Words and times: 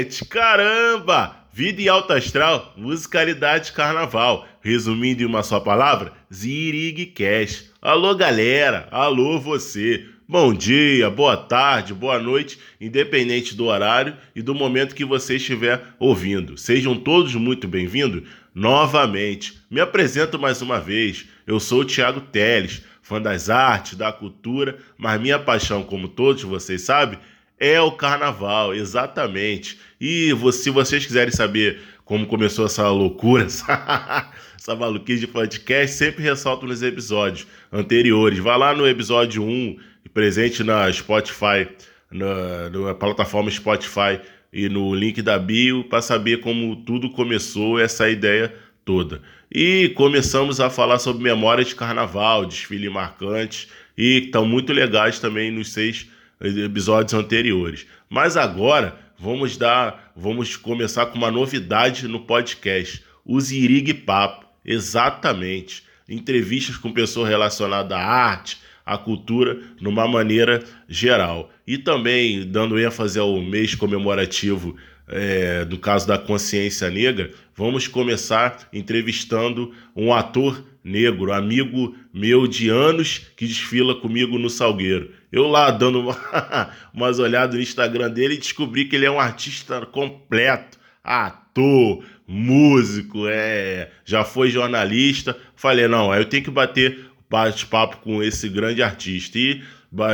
internet. 0.00 0.24
Caramba! 0.26 1.36
Vida 1.52 1.82
e 1.82 1.88
alta 1.88 2.14
astral, 2.14 2.72
musicalidade 2.76 3.72
carnaval. 3.72 4.46
Resumindo 4.62 5.22
em 5.22 5.26
uma 5.26 5.42
só 5.42 5.58
palavra, 5.58 6.12
Zirig 6.32 7.06
Cash. 7.06 7.70
Alô 7.82 8.14
galera, 8.14 8.88
alô 8.90 9.38
você. 9.38 10.06
Bom 10.28 10.54
dia, 10.54 11.10
boa 11.10 11.36
tarde, 11.36 11.92
boa 11.92 12.20
noite, 12.20 12.56
independente 12.80 13.56
do 13.56 13.66
horário 13.66 14.16
e 14.34 14.40
do 14.40 14.54
momento 14.54 14.94
que 14.94 15.04
você 15.04 15.36
estiver 15.36 15.82
ouvindo. 15.98 16.56
Sejam 16.56 16.94
todos 16.94 17.34
muito 17.34 17.66
bem-vindos 17.66 18.22
novamente. 18.54 19.60
Me 19.68 19.80
apresento 19.80 20.38
mais 20.38 20.62
uma 20.62 20.78
vez. 20.78 21.26
Eu 21.46 21.58
sou 21.58 21.80
o 21.80 21.84
Thiago 21.84 22.20
Teles, 22.20 22.82
fã 23.02 23.20
das 23.20 23.50
artes, 23.50 23.96
da 23.96 24.12
cultura, 24.12 24.78
mas 24.96 25.20
minha 25.20 25.38
paixão, 25.38 25.82
como 25.82 26.06
todos 26.06 26.44
vocês 26.44 26.82
sabem, 26.82 27.18
é 27.60 27.78
o 27.78 27.92
carnaval, 27.92 28.74
exatamente. 28.74 29.78
E 30.00 30.34
se 30.52 30.70
vocês 30.70 31.04
quiserem 31.04 31.32
saber 31.32 31.78
como 32.06 32.26
começou 32.26 32.64
essa 32.64 32.88
loucura, 32.88 33.44
essa 34.58 34.74
maluquice 34.74 35.20
de 35.20 35.26
podcast, 35.26 35.94
sempre 35.94 36.24
ressalto 36.24 36.66
nos 36.66 36.82
episódios 36.82 37.46
anteriores. 37.70 38.38
Vá 38.38 38.56
lá 38.56 38.74
no 38.74 38.88
episódio 38.88 39.44
1, 39.44 39.76
presente 40.14 40.64
na 40.64 40.90
Spotify, 40.90 41.68
na, 42.10 42.70
na 42.70 42.94
plataforma 42.94 43.50
Spotify 43.50 44.18
e 44.52 44.68
no 44.68 44.94
link 44.94 45.20
da 45.20 45.38
bio, 45.38 45.84
para 45.84 46.02
saber 46.02 46.40
como 46.40 46.76
tudo 46.84 47.10
começou, 47.10 47.78
essa 47.78 48.08
ideia 48.08 48.52
toda. 48.84 49.20
E 49.52 49.90
começamos 49.90 50.60
a 50.60 50.70
falar 50.70 50.98
sobre 50.98 51.22
memórias 51.22 51.68
de 51.68 51.74
carnaval, 51.74 52.46
desfile 52.46 52.88
marcantes, 52.88 53.68
e 53.96 54.24
estão 54.24 54.46
muito 54.46 54.72
legais 54.72 55.18
também 55.18 55.50
nos 55.50 55.72
seis 55.72 56.08
episódios 56.40 57.14
anteriores. 57.14 57.86
Mas 58.08 58.36
agora 58.36 58.98
vamos 59.18 59.56
dar, 59.56 60.12
vamos 60.16 60.56
começar 60.56 61.06
com 61.06 61.18
uma 61.18 61.30
novidade 61.30 62.08
no 62.08 62.20
podcast, 62.20 63.04
o 63.24 63.38
Zirig 63.40 63.92
Papo, 63.92 64.46
exatamente, 64.64 65.84
entrevistas 66.08 66.76
com 66.76 66.92
pessoas 66.92 67.28
relacionadas 67.28 67.96
à 67.96 68.00
arte, 68.00 68.58
à 68.84 68.96
cultura, 68.96 69.60
numa 69.80 70.08
maneira 70.08 70.64
geral. 70.88 71.50
E 71.66 71.78
também 71.78 72.46
dando 72.46 72.80
ênfase 72.80 73.18
ao 73.18 73.40
mês 73.40 73.74
comemorativo 73.74 74.76
é, 75.06 75.64
do 75.64 75.78
caso 75.78 76.06
da 76.06 76.16
consciência 76.16 76.88
negra, 76.88 77.30
vamos 77.54 77.86
começar 77.86 78.68
entrevistando 78.72 79.72
um 79.94 80.14
ator 80.14 80.64
negro, 80.82 81.32
amigo 81.32 81.94
meu 82.12 82.46
de 82.46 82.68
anos, 82.68 83.26
que 83.36 83.46
desfila 83.46 83.94
comigo 83.94 84.38
no 84.38 84.48
Salgueiro. 84.48 85.10
Eu 85.32 85.46
lá 85.46 85.70
dando 85.70 86.00
uma, 86.00 86.16
umas 86.92 87.18
olhadas 87.18 87.54
no 87.54 87.62
Instagram 87.62 88.10
dele 88.10 88.34
e 88.34 88.38
descobri 88.38 88.86
que 88.86 88.96
ele 88.96 89.06
é 89.06 89.10
um 89.10 89.20
artista 89.20 89.86
completo, 89.86 90.78
ator, 91.02 92.04
músico, 92.26 93.26
é, 93.28 93.90
já 94.04 94.24
foi 94.24 94.50
jornalista. 94.50 95.36
Falei, 95.54 95.88
não, 95.88 96.14
eu 96.14 96.24
tenho 96.24 96.44
que 96.44 96.50
bater 96.50 97.10
bate-papo 97.28 97.98
com 97.98 98.22
esse 98.22 98.48
grande 98.48 98.82
artista. 98.82 99.38
E 99.38 99.62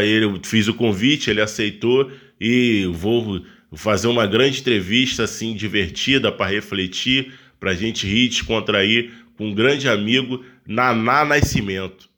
ele, 0.02 0.40
fiz 0.44 0.68
o 0.68 0.74
convite, 0.74 1.30
ele 1.30 1.40
aceitou 1.40 2.10
e 2.40 2.86
vou 2.92 3.42
fazer 3.74 4.08
uma 4.08 4.26
grande 4.26 4.60
entrevista 4.60 5.24
assim 5.24 5.54
divertida 5.54 6.30
para 6.30 6.50
refletir, 6.50 7.32
para 7.58 7.70
a 7.70 7.74
gente 7.74 8.06
rir, 8.06 8.28
descontrair 8.28 9.12
com 9.36 9.48
um 9.48 9.54
grande 9.54 9.88
amigo, 9.88 10.44
Naná 10.66 11.24
Nascimento. 11.24 12.08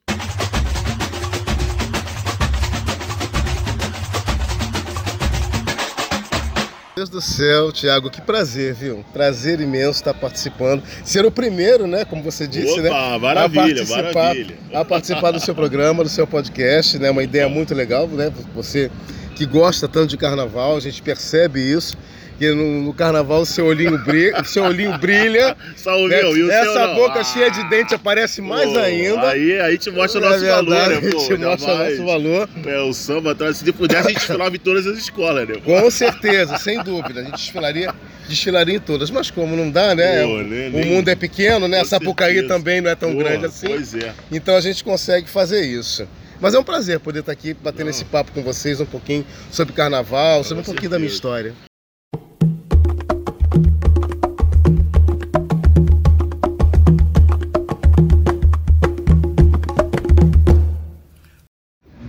Deus 6.98 7.08
do 7.08 7.20
céu, 7.20 7.70
Tiago, 7.70 8.10
que 8.10 8.20
prazer, 8.20 8.74
viu? 8.74 9.04
Prazer 9.12 9.60
imenso 9.60 10.00
estar 10.00 10.12
participando. 10.12 10.82
Ser 11.04 11.24
o 11.24 11.30
primeiro, 11.30 11.86
né? 11.86 12.04
Como 12.04 12.24
você 12.24 12.44
disse, 12.44 12.72
Opa, 12.72 12.82
né? 12.82 13.18
Maravilha, 13.20 13.84
a 13.84 13.86
participar, 13.86 14.12
maravilha. 14.14 14.58
A 14.74 14.84
participar 14.84 15.30
do 15.30 15.38
seu 15.38 15.54
programa, 15.54 16.02
do 16.02 16.08
seu 16.08 16.26
podcast, 16.26 16.98
né? 16.98 17.08
Uma 17.08 17.22
ideia 17.22 17.48
muito 17.48 17.72
legal, 17.72 18.08
né? 18.08 18.32
Você 18.52 18.90
que 19.36 19.46
gosta 19.46 19.86
tanto 19.86 20.08
de 20.08 20.16
carnaval, 20.16 20.76
a 20.76 20.80
gente 20.80 21.00
percebe 21.00 21.60
isso 21.60 21.96
que 22.38 22.54
no, 22.54 22.82
no, 22.82 22.94
carnaval 22.94 23.40
o 23.40 23.46
seu 23.46 23.66
olhinho 23.66 23.98
brilha, 23.98 24.44
seu 24.44 24.62
olhinho 24.62 24.96
brilha. 24.96 25.56
Só 25.76 25.96
o 25.98 26.06
né? 26.06 26.22
meu, 26.22 26.36
e 26.36 26.44
o 26.44 26.50
Essa 26.50 26.72
seu 26.72 26.94
boca 26.94 27.20
ah, 27.20 27.24
cheia 27.24 27.50
de 27.50 27.68
dente 27.68 27.94
aparece 27.94 28.40
mais 28.40 28.70
pô, 28.70 28.78
ainda. 28.78 29.30
Aí, 29.30 29.60
aí 29.60 29.76
te 29.76 29.90
mostra 29.90 30.20
o 30.20 30.24
nosso 30.24 30.36
é 30.36 30.38
verdade, 30.38 30.66
valor, 30.66 30.88
né, 31.02 31.10
pô? 31.10 31.18
te 31.26 31.36
mostra 31.36 31.74
o 31.74 31.78
nosso 31.78 32.04
valor. 32.04 32.48
É, 32.64 32.80
o 32.80 32.92
samba, 32.92 33.32
então, 33.32 33.52
se 33.52 33.72
pudesse, 33.72 34.06
a 34.06 34.10
gente 34.10 34.18
desfilava 34.18 34.54
em 34.54 34.58
todas 34.60 34.86
as 34.86 34.98
escolas, 34.98 35.48
né? 35.48 35.56
Pô? 35.56 35.80
Com 35.80 35.90
certeza, 35.90 36.56
sem 36.58 36.80
dúvida. 36.82 37.20
A 37.20 37.24
gente 37.24 37.36
desfilaria, 37.36 37.92
desfilaria 38.28 38.76
em 38.76 38.80
todas. 38.80 39.10
Mas 39.10 39.30
como 39.32 39.56
não 39.56 39.68
dá, 39.68 39.96
né? 39.96 40.22
Pô, 40.22 40.36
né, 40.38 40.68
o 40.68 40.78
nem- 40.78 40.84
mundo 40.84 41.08
é 41.08 41.16
pequeno, 41.16 41.66
né? 41.66 41.80
A 41.80 41.84
Sapucaí 41.84 42.34
certeza. 42.34 42.54
também 42.54 42.80
não 42.80 42.90
é 42.90 42.94
tão 42.94 43.16
grande 43.16 43.46
assim. 43.46 43.66
Pois 43.66 43.94
é. 43.94 44.12
Então 44.30 44.54
a 44.54 44.60
gente 44.60 44.84
consegue 44.84 45.28
fazer 45.28 45.62
isso. 45.62 46.06
Mas 46.40 46.54
é 46.54 46.58
um 46.58 46.64
prazer 46.64 47.00
poder 47.00 47.18
estar 47.18 47.32
aqui 47.32 47.52
batendo 47.52 47.86
Não. 47.86 47.90
esse 47.90 48.04
papo 48.04 48.30
com 48.30 48.44
vocês 48.44 48.80
um 48.80 48.86
pouquinho 48.86 49.26
sobre 49.50 49.74
carnaval, 49.74 50.44
sobre 50.44 50.62
um 50.62 50.64
pouquinho 50.64 50.90
da 50.90 50.98
minha 50.98 51.10
certeza. 51.10 51.16
história. 51.16 51.67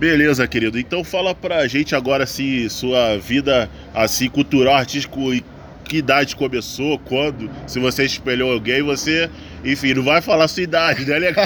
Beleza, 0.00 0.48
querido. 0.48 0.78
Então 0.78 1.04
fala 1.04 1.34
pra 1.34 1.66
gente 1.68 1.94
agora 1.94 2.24
se 2.26 2.70
sua 2.70 3.18
vida 3.18 3.68
assim 3.94 4.30
cultural, 4.30 4.74
artístico 4.76 5.34
e 5.34 5.44
que 5.84 5.96
idade 5.98 6.34
começou, 6.36 6.98
quando, 7.00 7.50
se 7.66 7.80
você 7.80 8.04
espelhou 8.04 8.52
alguém, 8.52 8.80
você, 8.80 9.28
enfim, 9.64 9.92
não 9.92 10.04
vai 10.04 10.22
falar 10.22 10.46
sua 10.46 10.62
idade, 10.62 11.04
né? 11.04 11.18
Legal? 11.26 11.44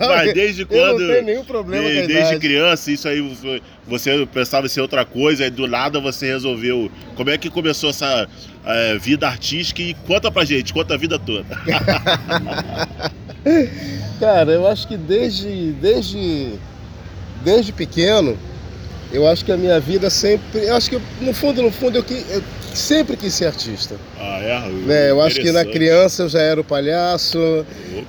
Mas 0.00 0.32
desde 0.32 0.64
quando? 0.64 1.00
não 1.00 1.08
tenho 1.14 1.24
nenhum 1.26 1.44
problema 1.44 1.84
de- 1.86 1.94
desde 2.06 2.14
idade. 2.16 2.38
criança, 2.40 2.90
isso 2.90 3.06
aí 3.06 3.36
foi- 3.36 3.62
você 3.86 4.26
pensava 4.32 4.64
em 4.66 4.70
ser 4.70 4.80
outra 4.80 5.04
coisa, 5.04 5.44
e 5.46 5.50
do 5.50 5.66
nada 5.68 6.00
você 6.00 6.26
resolveu. 6.26 6.90
Como 7.14 7.28
é 7.28 7.36
que 7.38 7.50
começou 7.50 7.90
essa 7.90 8.26
eh, 8.66 8.98
vida 8.98 9.28
artística 9.28 9.82
e 9.82 9.92
conta 10.06 10.30
pra 10.30 10.44
gente, 10.46 10.72
conta 10.72 10.94
a 10.94 10.96
vida 10.96 11.18
toda. 11.18 11.44
Cara, 14.18 14.52
eu 14.52 14.66
acho 14.66 14.88
que 14.88 14.96
desde, 14.96 15.72
desde, 15.72 16.54
desde 17.44 17.72
pequeno, 17.72 18.36
eu 19.12 19.26
acho 19.26 19.44
que 19.44 19.52
a 19.52 19.56
minha 19.56 19.78
vida 19.80 20.10
sempre. 20.10 20.64
Eu 20.64 20.74
acho 20.74 20.90
que 20.90 21.00
no 21.20 21.32
fundo, 21.32 21.62
no 21.62 21.70
fundo, 21.70 21.96
eu, 21.98 22.04
eu 22.30 22.42
sempre 22.74 23.16
quis 23.16 23.32
ser 23.34 23.46
artista. 23.46 23.96
Ah, 24.20 24.38
é? 24.40 24.68
né? 24.86 25.10
Eu 25.10 25.22
acho 25.22 25.40
que 25.40 25.50
na 25.50 25.64
criança 25.64 26.24
eu 26.24 26.28
já 26.28 26.40
era 26.40 26.60
o 26.60 26.64
palhaço, 26.64 27.38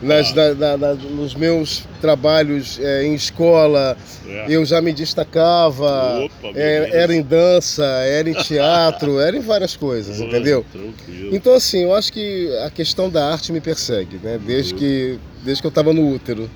nas, 0.01 0.33
na- 0.33 0.53
na- 0.53 0.77
na- 0.77 0.93
nos 0.93 1.33
meus 1.35 1.83
trabalhos 2.01 2.79
é, 2.81 3.03
em 3.05 3.13
escola 3.15 3.97
é. 4.27 4.45
eu 4.49 4.63
já 4.65 4.81
me 4.81 4.91
destacava. 4.93 6.19
Opa, 6.25 6.49
É, 6.55 6.89
era 7.01 7.15
em 7.15 7.21
dança, 7.21 7.85
era 7.85 8.29
em 8.29 8.33
teatro, 8.33 9.19
era 9.19 9.35
em 9.37 9.41
várias 9.41 9.75
coisas, 9.75 10.19
entendeu? 10.19 10.65
Tranquilo. 10.71 11.35
Então 11.35 11.53
assim, 11.53 11.83
eu 11.83 11.93
acho 11.95 12.11
que 12.11 12.53
a 12.65 12.69
questão 12.69 13.09
da 13.09 13.31
arte 13.31 13.51
me 13.53 13.61
persegue, 13.61 14.19
né? 14.21 14.37
Desde 14.45 14.73
que, 14.73 15.17
desde 15.43 15.61
que 15.61 15.67
eu 15.67 15.69
estava 15.69 15.93
no 15.93 16.13
útero, 16.13 16.49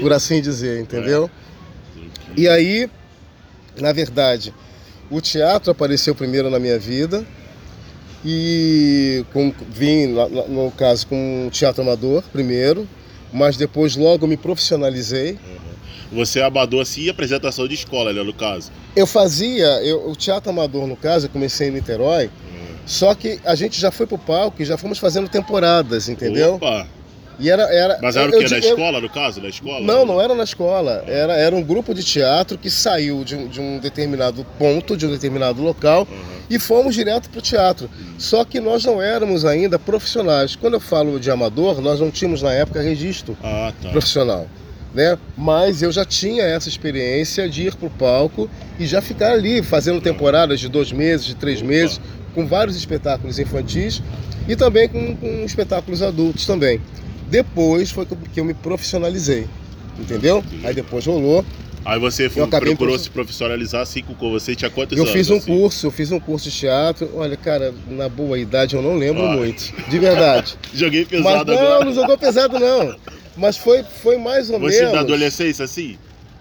por 0.00 0.12
assim 0.12 0.40
dizer, 0.42 0.80
entendeu? 0.80 1.28
tranquilo. 1.28 1.49
E 2.40 2.48
aí, 2.48 2.88
na 3.78 3.92
verdade, 3.92 4.54
o 5.10 5.20
teatro 5.20 5.70
apareceu 5.70 6.14
primeiro 6.14 6.48
na 6.48 6.58
minha 6.58 6.78
vida 6.78 7.22
e 8.24 9.22
com, 9.30 9.52
vim, 9.68 10.06
no 10.06 10.70
caso, 10.74 11.06
com 11.06 11.48
o 11.48 11.50
teatro 11.50 11.82
amador 11.82 12.22
primeiro, 12.32 12.88
mas 13.30 13.58
depois 13.58 13.94
logo 13.94 14.26
me 14.26 14.38
profissionalizei. 14.38 15.38
Você 16.10 16.40
abadou 16.40 16.80
assim 16.80 17.10
apresentação 17.10 17.68
de 17.68 17.74
escola, 17.74 18.10
né, 18.10 18.22
no 18.22 18.32
caso. 18.32 18.72
Eu 18.96 19.06
fazia, 19.06 19.66
eu- 19.84 20.08
o 20.08 20.16
teatro 20.16 20.48
amador 20.48 20.86
no 20.86 20.96
caso, 20.96 21.26
eu 21.26 21.30
comecei 21.30 21.68
em 21.68 21.72
Niterói, 21.72 22.30
só 22.86 23.14
que 23.14 23.38
a 23.44 23.54
gente 23.54 23.78
já 23.78 23.90
foi 23.90 24.06
pro 24.06 24.16
palco 24.16 24.62
e 24.62 24.64
já 24.64 24.78
fomos 24.78 24.98
fazendo 24.98 25.28
temporadas, 25.28 26.08
entendeu? 26.08 26.54
Opa! 26.54 26.88
E 27.40 27.48
era, 27.50 27.62
era, 27.74 27.98
Mas 28.02 28.16
era 28.16 28.28
o 28.28 28.30
quê? 28.30 28.36
eu 28.36 28.42
Na 28.42 28.46
di- 28.48 28.66
eu- 28.66 28.70
escola, 28.74 29.00
no 29.00 29.08
caso? 29.08 29.40
Na 29.40 29.48
escola? 29.48 29.80
Não, 29.80 30.04
não 30.04 30.20
era 30.20 30.34
na 30.34 30.44
escola. 30.44 31.02
Era, 31.06 31.32
era 31.34 31.56
um 31.56 31.62
grupo 31.62 31.94
de 31.94 32.04
teatro 32.04 32.58
que 32.58 32.68
saiu 32.70 33.24
de 33.24 33.34
um, 33.34 33.48
de 33.48 33.60
um 33.60 33.78
determinado 33.78 34.44
ponto, 34.58 34.96
de 34.96 35.06
um 35.06 35.10
determinado 35.10 35.62
local, 35.62 36.06
Uhum. 36.10 36.18
e 36.50 36.58
fomos 36.58 36.94
direto 36.94 37.30
para 37.30 37.38
o 37.38 37.42
teatro. 37.42 37.88
Só 38.18 38.44
que 38.44 38.60
nós 38.60 38.84
não 38.84 39.00
éramos 39.00 39.44
ainda 39.44 39.78
profissionais. 39.78 40.54
Quando 40.54 40.74
eu 40.74 40.80
falo 40.80 41.18
de 41.18 41.30
amador, 41.30 41.80
nós 41.80 41.98
não 41.98 42.10
tínhamos 42.10 42.42
na 42.42 42.52
época 42.52 42.80
registro 42.82 43.36
Ah, 43.42 43.72
tá. 43.82 43.88
profissional. 43.88 44.46
Né? 44.92 45.16
Mas 45.38 45.82
eu 45.82 45.92
já 45.92 46.04
tinha 46.04 46.42
essa 46.42 46.68
experiência 46.68 47.48
de 47.48 47.68
ir 47.68 47.74
para 47.76 47.86
o 47.86 47.90
palco 47.90 48.50
e 48.78 48.84
já 48.86 49.00
ficar 49.00 49.32
ali 49.32 49.62
fazendo 49.62 50.00
temporadas 50.00 50.58
de 50.60 50.68
dois 50.68 50.90
meses, 50.92 51.24
de 51.24 51.36
três 51.36 51.58
Opa. 51.60 51.68
meses, 51.68 52.00
com 52.34 52.44
vários 52.46 52.76
espetáculos 52.76 53.38
infantis 53.38 54.02
e 54.48 54.56
também 54.56 54.88
com, 54.88 55.16
com 55.16 55.44
espetáculos 55.44 56.02
adultos 56.02 56.44
também. 56.44 56.80
Depois 57.30 57.90
foi 57.90 58.04
que 58.06 58.12
eu- 58.12 58.18
eu 58.36 58.44
me 58.44 58.54
profissionalizei, 58.54 59.46
entendeu? 59.98 60.42
Aí 60.64 60.74
depois 60.74 61.06
rolou 61.06 61.44
Aí 61.82 61.98
você 61.98 62.28
foi, 62.28 62.42
Eu 62.42 62.48
procurou 62.48 62.98
se 62.98 63.08
profissionalizar 63.08 63.80
assim 63.80 64.02
com 64.02 64.30
você, 64.30 64.54
tinha 64.54 64.70
quantos 64.70 64.98
Eu 64.98 65.04
anos? 65.04 65.14
fiz 65.16 65.30
um 65.30 65.38
assim? 65.38 65.46
curso, 65.46 65.86
eu 65.86 65.90
fiz 65.90 66.12
um 66.12 66.20
curso 66.20 66.50
de 66.50 66.54
teatro. 66.54 67.10
Olha, 67.14 67.38
cara, 67.38 67.72
na 67.88 68.06
boa 68.06 68.38
idade 68.38 68.76
eu 68.76 68.82
não 68.82 68.96
lembro 68.96 69.24
Ah. 69.24 69.34
muito, 69.34 69.72
de 69.88 69.98
verdade. 69.98 70.58
Joguei 70.74 71.06
Mas 71.10 71.22
pesado 71.22 71.52
não, 71.54 71.58
agora. 71.58 71.84
não 71.86 71.94
jogou 71.94 72.18
pesado 72.18 72.58
não. 72.58 72.94
Mas 73.34 73.56
foi, 73.56 73.82
foi 73.82 74.18
mais 74.18 74.50
ou 74.50 74.60
Você 74.60 74.76
menos. 74.80 74.92
na 74.92 75.00
adolescência, 75.00 75.64
assim? 75.64 75.96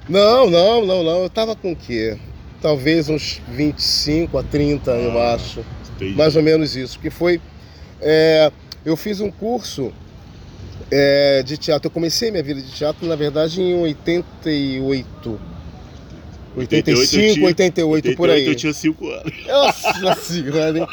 Não, 0.10 0.50
não, 0.50 0.86
não, 0.86 1.04
não. 1.06 1.24
Eu 1.24 1.30
tava 1.30 1.56
com 1.56 1.72
o 1.72 1.76
quê? 1.76 2.18
Talvez 2.62 3.08
uns 3.08 3.42
25 3.48 4.38
a 4.38 4.44
30, 4.44 4.92
eu 4.92 5.18
Ah. 5.18 5.36
acho. 5.36 5.64
Entendi. 5.96 6.16
Mais 6.18 6.36
ou 6.36 6.44
menos 6.44 6.76
isso. 6.76 6.96
Porque 6.98 7.10
foi. 7.10 7.40
é, 8.02 8.52
eu 8.86 8.98
fiz 8.98 9.22
um 9.22 9.32
curso 9.32 9.94
é, 10.92 11.44
de 11.44 11.58
teatro. 11.58 11.88
Eu 11.88 11.92
comecei 11.92 12.32
minha 12.32 12.44
vida 12.44 12.62
de 12.62 12.72
teatro, 12.72 13.08
na 13.08 13.16
verdade, 13.16 13.62
em 13.62 13.80
88. 13.82 15.40
85, 16.56 17.46
88, 17.46 18.16
por 18.16 18.30
aí. 18.30 18.48
eu 18.48 18.56
tinha 18.56 18.74
5 18.74 19.08
anos. 19.08 19.34
Nossa 20.02 20.16
senhora, 20.34 20.80
hein? 20.80 20.88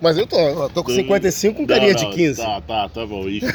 Mas 0.00 0.18
eu 0.18 0.26
tô, 0.26 0.38
eu 0.38 0.68
tô 0.68 0.84
com 0.84 0.92
55 0.92 1.56
com 1.56 1.66
carinha 1.66 1.92
Não, 1.92 1.98
de 1.98 2.04
não, 2.04 2.12
15. 2.12 2.40
Tá, 2.40 2.60
tá, 2.60 2.88
tá 2.88 3.06
bom, 3.06 3.28
enfim. 3.28 3.46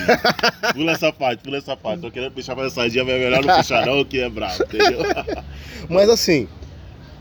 pula 0.73 0.91
essa 0.91 1.13
parte, 1.13 1.43
pula 1.43 1.57
essa 1.57 1.77
parte. 1.77 2.01
Tô 2.01 2.11
querendo 2.11 2.31
puxar 2.31 2.55
pra 2.55 2.69
sardinha, 2.69 3.05
mas 3.05 3.13
é 3.13 3.19
melhor 3.19 3.45
não 3.45 3.55
puxar 3.55 3.85
não, 3.85 4.03
que 4.03 4.19
é 4.19 4.29
bravo, 4.29 4.63
entendeu? 4.63 4.99
Mas 5.89 6.09
assim, 6.09 6.47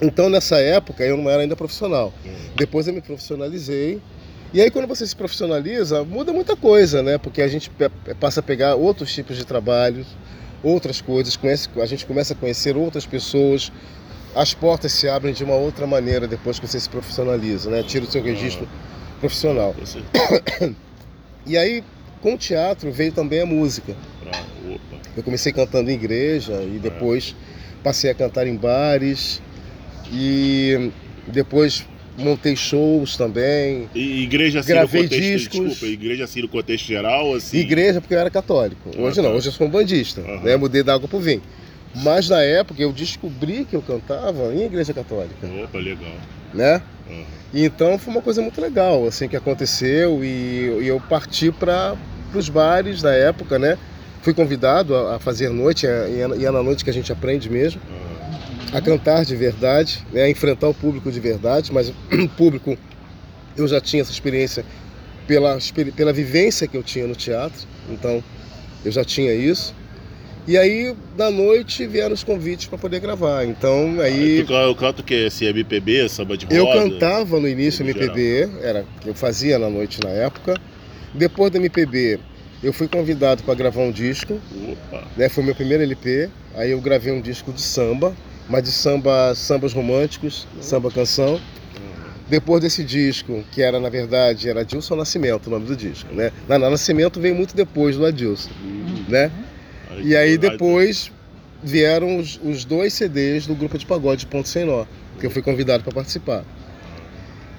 então 0.01 0.29
nessa 0.29 0.57
época 0.61 1.05
eu 1.05 1.17
não 1.17 1.29
era 1.29 1.43
ainda 1.43 1.57
profissional. 1.57 2.13
Depois 2.57 2.87
eu 2.87 2.95
me 2.95 3.01
profissionalizei. 3.01 4.01
E 4.53 4.61
aí 4.61 4.71
quando 4.71 4.87
você 4.87 5.07
se 5.07 5.17
profissionaliza, 5.17 6.05
muda 6.05 6.33
muita 6.33 6.55
coisa, 6.57 7.03
né? 7.03 7.17
Porque 7.17 7.41
a 7.41 7.49
gente 7.49 7.71
passa 8.21 8.41
a 8.41 8.43
pegar 8.43 8.75
outros 8.75 9.13
tipos 9.13 9.37
de 9.37 9.47
trabalhos, 9.47 10.07
outras 10.63 11.01
coisas, 11.01 11.37
conhece, 11.37 11.69
a 11.81 11.87
gente 11.87 12.05
começa 12.05 12.35
a 12.35 12.37
conhecer 12.37 12.77
outras 12.77 13.07
pessoas. 13.07 13.73
As 14.35 14.55
portas 14.55 14.93
se 14.93 15.09
abrem 15.09 15.33
de 15.35 15.45
uma 15.45 15.55
outra 15.55 15.87
maneira 15.87 16.27
depois 16.27 16.59
que 16.59 16.67
você 16.67 16.79
se 16.81 16.89
profissionaliza, 16.89 17.71
né? 17.71 17.83
Tira 17.83 18.05
o 18.05 18.11
seu 18.11 18.23
registro 18.23 18.69
profissional. 19.21 19.75
Você- 19.79 20.03
E 21.45 21.57
aí, 21.59 21.83
com 22.21 22.35
o 22.35 22.39
teatro 22.39 22.93
veio 22.93 23.11
também 23.11 23.41
a 23.41 23.47
música. 23.47 23.97
Opa. 24.25 24.97
Eu 25.17 25.25
comecei 25.25 25.53
cantando 25.53 25.91
em 25.91 25.95
igreja 25.95 26.63
e 26.63 26.79
depois 26.79 27.35
passei 27.83 28.11
a 28.11 28.15
cantar 28.15 28.47
em 28.47 28.55
bares 28.55 29.43
e 30.13 30.93
depois 31.27 31.85
montei 32.23 32.57
shows 32.57 33.17
também. 33.17 33.89
E 33.95 34.23
igreja 34.23 34.61
assim 34.61 34.73
Gravei 34.73 35.03
contexto, 35.03 35.23
discos. 35.23 35.61
desculpa, 35.69 35.87
igreja 35.93 36.27
no 36.37 36.49
contexto 36.49 36.87
geral, 36.87 37.35
assim. 37.35 37.59
Igreja 37.59 38.01
porque 38.01 38.15
eu 38.15 38.19
era 38.19 38.31
católico. 38.31 38.91
Hoje 38.97 39.21
Ah, 39.21 39.23
não, 39.23 39.31
tá. 39.31 39.37
hoje 39.37 39.49
eu 39.49 39.53
sou 39.53 39.67
um 39.67 39.71
bandista, 39.71 40.21
né? 40.43 40.57
Mudei 40.57 40.83
da 40.83 40.95
água 40.95 41.09
pro 41.09 41.19
vinho. 41.21 41.43
Mas 41.95 42.29
na 42.29 42.41
época 42.43 42.81
eu 42.83 42.91
descobri 42.93 43.67
que 43.67 43.77
eu 43.77 43.83
cantava 43.83 44.55
em 44.55 44.63
igreja 44.65 44.95
católica, 44.95 45.47
Opa, 45.63 45.79
legal. 45.79 46.13
né? 46.55 46.81
E 47.53 47.65
então 47.67 47.99
foi 47.99 48.15
uma 48.15 48.23
coisa 48.23 48.41
muito 48.41 48.59
legal 48.63 49.07
assim 49.07 49.29
que 49.29 49.37
aconteceu 49.37 50.25
e, 50.25 50.79
e 50.83 50.87
eu 50.89 50.99
parti 51.01 51.53
para 51.53 51.95
os 52.35 52.49
bares 52.49 53.03
da 53.03 53.13
época, 53.13 53.59
né? 53.59 53.77
Fui 54.23 54.33
convidado 54.33 54.95
a, 54.97 55.17
a 55.17 55.19
fazer 55.19 55.51
noite, 55.51 55.87
é- 55.87 56.09
e 56.39 56.43
é, 56.45 56.47
é 56.47 56.51
na 56.51 56.63
noite 56.63 56.83
que 56.83 56.89
a 56.89 56.93
gente 56.95 57.13
aprende 57.13 57.51
mesmo. 57.51 57.81
A 58.73 58.81
cantar 58.81 59.25
de 59.25 59.35
verdade, 59.37 60.05
né, 60.13 60.23
a 60.25 60.31
enfrentar 60.31 60.69
o 60.69 60.75
público 60.75 61.11
de 61.11 61.21
verdade, 61.21 61.73
mas 61.73 61.89
o 62.13 62.29
público 62.37 62.77
eu 63.57 63.67
já 63.69 63.81
tinha 63.81 64.03
essa 64.03 64.13
experiência 64.13 64.65
pela, 65.27 65.59
pela 65.97 66.13
vivência 66.13 66.67
que 66.67 66.77
eu 66.77 66.83
tinha 66.83 67.07
no 67.07 67.15
teatro, 67.15 67.67
então 67.91 68.23
eu 68.85 68.91
já 68.93 69.05
tinha 69.05 69.33
isso. 69.35 69.75
E 70.45 70.59
aí, 70.59 70.93
da 71.17 71.31
noite, 71.31 71.87
vieram 71.87 72.13
os 72.13 72.25
convites 72.25 72.67
para 72.67 72.77
poder 72.77 72.99
gravar. 72.99 73.45
Então, 73.45 74.01
aí 74.01 74.43
Tu 74.43 74.49
can- 74.49 74.55
Eu 74.63 74.75
canto 74.75 74.99
o 75.01 75.05
quê? 75.05 75.27
Assim, 75.29 75.45
MPB, 75.47 76.09
samba 76.09 76.37
de 76.37 76.47
roda? 76.47 76.57
eu 76.57 76.67
cantava 76.67 77.39
no 77.39 77.47
início 77.47 77.85
no 77.85 77.91
MPB, 77.91 78.49
era 78.61 78.85
que 79.01 79.09
eu 79.09 79.15
fazia 79.15 79.57
na 79.57 79.71
noite 79.71 80.01
na 80.03 80.11
época. 80.11 80.61
Depois 81.15 81.53
do 81.53 81.59
MPB, 81.59 82.19
eu 82.61 82.73
fui 82.73 82.89
convidado 82.89 83.45
para 83.45 83.55
gravar 83.55 83.83
um 83.83 83.93
disco, 83.93 84.41
Opa. 84.69 85.07
né? 85.17 85.29
Foi 85.29 85.45
meu 85.45 85.55
primeiro 85.55 85.85
LP. 85.85 86.29
Aí 86.57 86.73
eu 86.73 86.81
gravei 86.81 87.13
um 87.13 87.21
disco 87.21 87.53
de 87.53 87.61
samba, 87.63 88.13
mas 88.49 88.65
de 88.65 88.73
samba, 88.73 89.35
sambas 89.35 89.73
românticos, 89.73 90.47
samba 90.61 90.91
canção. 90.91 91.41
Depois 92.29 92.63
desse 92.63 92.83
disco, 92.83 93.45
que 93.53 93.61
era 93.61 93.79
na 93.79 93.89
verdade 93.89 94.49
era 94.49 94.61
Adilson 94.61 94.97
Nascimento, 94.97 95.49
o 95.49 95.51
nome 95.51 95.67
do 95.67 95.77
disco, 95.77 96.15
né? 96.15 96.33
Na, 96.49 96.59
na 96.59 96.71
Nascimento 96.71 97.21
veio 97.21 97.35
muito 97.35 97.55
depois 97.55 97.97
do 97.97 98.07
Adilson, 98.07 98.51
né? 99.09 99.31
E 100.03 100.17
aí 100.17 100.39
depois 100.39 101.11
vieram 101.63 102.17
os, 102.17 102.41
os 102.43 102.65
dois 102.65 102.93
CDs 102.95 103.47
do 103.47 103.55
grupo 103.55 103.77
de 103.77 103.85
pagode 103.85 104.27
Ponto 104.27 104.49
Sem 104.49 104.65
Nó, 104.65 104.85
que 105.21 105.27
eu 105.27 105.31
fui 105.31 105.43
convidado 105.43 105.85
para 105.85 105.93
participar. 105.93 106.45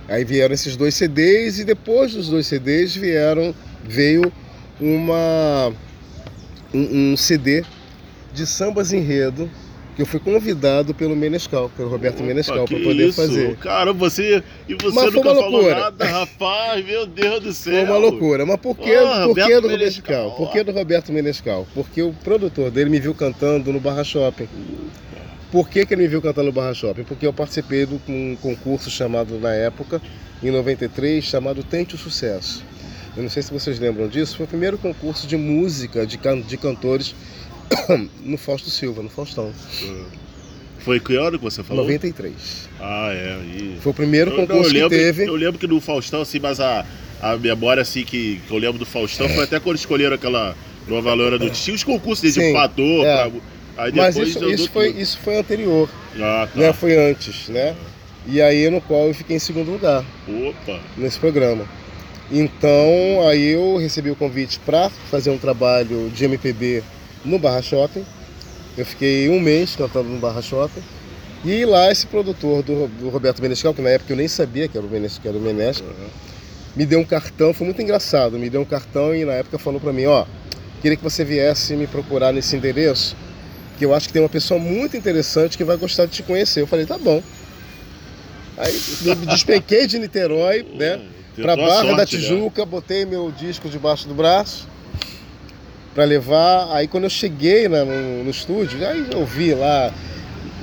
Aí 0.08 0.26
vieram 0.26 0.54
esses 0.54 0.76
dois 0.76 0.96
CDs 0.96 1.60
e 1.60 1.64
depois 1.64 2.14
dos 2.14 2.28
dois 2.28 2.48
CDs 2.48 2.96
vieram 2.96 3.56
veio 3.84 4.32
uma 4.80 5.72
um, 6.74 7.14
um 7.14 7.18
CD 7.18 7.64
de 8.34 8.46
sambas 8.46 8.92
enredo 8.92 9.50
que 9.96 10.02
eu 10.02 10.06
fui 10.06 10.20
convidado 10.20 10.94
pelo 10.94 11.16
Menescal, 11.16 11.70
pelo 11.76 11.90
Roberto 11.90 12.18
Opa, 12.18 12.26
Menescal, 12.26 12.66
para 12.66 12.80
poder 12.80 13.08
isso? 13.08 13.22
fazer. 13.22 13.56
Cara, 13.58 13.94
você. 13.94 14.44
E 14.68 14.74
você 14.76 14.96
Mas 14.96 15.14
nunca 15.14 15.32
uma 15.32 15.36
falou 15.42 15.52
loucura. 15.52 15.80
nada, 15.80 16.06
rapaz, 16.06 16.86
meu 16.86 17.06
Deus 17.06 17.44
do 17.44 17.54
céu. 17.54 17.74
Foi 17.74 17.84
uma 17.86 17.98
loucura. 17.98 18.46
Mas 18.46 18.58
por 18.60 18.76
que, 18.76 18.92
por 19.26 19.36
que 19.36 19.62
do 19.62 19.68
Menescal, 19.68 19.68
Menescal? 19.70 20.32
Por 20.32 20.52
que 20.52 20.64
do 20.64 20.72
Roberto 20.72 21.12
Menescal? 21.14 21.68
Porque 21.74 22.02
o 22.02 22.12
produtor 22.24 22.72
dele 22.72 22.90
me 22.90 23.00
viu 23.00 23.14
cantando 23.14 23.72
no 23.72 23.80
Barra 23.80 24.04
Shopping. 24.04 24.48
Por 25.52 25.70
que, 25.70 25.86
que 25.86 25.94
ele 25.94 26.02
me 26.04 26.08
viu 26.08 26.22
cantando 26.22 26.48
no 26.48 26.52
Barra 26.52 26.74
Shopping? 26.74 27.04
Porque 27.04 27.28
eu 27.28 27.34
participei 27.34 27.86
de 27.86 28.00
um 28.10 28.36
concurso 28.42 28.90
chamado, 28.90 29.38
na 29.40 29.54
época, 29.54 30.02
em 30.42 30.50
93, 30.50 31.24
chamado 31.24 31.64
Tente 31.64 31.94
o 31.94 31.98
Sucesso. 31.98 32.64
Eu 33.16 33.22
não 33.22 33.30
sei 33.30 33.44
se 33.44 33.54
vocês 33.54 33.80
lembram 33.80 34.08
disso, 34.08 34.36
foi 34.38 34.46
o 34.48 34.50
primeiro 34.50 34.76
concurso 34.80 35.28
de 35.28 35.38
música 35.38 36.04
de, 36.08 36.18
can- 36.18 36.42
de 36.42 36.58
cantores 36.58 37.14
no 38.24 38.38
Fausto 38.38 38.70
Silva, 38.70 39.02
no 39.02 39.10
Faustão. 39.10 39.52
Foi 40.80 41.00
que 41.00 41.16
hora 41.18 41.38
que 41.38 41.44
você 41.44 41.64
falou? 41.64 41.84
93. 41.86 42.70
Ah, 42.80 43.10
é. 43.14 43.38
E... 43.56 43.78
Foi 43.82 43.92
o 43.92 43.96
primeiro 43.96 44.32
Eu- 44.32 44.36
concurso 44.48 44.70
eu 44.70 44.74
lembro, 44.74 44.90
que 44.90 44.96
teve. 44.98 45.26
Eu 45.26 45.36
lembro 45.36 45.60
que 45.60 45.68
no 45.68 45.80
Faustão, 45.80 46.22
assim, 46.22 46.40
mas 46.40 46.60
a, 46.60 46.86
a 47.22 47.38
memória 47.38 47.82
assim 47.82 48.04
que, 48.04 48.42
que 48.46 48.52
eu 48.54 48.58
lembro 48.58 48.78
do 48.78 48.86
Faustão 48.86 49.30
foi 49.30 49.44
até 49.46 49.60
quando 49.60 49.78
escolheram 49.78 50.16
aquela 50.16 50.56
nova 50.88 51.14
loira 51.14 51.40
do 51.40 51.50
Tinha 51.50 51.74
os 51.76 51.84
concursos 51.84 52.34
de 52.34 52.42
Sim, 52.42 52.54
pator, 52.54 53.06
é. 53.06 53.30
pra- 53.30 53.92
Mas 53.96 54.18
isso, 54.18 54.46
isso, 54.50 54.70
foi, 54.70 54.88
tudo. 54.90 55.02
isso 55.02 55.18
foi 55.20 55.38
anterior, 55.38 55.90
Ah, 56.20 56.48
tá. 56.54 56.60
né? 56.60 56.74
Foi 56.74 56.96
antes, 56.98 57.48
né? 57.48 57.76
E 58.28 58.42
aí 58.42 58.70
no 58.70 58.82
qual 58.82 59.08
eu 59.08 59.14
fiquei 59.14 59.36
em 59.38 59.40
segundo 59.40 59.72
lugar. 59.72 60.04
Opa. 60.28 60.80
nesse 60.98 61.18
programa. 61.20 61.66
Então, 62.32 63.28
aí 63.28 63.50
eu 63.50 63.78
recebi 63.78 64.10
o 64.10 64.16
convite 64.16 64.60
para 64.66 64.90
fazer 64.90 65.30
um 65.30 65.38
trabalho 65.38 66.10
de 66.14 66.26
MPB 66.26 66.82
no 67.26 67.40
Barra 67.40 67.62
Shopping. 67.62 68.06
Eu 68.78 68.86
fiquei 68.86 69.30
um 69.30 69.40
mês 69.40 69.76
cantando 69.76 70.10
no 70.10 70.20
Barra 70.20 70.42
Shopping. 70.42 70.82
E 71.46 71.66
lá 71.66 71.92
esse 71.92 72.08
produtor 72.08 72.64
do, 72.64 72.88
do 72.88 73.10
Roberto 73.10 73.42
Menescal, 73.42 73.74
que 73.74 73.82
na 73.82 73.90
época 73.90 74.14
eu 74.14 74.18
nem 74.18 74.28
sabia 74.28 74.68
que 74.68 74.78
era 74.78 74.88
o 74.88 74.90
Menescal, 74.90 75.30
era 75.30 75.38
o 75.38 75.42
Menescal, 75.42 75.90
Aham. 75.90 76.08
me 76.74 76.86
deu 76.86 77.00
um 77.00 77.04
cartão, 77.04 77.54
foi 77.54 77.66
muito 77.66 77.82
engraçado, 77.82 78.40
me 78.40 78.50
deu 78.50 78.62
um 78.62 78.66
cartão 78.66 79.14
e 79.14 79.26
na 79.26 79.34
época 79.34 79.60
falou 79.60 79.78
para 79.78 79.92
mim, 79.92 80.06
ó, 80.06 80.26
queria 80.82 80.96
que 80.96 81.04
você 81.04 81.26
viesse 81.26 81.76
me 81.76 81.86
procurar 81.86 82.32
nesse 82.32 82.56
endereço, 82.56 83.14
que 83.78 83.84
eu 83.84 83.94
acho 83.94 84.08
que 84.08 84.14
tem 84.14 84.22
uma 84.22 84.30
pessoa 84.30 84.58
muito 84.58 84.96
interessante 84.96 85.58
que 85.58 85.66
vai 85.66 85.76
gostar 85.76 86.06
de 86.06 86.12
te 86.14 86.24
conhecer. 86.24 86.62
Eu 86.62 86.68
falei, 86.68 86.86
tá 86.86 86.98
bom. 86.98 87.22
Aí 88.58 88.82
me 89.02 89.26
despenquei 89.26 89.86
de 89.86 90.00
Niterói, 90.00 90.66
né? 90.76 91.02
Tentou 91.36 91.44
Pra 91.44 91.56
Barra 91.58 91.82
da 91.82 91.98
sorte, 91.98 92.16
né? 92.16 92.22
Tijuca, 92.22 92.66
botei 92.66 93.04
meu 93.06 93.32
disco 93.32 93.68
debaixo 93.68 94.08
do 94.08 94.14
braço 94.14 94.68
pra 95.94 96.04
levar. 96.06 96.70
Aí 96.72 96.88
quando 96.88 97.06
eu 97.06 97.10
cheguei 97.10 97.68
né, 97.68 97.84
no, 97.84 98.24
no 98.24 98.30
estúdio, 98.30 98.86
aí 98.88 99.06
eu 99.12 99.26
vi 99.26 99.54
lá 99.54 99.92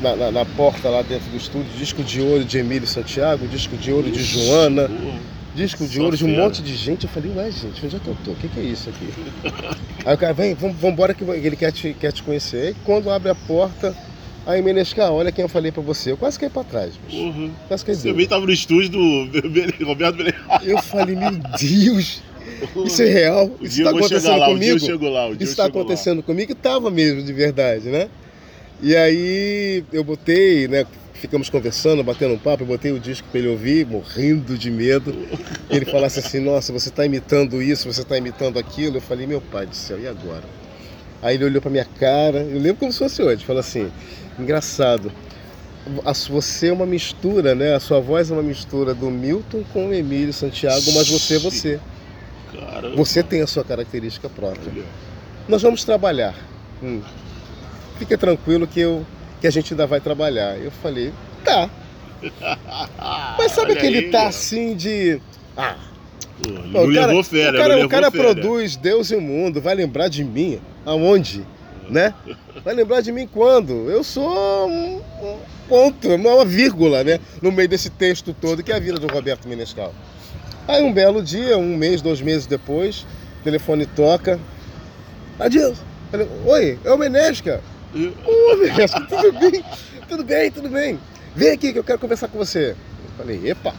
na, 0.01 0.17
na- 0.17 0.31
na 0.31 0.45
porta 0.45 0.89
lá 0.89 1.03
dentro 1.03 1.31
do 1.31 1.37
estúdio, 1.37 1.71
disco 1.79 2.03
de 2.03 2.21
ouro 2.21 2.45
de 2.45 2.59
Emílio 2.59 2.87
Santiago, 2.89 3.47
disco 3.47 3.77
de 3.77 3.93
ouro 3.93 4.11
de 4.11 4.23
Joana, 4.23 4.89
Porra. 4.89 5.19
disco 5.55 5.87
de 5.87 5.97
Só 5.99 6.03
ouro 6.05 6.17
de 6.17 6.25
um 6.25 6.29
monte 6.37 6.63
de 6.63 6.75
gente. 6.75 7.05
Eu 7.05 7.11
falei, 7.11 7.31
ué 7.37 7.51
gente, 7.51 7.85
onde 7.85 7.97
é 7.97 7.99
que 7.99 8.09
eu 8.09 8.17
tô? 8.25 8.31
O 8.33 8.37
que, 8.37 8.49
que 8.49 8.61
é 8.61 8.63
isso 8.63 8.89
aqui? 8.91 9.09
aí 10.07 10.15
o 10.15 10.19
cara, 10.19 10.33
vem, 10.33 10.55
vamos 10.55 10.83
embora 10.83 11.13
que 11.15 11.23
ele 11.25 11.57
quer 11.57 11.73
te, 11.73 11.95
quer 11.99 12.13
te 12.13 12.23
conhecer. 12.23 12.75
Quando 12.85 13.11
abre 13.11 13.31
a 13.31 13.35
porta, 13.35 13.95
aí 14.47 14.63
Menescal, 14.63 15.15
olha 15.15 15.31
quem 15.31 15.43
eu 15.43 15.49
falei 15.51 15.71
pra 15.71 15.83
você. 15.83 16.13
Eu 16.13 16.17
quase 16.17 16.39
caí 16.39 16.49
pra 16.49 16.65
trás, 16.65 16.93
bicho. 17.07 17.23
Porra. 17.23 17.51
Quase 17.69 17.85
caí 17.85 17.95
Você 17.95 18.09
também 18.09 18.27
tava 18.27 18.47
no 18.47 18.53
estúdio 18.53 18.89
do 18.89 19.85
Roberto 19.85 20.17
Menescal. 20.25 20.61
Eu 20.65 20.79
falei, 20.83 21.15
meu 21.15 21.31
Deus, 21.61 22.23
isso 22.85 23.03
é 23.03 23.09
real? 23.09 23.51
Isso 23.61 23.83
tá 23.83 23.91
chegar 23.91 23.91
acontecendo 23.91 24.39
lá, 24.39 24.47
comigo? 24.47 25.09
lá, 25.11 25.29
Isso 25.31 25.43
está 25.45 25.65
chego 25.65 25.79
lá. 25.79 25.85
acontecendo 25.85 26.23
comigo 26.23 26.53
e 26.53 26.55
estava 26.55 26.91
mesmo, 26.91 27.23
de 27.23 27.33
verdade, 27.33 27.89
né? 27.89 28.09
E 28.83 28.97
aí 28.97 29.85
eu 29.93 30.03
botei, 30.03 30.67
né? 30.67 30.87
Ficamos 31.15 31.51
conversando, 31.51 32.03
batendo 32.03 32.33
um 32.33 32.39
papo, 32.39 32.63
eu 32.63 32.67
botei 32.67 32.93
o 32.93 32.99
disco 32.99 33.29
para 33.31 33.41
ele 33.41 33.49
ouvir, 33.49 33.87
morrendo 33.87 34.57
de 34.57 34.71
medo. 34.71 35.15
E 35.69 35.77
ele 35.77 35.85
falasse 35.85 36.19
assim, 36.19 36.41
nossa, 36.41 36.73
você 36.73 36.89
está 36.89 37.05
imitando 37.05 37.61
isso, 37.61 37.93
você 37.93 38.01
está 38.01 38.17
imitando 38.17 38.59
aquilo. 38.59 38.97
Eu 38.97 39.01
falei, 39.03 39.27
meu 39.27 39.41
pai 39.41 39.67
do 39.67 39.77
céu, 39.77 40.01
e 40.01 40.07
agora? 40.07 40.45
Aí 41.23 41.35
ele 41.35 41.45
olhou 41.45 41.61
para 41.61 41.71
minha 41.71 41.85
cara, 41.85 42.39
eu 42.39 42.59
lembro 42.59 42.77
como 42.77 42.93
se 42.93 42.99
fosse 42.99 43.23
hoje, 43.23 43.45
falou 43.45 43.61
assim, 43.61 43.91
engraçado. 44.39 45.13
Você 46.31 46.69
é 46.69 46.73
uma 46.73 46.87
mistura, 46.87 47.55
né? 47.55 47.75
A 47.75 47.81
sua 47.81 48.01
voz 48.01 48.31
é 48.31 48.35
uma 48.35 48.43
mistura 48.43 48.95
do 48.95 49.11
Milton 49.11 49.63
com 49.73 49.89
o 49.89 49.95
Emílio 49.95 50.33
Santiago, 50.33 50.91
mas 50.95 51.09
você 51.09 51.37
é 51.37 51.39
você. 51.39 51.81
Caramba. 52.53 52.97
Você 52.97 53.23
tem 53.23 53.43
a 53.43 53.47
sua 53.47 53.65
característica 53.65 54.29
própria. 54.29 54.73
Olha. 54.75 54.85
Nós 55.49 55.63
vamos 55.63 55.85
trabalhar. 55.85 56.35
Hum. 56.83 57.03
Fica 57.99 58.17
tranquilo 58.17 58.67
que, 58.67 58.81
eu, 58.81 59.07
que 59.41 59.47
a 59.47 59.51
gente 59.51 59.73
ainda 59.73 59.87
vai 59.87 60.01
trabalhar. 60.01 60.59
Eu 60.59 60.71
falei, 60.71 61.13
tá. 61.45 61.69
Mas 63.39 63.53
sabe 63.53 63.73
Olha 63.73 63.79
aquele 63.79 63.99
aí, 63.99 64.11
tá 64.11 64.27
assim 64.27 64.75
de. 64.75 65.21
Ah, 65.57 65.77
Pô, 66.43 66.49
Não 66.49 66.85
o 66.85 66.95
cara, 66.95 67.07
levou 67.07 67.21
o 67.21 67.53
cara, 67.53 67.87
o 67.87 67.89
cara 67.89 68.11
produz 68.11 68.77
Deus 68.77 69.11
e 69.11 69.17
o 69.17 69.21
mundo, 69.21 69.61
vai 69.61 69.75
lembrar 69.75 70.09
de 70.09 70.25
mim 70.25 70.61
aonde? 70.87 71.45
Né? 71.89 72.15
Vai 72.65 72.75
lembrar 72.75 73.01
de 73.01 73.13
mim 73.13 73.27
quando? 73.27 73.91
Eu 73.91 74.05
sou 74.05 74.69
um, 74.69 75.03
um 75.23 75.39
ponto, 75.69 76.09
uma 76.09 76.45
vírgula, 76.45 77.03
né? 77.03 77.19
No 77.43 77.51
meio 77.51 77.69
desse 77.69 77.91
texto 77.91 78.33
todo 78.33 78.63
que 78.63 78.73
é 78.73 78.77
a 78.77 78.79
vida 78.79 78.99
do 78.99 79.13
Roberto 79.13 79.49
Menescal. 79.49 79.93
Aí 80.71 80.85
um 80.85 80.93
belo 80.93 81.21
dia, 81.21 81.59
um 81.59 81.77
mês, 81.77 82.01
dois 82.01 82.21
meses 82.21 82.47
depois, 82.47 83.05
o 83.41 83.43
telefone 83.43 83.87
toca. 83.87 84.39
Falei, 86.13 86.29
Oi, 86.47 86.79
é 86.85 86.93
o 86.93 86.97
Menesca. 86.97 87.61
Ô, 87.93 88.57
Menesca, 88.57 89.01
tudo 89.01 89.33
bem? 89.33 89.65
Tudo 90.09 90.23
bem, 90.23 90.51
tudo 90.53 90.69
bem. 90.69 90.97
Vem 91.35 91.51
aqui 91.51 91.73
que 91.73 91.79
eu 91.81 91.83
quero 91.83 91.99
conversar 91.99 92.29
com 92.29 92.39
você. 92.39 92.71
Eu 92.71 93.11
falei, 93.19 93.51
epa. 93.51 93.75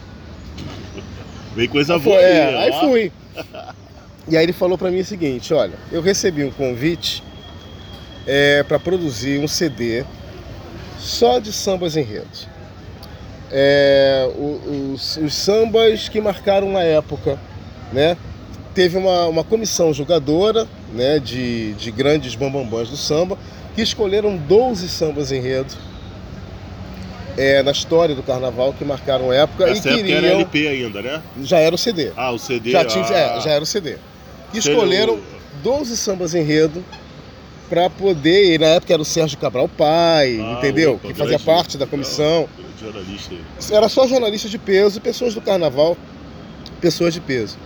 Vem 1.56 1.66
coisa 1.66 1.98
boa 1.98 2.20
é, 2.20 2.48
aí, 2.48 2.72
aí 2.72 2.80
fui. 2.80 3.12
E 4.28 4.36
aí 4.36 4.44
ele 4.44 4.52
falou 4.52 4.76
pra 4.76 4.90
mim 4.90 5.00
o 5.00 5.04
seguinte, 5.04 5.54
olha, 5.54 5.78
eu 5.90 6.02
recebi 6.02 6.44
um 6.44 6.50
convite 6.50 7.24
é, 8.26 8.62
para 8.64 8.78
produzir 8.78 9.40
um 9.40 9.48
CD 9.48 10.04
só 10.98 11.38
de 11.38 11.54
sambas 11.54 11.96
enredos. 11.96 12.46
É, 13.52 14.28
os, 14.92 15.18
os 15.18 15.34
sambas 15.34 16.08
que 16.08 16.20
marcaram 16.20 16.76
a 16.76 16.82
época, 16.82 17.38
né? 17.92 18.16
Teve 18.74 18.96
uma, 18.96 19.26
uma 19.26 19.44
comissão 19.44 19.92
julgadora, 19.92 20.66
né, 20.94 21.18
de, 21.18 21.74
de 21.74 21.90
grandes 21.90 22.34
bambambãs 22.34 22.88
do 22.88 22.96
samba, 22.96 23.36
que 23.74 23.82
escolheram 23.82 24.34
12 24.36 24.88
sambas 24.88 25.30
enredos 25.30 25.76
é, 27.36 27.62
na 27.62 27.70
história 27.72 28.14
do 28.14 28.22
carnaval 28.22 28.72
que 28.72 28.84
marcaram 28.84 29.30
a 29.30 29.34
época 29.34 29.64
Essa 29.68 29.90
e 29.90 29.92
época 29.92 30.10
era 30.10 30.20
queriam... 30.20 30.40
LP 30.40 30.68
ainda, 30.68 31.02
né? 31.02 31.22
Já 31.42 31.58
era 31.58 31.74
o 31.74 31.78
CD. 31.78 32.12
Ah, 32.16 32.30
o 32.30 32.38
CD. 32.38 32.70
Já, 32.70 32.84
tinha, 32.84 33.04
ah, 33.04 33.12
é, 33.36 33.40
já 33.40 33.50
era 33.50 33.62
o 33.62 33.66
CD. 33.66 33.96
E 34.54 34.58
escolheram 34.58 35.14
o- 35.14 35.22
12 35.62 35.96
sambas 35.96 36.34
enredo 36.34 36.82
para 37.72 37.88
poder, 37.88 38.52
e 38.54 38.58
na 38.58 38.66
época 38.66 38.92
era 38.92 39.00
o 39.00 39.04
Sérgio 39.04 39.38
Cabral 39.38 39.66
Pai, 39.66 40.38
Ah, 40.38 40.56
entendeu? 40.58 40.92
opa, 40.96 41.08
que 41.08 41.14
fazia 41.14 41.38
grande- 41.38 41.44
parte 41.44 41.78
da 41.78 41.86
comissão. 41.86 42.46
Jornalista. 42.78 43.34
Era 43.70 43.88
só 43.88 44.06
jornalista 44.06 44.46
de 44.46 44.58
peso, 44.58 45.00
pessoas 45.00 45.32
do 45.32 45.40
carnaval, 45.40 45.96
pessoas 46.82 47.14
de 47.14 47.20
peso. 47.22 47.56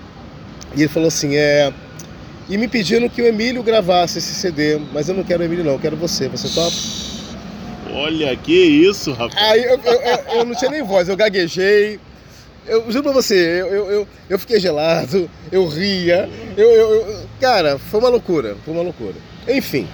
E 0.77 0.83
ele 0.83 0.89
falou 0.89 1.09
assim, 1.09 1.35
é... 1.35 1.73
E 2.49 2.57
me 2.57 2.69
pediram 2.69 3.09
que 3.09 3.21
o 3.21 3.27
Emílio 3.27 3.65
gravasse 3.65 4.19
esse 4.19 4.33
CD, 4.33 4.79
mas 4.93 5.09
eu 5.09 5.15
não 5.17 5.25
quero 5.25 5.43
o 5.43 5.45
Emílio 5.45 5.65
não, 5.65 5.73
eu 5.73 5.79
quero 5.81 5.97
você, 5.97 6.29
você 6.29 6.49
topa? 6.51 6.77
Olha, 7.93 8.37
que 8.37 8.53
isso, 8.55 9.11
rapaz. 9.11 9.35
Aí 9.51 9.65
eu, 9.65 9.81
eu- 9.85 10.01
eu- 10.03 10.39
eu 10.39 10.45
não 10.45 10.55
tinha 10.55 10.71
nem 10.71 10.85
voz, 10.85 11.09
eu 11.09 11.17
gaguejei. 11.17 11.99
Eu 12.65 12.85
juro 12.93 13.03
pra 13.03 13.13
você, 13.13 13.35
eu, 13.63 13.67
eu, 13.91 14.09
eu, 14.31 14.39
fiquei 14.39 14.61
gelado, 14.61 15.29
eu 15.51 15.67
ria. 15.67 16.31
Eu, 16.57 16.71
eu- 16.71 16.91
eu- 16.95 17.21
cara, 17.41 17.77
foi 17.77 17.99
uma 17.99 18.09
loucura, 18.09 18.57
foi 18.65 18.73
uma 18.73 18.85
loucura. 18.85 19.15
Enfim, 19.49 19.87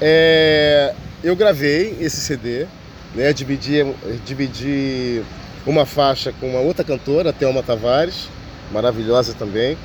é, 0.00 0.92
eu 1.22 1.36
gravei 1.36 1.96
esse 2.00 2.16
CD, 2.20 2.66
né? 3.14 3.32
Dividi, 3.32 3.84
dividi 4.24 5.22
uma 5.66 5.86
faixa 5.86 6.32
com 6.40 6.48
uma 6.48 6.60
outra 6.60 6.84
cantora, 6.84 7.32
Thelma 7.32 7.62
Tavares, 7.62 8.28
maravilhosa 8.72 9.34
também. 9.34 9.76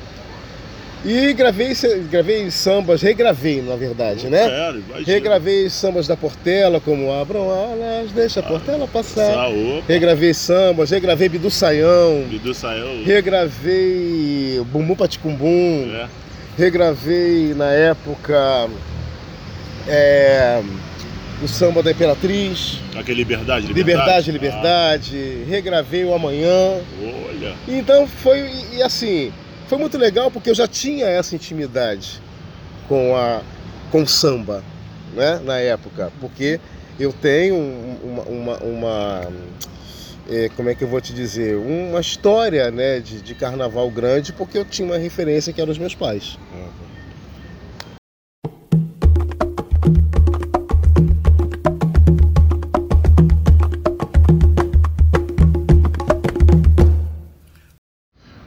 E 1.05 1.31
gravei, 1.33 1.71
gravei 2.11 2.51
sambas, 2.51 3.01
regravei 3.01 3.61
na 3.61 3.77
verdade, 3.77 4.27
né? 4.27 4.43
Sério, 4.49 4.83
imagina. 4.85 5.13
Regravei 5.13 5.69
sambas 5.69 6.07
da 6.07 6.17
Portela, 6.17 6.81
como 6.81 7.13
Abram 7.13 7.49
alas, 7.49 8.11
deixa 8.11 8.41
a 8.41 8.43
Portela 8.43 8.85
passar. 8.85 9.33
Ah. 9.33 9.47
Regravei 9.87 10.33
sambas, 10.33 10.89
regravei 10.89 11.29
Bidu 11.29 11.49
Saião, 11.49 12.25
Bidu 12.29 12.53
saiu. 12.53 13.05
regravei 13.05 14.61
Bumbum 14.73 14.95
Paticumbum, 14.95 15.89
É. 15.95 16.07
regravei 16.59 17.53
na 17.55 17.71
época 17.71 18.69
é, 19.87 20.61
o 21.41 21.47
samba 21.47 21.81
da 21.81 21.89
Imperatriz, 21.91 22.79
Aquele 22.97 23.19
liberdade, 23.19 23.65
Liberdade, 23.67 24.29
Liberdade, 24.31 25.43
regravei 25.47 26.03
o 26.03 26.13
Amanhã. 26.13 26.49
Ah, 27.01 27.27
olha. 27.29 27.53
Então 27.65 28.05
foi, 28.05 28.49
e- 28.73 28.83
assim, 28.83 29.31
foi 29.69 29.77
muito 29.77 29.97
legal 29.97 30.29
porque 30.29 30.49
eu 30.49 30.55
já 30.55 30.67
tinha 30.67 31.05
essa 31.05 31.33
intimidade 31.33 32.21
com, 32.89 33.15
a, 33.15 33.39
com 33.89 34.01
o 34.03 34.07
samba, 34.07 34.61
né, 35.15 35.39
na 35.45 35.57
época. 35.59 36.11
Porque 36.19 36.59
eu 36.99 37.13
tenho 37.13 37.55
um- 37.55 37.97
uma, 38.03 38.23
uma, 38.23 38.57
uma, 38.57 39.27
eh, 40.29 40.49
como 40.55 40.69
é 40.69 40.75
que 40.75 40.83
eu 40.83 40.87
vou 40.87 41.01
te 41.01 41.11
dizer, 41.11 41.57
uma 41.57 41.99
história, 41.99 42.69
né, 42.69 42.99
de, 42.99 43.21
de 43.21 43.33
carnaval 43.33 43.89
grande, 43.89 44.31
porque 44.31 44.57
eu 44.57 44.65
tinha 44.65 44.85
uma 44.85 44.97
referência 44.97 45.51
que 45.51 45.59
eram 45.59 45.71
os 45.71 45.77
meus 45.77 45.95
pais. 45.95 46.37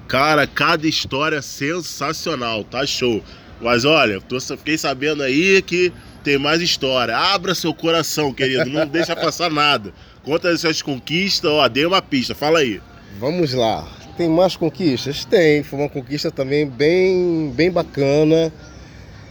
Cara, 0.06 0.46
cada 0.46 0.86
história 0.86 1.42
sensacional, 1.42 2.62
tá 2.62 2.86
show. 2.86 3.24
Mas 3.60 3.84
olha, 3.84 4.20
tô, 4.20 4.38
fiquei 4.40 4.76
sabendo 4.76 5.22
aí 5.22 5.62
que 5.62 5.92
tem 6.22 6.36
mais 6.36 6.60
história. 6.60 7.16
Abra 7.16 7.54
seu 7.54 7.72
coração, 7.72 8.32
querido, 8.32 8.68
não 8.68 8.86
deixa 8.86 9.16
passar 9.16 9.50
nada. 9.50 9.92
Conta 10.24 10.50
as 10.50 10.60
suas 10.60 10.80
conquistas, 10.82 11.50
ó, 11.50 11.68
dei 11.68 11.84
uma 11.84 12.00
pista, 12.00 12.34
fala 12.34 12.60
aí. 12.60 12.80
Vamos 13.18 13.52
lá. 13.54 13.86
Tem 14.16 14.28
mais 14.28 14.56
conquistas? 14.56 15.24
Tem. 15.24 15.62
Foi 15.62 15.78
uma 15.78 15.88
conquista 15.88 16.30
também 16.30 16.66
bem, 16.66 17.50
bem 17.54 17.70
bacana. 17.70 18.52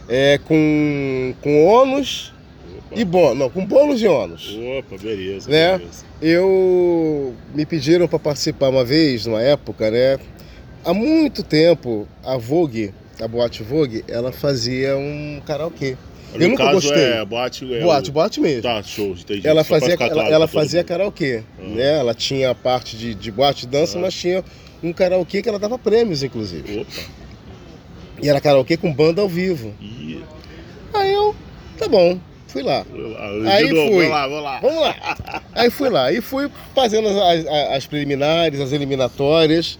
É, 0.08 0.38
com, 0.44 1.34
com 1.40 1.64
ônus 1.64 2.32
e 2.94 3.04
bônus. 3.04 3.38
Não, 3.38 3.48
com 3.48 3.64
bônus 3.64 4.02
e 4.02 4.06
ônus. 4.06 4.58
Opa, 4.78 4.96
beleza, 5.00 5.48
Né? 5.50 5.78
beleza. 5.78 6.04
Eu 6.20 7.34
me 7.54 7.64
pediram 7.64 8.06
para 8.06 8.18
participar 8.18 8.68
uma 8.68 8.84
vez, 8.84 9.26
numa 9.26 9.40
época, 9.40 9.90
né? 9.90 10.18
Há 10.84 10.92
muito 10.92 11.42
tempo, 11.42 12.06
a 12.24 12.36
Vogue, 12.36 12.92
a 13.20 13.28
boate 13.28 13.62
Vogue, 13.62 14.04
ela 14.08 14.32
fazia 14.32 14.96
um 14.96 15.40
karaokê. 15.46 15.96
Eu 16.34 16.48
nunca 16.48 16.64
caso, 16.64 16.74
gostei. 16.74 17.02
É, 17.02 17.24
boate, 17.24 17.74
é 17.74 17.80
boate, 17.82 18.10
o- 18.10 18.12
boate 18.12 18.40
mesmo. 18.40 18.62
Tá, 18.62 18.82
show, 18.82 19.10
entendi. 19.12 19.46
ela 19.46 19.62
Só 19.64 19.70
fazia, 19.78 19.94
ela, 19.94 20.10
claro 20.10 20.32
ela 20.32 20.48
fazia 20.48 20.84
karaokê, 20.84 21.42
Ah. 21.58 21.62
né? 21.62 21.98
Ela 21.98 22.14
tinha 22.14 22.50
a 22.50 22.54
parte 22.54 22.96
de, 22.96 23.14
de 23.14 23.30
boate 23.30 23.64
e 23.64 23.68
dança, 23.68 23.98
Ah. 23.98 24.00
mas 24.02 24.14
tinha 24.14 24.44
um 24.82 24.92
karaokê 24.92 25.42
que 25.42 25.48
ela 25.48 25.58
dava 25.58 25.78
prêmios, 25.78 26.22
inclusive. 26.22 26.80
Opa. 26.80 26.90
E 28.22 28.28
era 28.28 28.40
karaokê 28.40 28.76
com 28.76 28.92
banda 28.92 29.20
ao 29.20 29.28
vivo. 29.28 29.74
Aí 30.94 31.12
eu, 31.12 31.34
tá 31.78 31.88
bom, 31.88 32.18
fui 32.46 32.62
lá. 32.62 32.82
de 32.84 33.48
Aí 33.48 33.72
novo, 33.72 33.92
fui. 33.92 34.06
vamos 34.06 34.10
lá, 34.10 34.26
vamos 34.28 34.42
lá. 34.44 34.60
Vamos 34.60 34.80
lá. 34.80 35.42
Aí 35.54 35.70
fui 35.70 35.88
lá 35.88 36.12
e 36.12 36.20
fui 36.20 36.48
fazendo 36.74 37.08
as, 37.08 37.46
as- 37.76 37.86
preliminares, 37.86 38.60
as 38.60 38.72
eliminatórias. 38.72 39.78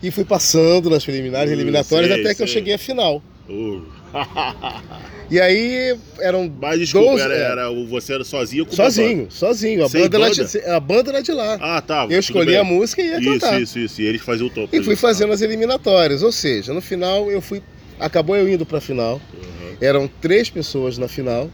E 0.00 0.12
fui 0.12 0.24
passando 0.24 0.88
nas 0.88 1.04
preliminares 1.04 1.50
Hum, 1.50 1.54
eliminatórias 1.54 2.12
sei, 2.12 2.20
até 2.20 2.32
que 2.32 2.40
eu 2.40 2.46
cheguei 2.46 2.74
à 2.74 2.78
final. 2.78 3.20
Uh. 3.48 3.82
E 5.30 5.38
aí 5.38 5.94
eram 6.20 6.50
Mas 6.58 6.80
desculpa, 6.80 7.10
12, 7.10 7.22
era, 7.22 7.34
é. 7.34 7.40
era 7.42 7.70
o- 7.70 7.86
você 7.86 8.14
era 8.14 8.24
sozinho 8.24 8.64
com 8.64 8.72
sozinho, 8.74 9.26
sozinho. 9.30 9.84
A 9.84 9.88
Sem 9.90 10.00
banda, 10.04 10.16
era 10.16 10.28
banda? 10.30 10.44
de, 10.46 10.58
a 10.64 10.80
banda 10.80 11.10
era 11.10 11.22
de 11.22 11.32
lá. 11.32 11.58
Ah, 11.60 11.82
tá. 11.82 12.06
eu 12.08 12.18
escolhi 12.18 12.46
bem. 12.52 12.56
a 12.56 12.64
música 12.64 13.02
e 13.02 13.08
ia 13.08 13.18
Isso, 13.20 13.32
cantar. 13.32 13.60
isso, 13.60 13.78
isso. 13.78 14.00
E 14.00 14.06
eles 14.06 14.22
faziam 14.22 14.46
o 14.46 14.50
topo. 14.50 14.74
E 14.74 14.82
fui 14.82 14.96
fazendo 14.96 15.30
as 15.34 15.42
eliminatórias. 15.42 16.22
Ou 16.22 16.32
seja, 16.32 16.72
no 16.72 16.80
final 16.80 17.30
eu 17.30 17.42
fui. 17.42 17.62
Acabou 18.00 18.36
eu 18.36 18.48
indo 18.48 18.64
pra 18.64 18.80
final. 18.80 19.20
Uhum. 19.34 19.76
Eram 19.82 20.08
três 20.08 20.48
pessoas 20.48 20.96
na 20.96 21.08
final. 21.08 21.50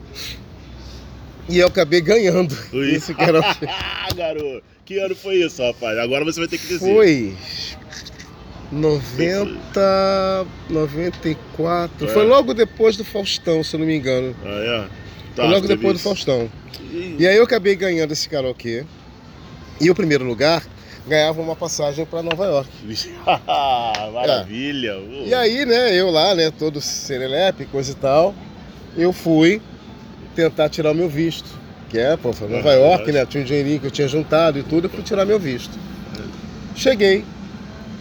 E 1.48 1.58
eu 1.58 1.66
acabei 1.66 2.00
ganhando. 2.00 2.56
Ui. 2.72 2.94
Isso 2.94 3.12
que 3.12 3.22
era. 3.24 3.40
Ah, 3.40 4.06
garoto. 4.14 4.62
Que 4.84 5.00
ano 5.00 5.16
foi 5.16 5.36
isso, 5.44 5.60
rapaz? 5.60 5.98
Agora 5.98 6.24
você 6.24 6.38
vai 6.38 6.48
ter 6.48 6.58
que 6.58 6.66
dizer. 6.68 6.78
Foi 6.78 7.34
90, 8.74 10.46
94. 10.68 12.06
É. 12.06 12.08
Foi 12.08 12.26
logo 12.26 12.52
depois 12.52 12.96
do 12.96 13.04
Faustão, 13.04 13.62
se 13.62 13.76
eu 13.76 13.80
não 13.80 13.86
me 13.86 13.96
engano. 13.96 14.34
Ah, 14.44 14.48
é? 14.48 14.88
Tá, 15.36 15.42
Foi 15.42 15.52
logo 15.52 15.68
depois 15.68 15.94
do 15.94 15.96
isso. 15.96 16.04
Faustão. 16.04 16.50
Ih, 16.92 17.16
E 17.18 17.26
aí 17.26 17.36
eu 17.36 17.44
acabei 17.44 17.76
ganhando 17.76 18.12
esse 18.12 18.28
karaokê. 18.28 18.84
E 19.80 19.90
o 19.90 19.94
primeiro 19.94 20.24
lugar 20.24 20.64
ganhava 21.06 21.40
uma 21.40 21.54
passagem 21.54 22.04
para 22.04 22.22
Nova 22.22 22.44
York. 22.46 22.70
Maravilha. 24.12 24.98
Uh. 24.98 25.26
E 25.26 25.34
aí, 25.34 25.64
né, 25.64 25.94
eu 25.94 26.10
lá, 26.10 26.34
né, 26.34 26.50
todo 26.50 26.80
serelepe, 26.80 27.64
coisa 27.66 27.92
e 27.92 27.94
tal, 27.94 28.34
eu 28.96 29.12
fui 29.12 29.60
tentar 30.34 30.68
tirar 30.68 30.92
o 30.92 30.94
meu 30.94 31.08
visto, 31.08 31.48
que 31.88 31.98
é, 31.98 32.16
pô, 32.16 32.32
foi 32.32 32.48
Nova 32.48 32.72
York, 32.72 33.12
né? 33.12 33.24
Tinha 33.26 33.42
um 33.42 33.46
dinheirinho 33.46 33.80
que 33.80 33.86
eu 33.86 33.90
tinha 33.90 34.08
juntado 34.08 34.58
e 34.58 34.62
tudo, 34.62 34.86
eu 34.86 34.90
fui 34.90 35.02
tirar 35.02 35.24
meu 35.24 35.38
visto. 35.38 35.78
Cheguei 36.74 37.24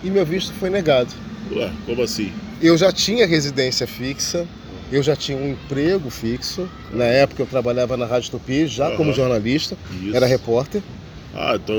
e 0.04 0.10
meu 0.10 0.26
visto 0.26 0.54
foi 0.54 0.70
negado. 0.70 1.10
Ué, 1.52 1.70
como 1.86 2.02
assim? 2.02 2.32
Eu 2.62 2.78
já 2.78 2.92
tinha 2.92 3.26
residência 3.28 3.86
fixa, 3.88 4.46
eu 4.92 5.02
já 5.04 5.16
tinha 5.16 5.38
um 5.38 5.52
emprego 5.52 6.10
fixo. 6.10 6.68
Na 6.92 7.06
época 7.06 7.42
eu 7.44 7.48
trabalhava 7.48 7.98
na 7.98 8.06
Rádio 8.06 8.32
Tupi, 8.32 8.68
já 8.68 8.88
Aham. 8.88 8.96
como 8.98 9.14
jornalista, 9.14 9.76
Isso. 10.02 10.16
era 10.16 10.26
repórter. 10.26 10.82
Ah, 11.36 11.56
então. 11.56 11.76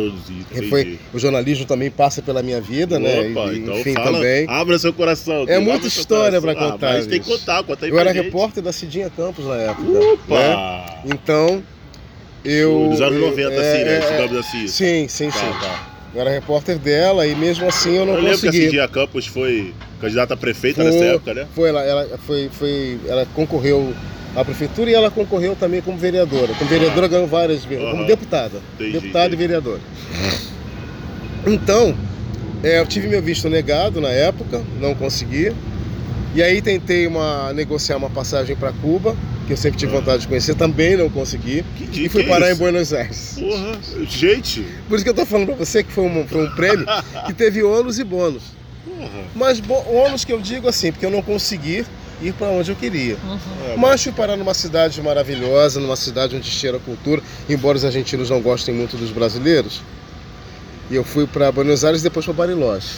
entendi. 0.50 0.68
Foi, 0.68 0.98
o 1.12 1.18
jornalismo 1.18 1.64
também 1.64 1.88
passa 1.88 2.20
pela 2.20 2.42
minha 2.42 2.60
vida, 2.60 2.98
né? 2.98 3.28
Opa, 3.30 3.52
E, 3.52 3.58
então 3.60 3.78
enfim, 3.78 3.94
fala, 3.94 4.18
também. 4.18 4.46
abra 4.48 4.76
seu 4.80 4.92
coração. 4.92 5.44
É 5.46 5.60
muita 5.60 5.86
história 5.86 6.40
coração. 6.40 6.60
pra 6.60 6.72
contar, 6.72 6.90
Ah, 6.90 6.92
mas 6.94 7.06
tem 7.06 7.20
que 7.20 7.30
contar, 7.30 7.62
conta 7.62 7.86
aí 7.86 7.90
Eu 7.92 7.98
era 8.00 8.12
gente. 8.12 8.24
repórter 8.24 8.62
da 8.64 8.72
Cidinha 8.72 9.08
Campos 9.10 9.44
na 9.46 9.54
época. 9.54 9.88
Opa! 9.96 10.34
né? 10.34 10.86
Então, 11.06 11.62
eu. 12.44 12.88
Dos 12.90 13.00
anos 13.00 13.14
eu- 13.14 13.28
90, 13.30 13.52
é, 13.52 13.56
assim, 13.72 13.84
né? 13.84 13.96
é, 13.96 14.22
Digamos 14.22 14.44
assim. 14.46 14.66
Sim, 14.66 15.06
sim, 15.08 15.30
Tá, 15.30 15.38
sim. 15.38 15.60
tá. 15.60 15.93
Eu 16.14 16.20
era 16.20 16.30
repórter 16.30 16.78
dela 16.78 17.26
e 17.26 17.34
mesmo 17.34 17.66
assim 17.66 17.96
eu 17.96 18.06
não 18.06 18.14
Eu 18.14 18.20
lembro 18.22 18.38
que 18.38 18.46
a 18.46 18.50
consegui. 18.50 18.64
Cidinha 18.66 18.88
Campos 18.88 19.26
foi 19.26 19.74
candidata 20.00 20.34
a 20.34 20.36
prefeita 20.36 20.82
Foi- 20.82 20.90
nessa 20.92 21.04
época, 21.04 21.34
né? 21.34 21.46
Foi, 21.54 21.68
ela, 21.68 21.82
ela, 21.82 22.18
foi, 22.26 22.48
foi, 22.52 22.98
ela 23.08 23.26
concorreu 23.34 23.92
à 24.36 24.44
prefeitura 24.44 24.90
e 24.90 24.94
ela 24.94 25.10
concorreu 25.10 25.56
também 25.56 25.80
como 25.80 25.98
vereadora. 25.98 26.54
Como 26.54 26.70
vereadora 26.70 27.08
ganhou 27.08 27.26
várias 27.26 27.64
vezes, 27.64 27.84
como 27.84 27.96
Aham. 27.98 28.06
deputada. 28.06 28.60
Entendi, 28.74 28.92
deputada 28.92 29.26
entendi. 29.26 29.42
e 29.42 29.46
vereadora. 29.46 29.80
Então, 31.46 31.94
é, 32.62 32.80
eu 32.80 32.86
tive 32.86 33.08
meu 33.08 33.20
visto 33.22 33.48
negado 33.50 34.00
na 34.00 34.08
época, 34.08 34.62
não 34.80 34.94
consegui. 34.94 35.52
E 36.34 36.42
aí 36.42 36.60
tentei 36.60 37.06
uma, 37.06 37.52
negociar 37.52 37.96
uma 37.96 38.10
passagem 38.10 38.56
para 38.56 38.72
Cuba, 38.72 39.16
que 39.46 39.52
eu 39.52 39.56
sempre 39.56 39.78
tive 39.78 39.94
Ah. 39.94 40.00
vontade 40.00 40.22
de 40.22 40.28
conhecer, 40.28 40.54
também 40.56 40.96
não 40.96 41.08
consegui. 41.08 41.64
Que 41.76 42.06
E 42.06 42.08
fui 42.08 42.22
que 42.24 42.28
é 42.28 42.32
parar 42.32 42.48
em 42.48 42.52
isso? 42.52 42.58
Buenos 42.60 42.92
Aires. 42.92 43.36
Porra, 43.38 43.78
gente. 44.08 44.66
Por 44.88 44.96
isso 44.96 45.04
que 45.04 45.10
eu 45.10 45.14
tô 45.14 45.24
falando 45.24 45.46
para 45.48 45.56
você 45.56 45.84
que 45.84 45.92
foi 45.92 46.04
um, 46.04 46.26
foi 46.26 46.44
um 46.46 46.50
prêmio 46.54 46.84
que 47.26 47.32
teve 47.32 47.62
ônus 47.62 47.98
e 48.00 48.04
bônus. 48.04 48.42
Porra. 48.84 49.10
Mas 49.34 49.62
ônus 49.86 50.24
que 50.24 50.32
eu 50.32 50.40
digo 50.40 50.66
assim, 50.68 50.90
porque 50.90 51.06
eu 51.06 51.10
não 51.10 51.22
consegui 51.22 51.84
ir 52.20 52.32
para 52.32 52.48
onde 52.48 52.70
eu 52.70 52.76
queria. 52.76 53.16
É, 53.68 53.76
Mas 53.76 54.02
fui 54.02 54.12
parar 54.12 54.36
numa 54.36 54.54
cidade 54.54 55.00
maravilhosa, 55.02 55.78
numa 55.78 55.96
cidade 55.96 56.34
onde 56.34 56.48
cheira 56.50 56.78
a 56.78 56.80
cultura, 56.80 57.22
embora 57.48 57.76
os 57.76 57.84
argentinos 57.84 58.30
não 58.30 58.40
gostem 58.40 58.74
muito 58.74 58.96
dos 58.96 59.10
brasileiros. 59.10 59.82
E 60.90 60.94
eu 60.96 61.04
fui 61.04 61.26
para 61.26 61.50
Buenos 61.52 61.84
Aires 61.84 62.00
e 62.00 62.04
depois 62.04 62.24
para 62.24 62.34
Bariloche. 62.34 62.88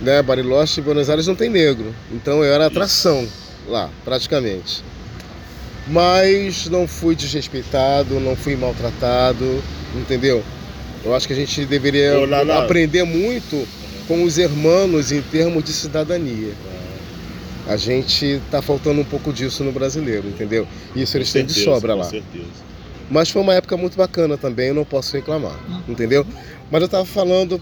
Né? 0.00 0.22
Bariloche 0.22 0.80
e 0.80 0.82
Buenos 0.82 1.10
Aires 1.10 1.26
não 1.26 1.34
tem 1.34 1.50
negro, 1.50 1.94
então 2.12 2.42
eu 2.42 2.52
era 2.52 2.66
atração 2.66 3.26
lá, 3.68 3.90
praticamente. 4.04 4.82
Mas 5.86 6.68
não 6.68 6.86
fui 6.86 7.14
desrespeitado, 7.14 8.20
não 8.20 8.36
fui 8.36 8.56
maltratado, 8.56 9.62
entendeu? 9.94 10.42
Eu 11.04 11.14
acho 11.14 11.26
que 11.26 11.32
a 11.32 11.36
gente 11.36 11.64
deveria 11.64 12.18
Ô, 12.18 12.24
Lala. 12.26 12.64
aprender 12.64 13.02
muito 13.04 13.66
com 14.06 14.22
os 14.22 14.38
hermanos 14.38 15.12
em 15.12 15.20
termos 15.22 15.64
de 15.64 15.72
cidadania. 15.72 16.52
A 17.66 17.76
gente 17.76 18.40
tá 18.50 18.60
faltando 18.60 19.00
um 19.00 19.04
pouco 19.04 19.32
disso 19.32 19.62
no 19.62 19.72
brasileiro, 19.72 20.28
entendeu? 20.28 20.66
Isso 20.94 21.16
eles 21.16 21.32
têm 21.32 21.44
de 21.44 21.54
sobra 21.54 21.92
com 21.92 21.98
lá. 22.00 22.04
certeza. 22.04 22.44
Mas 23.10 23.30
foi 23.30 23.42
uma 23.42 23.54
época 23.54 23.76
muito 23.76 23.96
bacana 23.96 24.36
também, 24.36 24.68
eu 24.68 24.74
não 24.74 24.84
posso 24.84 25.16
reclamar, 25.16 25.58
entendeu? 25.88 26.24
Mas 26.70 26.82
eu 26.82 26.88
tava 26.88 27.04
falando 27.04 27.60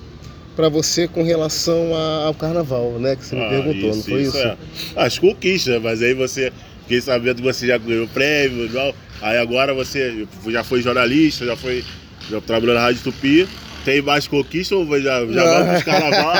pra 0.59 0.69
você 0.69 1.07
com 1.07 1.23
relação 1.23 1.95
ao 1.95 2.35
carnaval, 2.35 2.99
né? 2.99 3.15
Que 3.15 3.25
você 3.25 3.37
me 3.37 3.45
Ah, 3.45 3.49
perguntou, 3.49 3.95
não 3.95 4.03
foi 4.03 4.23
isso? 4.23 4.37
é. 4.37 4.57
As 4.97 5.17
conquistas, 5.17 5.81
mas 5.81 6.03
aí 6.03 6.15
você. 6.15 6.53
Fiquei 6.83 7.00
sabendo 7.00 7.37
que 7.37 7.43
você 7.43 7.67
já 7.69 7.79
ganhou 7.79 8.09
prêmio 8.09 8.69
tal. 8.73 8.93
Aí 9.23 9.38
agora 9.38 9.73
você 9.73 10.27
já 10.49 10.65
foi 10.65 10.83
jornalista, 10.83 11.47
já 11.47 11.57
foi. 11.57 11.85
Já 12.29 12.41
trabalhou 12.41 12.75
na 12.75 12.81
Rádio 12.81 13.03
Tupi. 13.05 13.49
Tem 13.85 14.03
mais 14.03 14.27
conquista 14.27 14.75
ou 14.75 14.85
já, 15.01 15.25
já 15.27 15.44
vamos 15.44 15.83
pro 15.83 15.92
carnaval? 15.92 16.35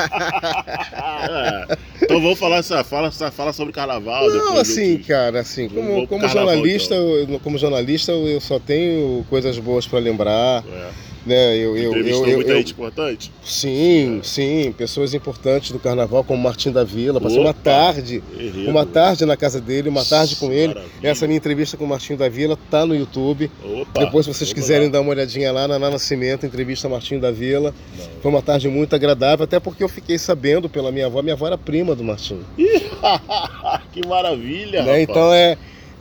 É. 2.01 2.05
Então 2.05 2.21
vamos 2.21 2.39
falar, 2.39 2.63
só- 2.63 2.83
fala, 2.83 3.11
só- 3.11 3.31
fala 3.31 3.53
sobre 3.53 3.73
carnaval. 3.73 4.29
Não, 4.29 4.57
assim, 4.57 4.97
cara, 4.99 5.39
assim, 5.41 5.67
como, 5.69 6.07
como 6.07 6.27
jornalista, 6.27 6.95
então. 6.95 7.33
eu, 7.33 7.39
como 7.39 7.57
jornalista 7.57 8.11
eu 8.11 8.39
só 8.41 8.59
tenho 8.59 9.25
coisas 9.29 9.57
boas 9.59 9.85
pra 9.87 9.99
lembrar, 9.99 10.63
É. 10.67 10.89
né? 11.25 11.55
Eu, 11.57 11.75
eu, 11.75 11.77
eu, 11.77 11.89
Entrevistou 11.91 12.27
eu- 12.27 12.35
muita 12.37 12.51
eu- 12.51 12.57
gente 12.57 12.71
importante? 12.71 13.31
sim, 13.43 14.19
sim, 14.23 14.73
pessoas 14.77 15.13
importantes 15.13 15.71
do 15.71 15.79
carnaval, 15.79 16.23
como 16.23 16.41
Martim 16.41 16.71
da 16.71 16.83
Vila, 16.83 17.19
passei 17.19 17.39
uma 17.39 17.49
Opa! 17.51 17.59
tarde 17.63 18.23
Herreiro. 18.37 18.69
uma 18.71 18.85
tarde 18.85 19.25
na 19.25 19.35
casa 19.35 19.59
dele, 19.59 19.89
uma 19.89 20.05
tarde 20.05 20.35
com 20.37 20.51
ele. 20.51 20.73
Maravilha. 20.73 20.89
Essa 21.09 21.27
minha 21.27 21.37
entrevista 21.37 21.75
com 21.77 21.83
o 21.83 21.87
Martinho 21.87 22.17
da 22.17 22.29
Vila 22.29 22.57
tá 22.71 22.85
no 22.85 22.95
YouTube. 22.95 23.51
Opa, 23.63 24.05
Depois, 24.05 24.25
se 24.25 24.33
vocês 24.33 24.53
quiserem 24.53 24.87
lá. 24.87 24.93
dar 24.93 25.01
uma 25.01 25.09
olhadinha 25.11 25.51
lá, 25.51 25.67
Naná 25.67 25.89
Nascimento, 25.89 26.45
entrevista 26.45 26.87
Martinho 26.87 27.19
da 27.19 27.31
Vila. 27.31 27.73
Foi 28.21 28.31
uma 28.31 28.41
tarde 28.41 28.67
muito 28.69 28.95
agradável, 28.95 29.43
até 29.43 29.59
porque 29.59 29.83
eu 29.83 29.89
fiquei 29.89 30.17
sabendo 30.17 30.69
pela 30.69 30.91
minha 30.91 31.05
avó, 31.07 31.21
minha 31.21 31.33
avó 31.33 31.47
era 31.47 31.57
prima 31.57 31.88
do 31.95 32.03
Martinho. 32.03 32.45
que 33.93 34.05
maravilha! 34.07 34.83
né? 34.83 35.01
Então 35.01 35.33
é. 35.33 35.57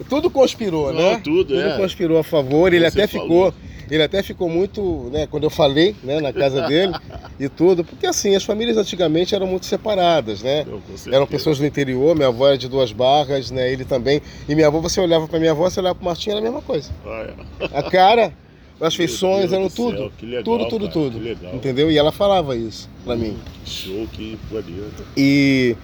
Tudo 0.09 0.31
conspirou, 0.31 0.93
Não, 0.93 1.15
né? 1.15 1.21
tudo, 1.25 1.61
é. 1.61 1.77
conspirou 1.77 2.19
a 2.19 2.23
favor. 2.23 2.73
Ele 2.73 2.89
Você 2.89 3.03
até 3.03 3.07
falou. 3.09 3.51
ficou. 3.51 3.55
Ele 3.91 4.03
até 4.03 4.23
ficou 4.23 4.51
muito, 4.51 5.09
né, 5.11 5.27
quando 5.27 5.45
eu 5.45 5.51
falei, 5.51 5.97
né, 6.05 6.21
na 6.21 6.31
casa 6.31 6.61
dele 6.69 6.93
e 7.41 7.49
tudo, 7.49 7.83
porque 7.83 8.07
assim, 8.07 8.37
as 8.37 8.45
famílias 8.45 8.77
antigamente 8.77 9.35
eram 9.35 9.47
muito 9.47 9.65
separadas, 9.65 10.43
né? 10.43 10.67
Não. 10.67 11.15
Eram 11.15 11.27
pessoas 11.27 11.59
do 11.59 11.65
interior, 11.65 12.15
minha 12.15 12.29
avó 12.29 12.49
era 12.49 12.59
de 12.59 12.69
duas 12.69 12.93
barras, 12.93 13.51
né? 13.51 13.73
Ele 13.73 13.87
também. 13.87 14.21
E 14.47 14.55
minha 14.55 14.67
avó, 14.67 14.79
você 14.79 15.01
olhava 15.01 15.27
pra 15.27 15.39
minha 15.39 15.53
avó, 15.53 15.71
você 15.71 15.81
olhava 15.81 15.95
pro 15.95 16.05
Martinho, 16.05 16.33
era 16.33 16.41
a 16.41 16.43
mesma 16.43 16.61
coisa. 16.61 16.91
Ah, 17.07 17.29
é. 17.63 17.79
A 17.79 17.83
cara, 17.83 18.33
as 18.81 18.95
feições, 18.95 19.53
eram 19.53 19.65
do 19.67 19.71
céu, 19.71 19.87
tudo. 19.91 20.13
que 20.19 20.27
legal, 20.27 20.43
tudo, 20.45 20.69
tudo, 20.69 20.81
cara, 20.89 20.93
tudo. 20.93 21.19
que 21.19 21.25
legal. 21.25 21.55
Entendeu? 21.55 21.91
E 21.91 21.99
ela 21.99 22.13
falava 22.13 22.55
isso 22.57 22.89
pra 23.05 23.17
mim. 23.17 23.37
Show, 23.67 24.07
que 24.13 24.39
bonito. 24.51 25.05
E, 25.17 25.77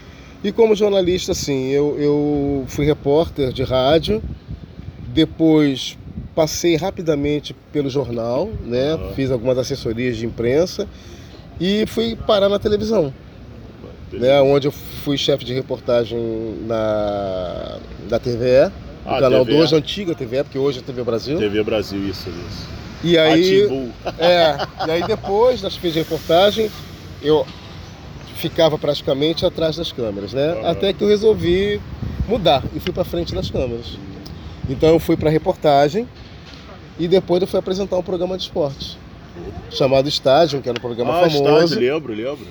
e 0.42 0.52
como 0.52 0.74
jornalista, 0.76 1.32
assim, 1.32 1.70
eu, 1.70 1.96
eu 1.98 2.64
fui 2.68 2.84
repórter 2.86 3.52
de 3.52 3.62
rádio, 3.62 4.22
depois 5.08 5.96
passei 6.34 6.76
rapidamente 6.76 7.54
pelo 7.72 7.88
jornal, 7.88 8.48
né? 8.64 8.92
Aham. 8.92 9.12
Fiz 9.14 9.30
algumas 9.30 9.56
assessorias 9.58 10.16
de 10.16 10.26
imprensa 10.26 10.88
e 11.60 11.84
fui 11.86 12.16
parar 12.16 12.48
na 12.48 12.58
televisão. 12.58 13.12
né, 14.12 14.40
onde 14.42 14.68
eu 14.68 14.72
fui 14.72 15.16
chefe 15.18 15.44
de 15.44 15.52
reportagem 15.54 16.18
na 16.66 17.78
da 18.08 18.18
TVE, 18.18 18.70
Ah, 19.06 19.18
canal 19.20 19.44
TVE. 19.44 19.56
2, 19.56 19.72
antiga 19.72 20.14
TVE, 20.14 20.44
porque 20.44 20.58
hoje 20.58 20.78
é 20.78 20.82
TV 20.82 21.02
Brasil. 21.02 21.38
TV 21.38 21.62
Brasil, 21.64 21.98
isso, 22.08 22.28
isso. 22.28 22.68
E 23.04 23.18
aí, 23.18 23.68
é, 24.18 24.56
e 24.86 24.90
aí 24.90 25.02
depois 25.06 25.60
das 25.60 25.74
de 25.74 25.90
reportagem, 25.90 26.70
eu 27.22 27.46
ficava 28.36 28.78
praticamente 28.78 29.44
atrás 29.44 29.76
das 29.76 29.92
câmeras, 29.92 30.32
né? 30.32 30.52
Aham. 30.52 30.70
Até 30.70 30.92
que 30.92 31.04
eu 31.04 31.08
resolvi 31.08 31.80
mudar 32.26 32.62
e 32.74 32.80
fui 32.80 32.92
para 32.92 33.04
frente 33.04 33.34
das 33.34 33.50
câmeras. 33.50 33.98
Então 34.68 34.88
eu 34.88 34.98
fui 34.98 35.16
para 35.16 35.28
reportagem 35.28 36.08
e 36.98 37.06
depois 37.06 37.42
eu 37.42 37.46
fui 37.46 37.58
apresentar 37.58 37.98
um 37.98 38.02
programa 38.02 38.36
de 38.36 38.44
esporte 38.44 38.98
chamado 39.70 40.08
Estádio, 40.08 40.62
que 40.62 40.68
era 40.68 40.78
um 40.78 40.80
programa 40.80 41.10
ah, 41.12 41.28
famoso. 41.28 41.74
estádio, 41.74 41.80
lembro, 41.80 42.14
lembro. 42.14 42.46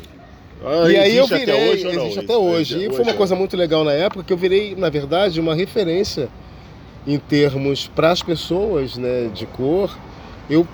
Ah, 0.66 0.90
E 0.90 0.98
aí 0.98 1.18
eu 1.18 1.26
existe 1.26 1.40
virei, 1.40 1.56
até 1.56 1.72
hoje 1.72 1.84
não? 1.84 2.04
existe 2.04 2.20
até 2.20 2.38
hoje. 2.38 2.86
E 2.86 2.90
foi 2.90 3.02
uma 3.02 3.12
é. 3.12 3.16
coisa 3.16 3.36
muito 3.36 3.58
legal 3.58 3.84
na 3.84 3.94
época 3.94 4.24
que 4.24 4.32
eu 4.32 4.38
virei, 4.38 4.76
na 4.76 4.90
verdade, 4.90 5.40
uma 5.40 5.56
referência 5.56 6.30
em 7.06 7.18
termos 7.18 7.88
para 7.88 8.12
as 8.12 8.22
pessoas, 8.22 8.98
né, 8.98 9.30
de 9.34 9.46
cor. 9.46 9.96
Eu 10.50 10.68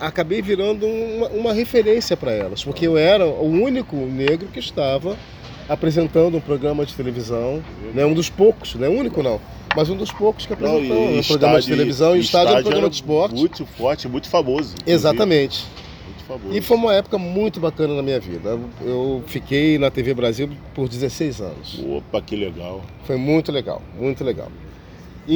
acabei 0.00 0.42
virando 0.42 0.86
uma, 0.86 1.28
uma 1.28 1.52
referência 1.52 2.16
para 2.16 2.32
elas, 2.32 2.62
porque 2.62 2.86
eu 2.86 2.98
era 2.98 3.26
o 3.26 3.46
único 3.48 3.96
negro 3.96 4.48
que 4.48 4.58
estava 4.58 5.16
apresentando 5.68 6.36
um 6.36 6.40
programa 6.40 6.84
de 6.84 6.94
televisão, 6.94 7.62
né, 7.94 8.04
um 8.04 8.12
dos 8.12 8.28
poucos, 8.28 8.74
não 8.74 8.86
é 8.86 8.88
único 8.90 9.22
não, 9.22 9.40
mas 9.74 9.88
um 9.88 9.96
dos 9.96 10.10
poucos 10.10 10.44
que 10.44 10.52
Não, 10.60 10.76
apresentou 10.76 11.10
e 11.14 11.18
um 11.20 11.22
programa 11.22 11.54
de 11.54 11.60
estádio- 11.60 11.76
televisão 11.76 12.16
e 12.16 12.18
o 12.18 12.20
estádio 12.20 12.48
era 12.50 12.58
um 12.60 12.62
programa 12.62 12.90
de 12.90 12.96
esporte. 12.96 13.34
Muito 13.36 13.64
forte, 13.66 14.08
muito 14.08 14.28
famoso. 14.28 14.74
inclusive. 14.74 14.90
Exatamente. 14.92 15.64
Muito 16.06 16.24
famoso. 16.24 16.58
E 16.58 16.60
foi 16.60 16.76
uma 16.76 16.92
época 16.94 17.16
muito 17.18 17.60
bacana 17.60 17.94
na 17.94 18.02
minha 18.02 18.18
vida. 18.18 18.58
Eu 18.84 19.22
fiquei 19.28 19.78
na 19.78 19.90
TV 19.90 20.12
Brasil 20.12 20.50
por 20.74 20.88
16 20.88 21.40
anos. 21.40 21.80
Opa, 21.88 22.20
que 22.20 22.34
legal. 22.34 22.82
Foi 23.04 23.16
muito 23.16 23.52
legal, 23.52 23.80
muito 23.98 24.24
legal. 24.24 24.48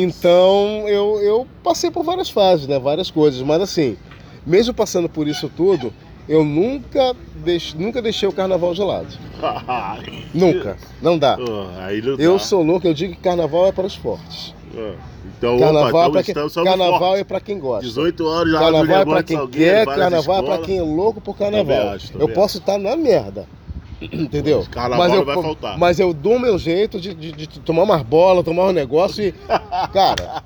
Então 0.02 0.88
eu, 0.88 1.20
eu 1.20 1.46
passei 1.62 1.90
por 1.90 2.02
várias 2.04 2.28
fases, 2.28 2.66
né? 2.66 2.78
Várias 2.78 3.10
coisas, 3.10 3.40
mas 3.42 3.62
assim, 3.62 3.96
mesmo 4.44 4.74
passando 4.74 5.08
por 5.08 5.28
isso 5.28 5.48
tudo, 5.48 5.92
eu 6.28 6.44
nunca, 6.44 7.14
deix, 7.44 7.74
nunca 7.74 8.02
deixei 8.02 8.28
o 8.28 8.32
carnaval 8.32 8.74
de 8.74 8.82
lado. 8.82 9.06
Nunca. 10.34 10.76
Não 11.02 11.18
dá. 11.18 11.36
Aí 11.80 12.00
não 12.02 12.16
Eu 12.18 12.32
dá. 12.34 12.38
sou 12.38 12.62
louco, 12.62 12.86
eu 12.86 12.94
digo 12.94 13.14
que 13.14 13.20
carnaval 13.20 13.66
é 13.66 13.72
para 13.72 13.86
os 13.86 13.94
fortes. 13.94 14.54
Ah, 14.76 14.94
Então, 15.38 15.58
Carnaval, 15.58 16.08
opa, 16.08 16.08
é 16.08 16.10
pra 16.10 16.20
estamos, 16.22 16.54
quem, 16.54 16.64
carnaval 16.64 17.16
é 17.16 17.24
para 17.24 17.40
quem 17.40 17.58
gosta. 17.60 17.86
18 17.86 18.26
anos 18.26 18.52
já 18.52 18.58
Carnaval 18.58 19.16
é 19.18 19.22
de 19.22 19.24
quem 19.24 19.46
quer, 19.48 19.86
carnaval 19.86 20.36
é 20.36 20.40
escolas. 20.40 20.66
quem 20.66 20.78
é 20.78 20.82
louco 20.82 21.20
por 21.20 21.36
carnaval. 21.36 21.76
Também 21.76 21.94
acho, 21.94 22.12
também 22.12 22.26
eu 22.28 22.34
posso 22.34 22.58
estar 22.58 22.78
na 22.78 22.96
merda. 22.96 23.46
Entendeu? 24.12 24.64
Mas 24.96 25.12
eu, 25.12 25.24
vai 25.24 25.34
faltar. 25.34 25.78
Mas 25.78 25.98
eu 26.00 26.12
dou 26.12 26.38
meu 26.38 26.58
jeito 26.58 27.00
de, 27.00 27.14
de- 27.14 27.32
de 27.32 27.46
tomar 27.60 27.82
umas 27.84 28.02
bolas, 28.02 28.44
tomar 28.44 28.66
um 28.68 28.72
negócio 28.72 29.22
e. 29.24 29.32
Cara, 29.92 30.42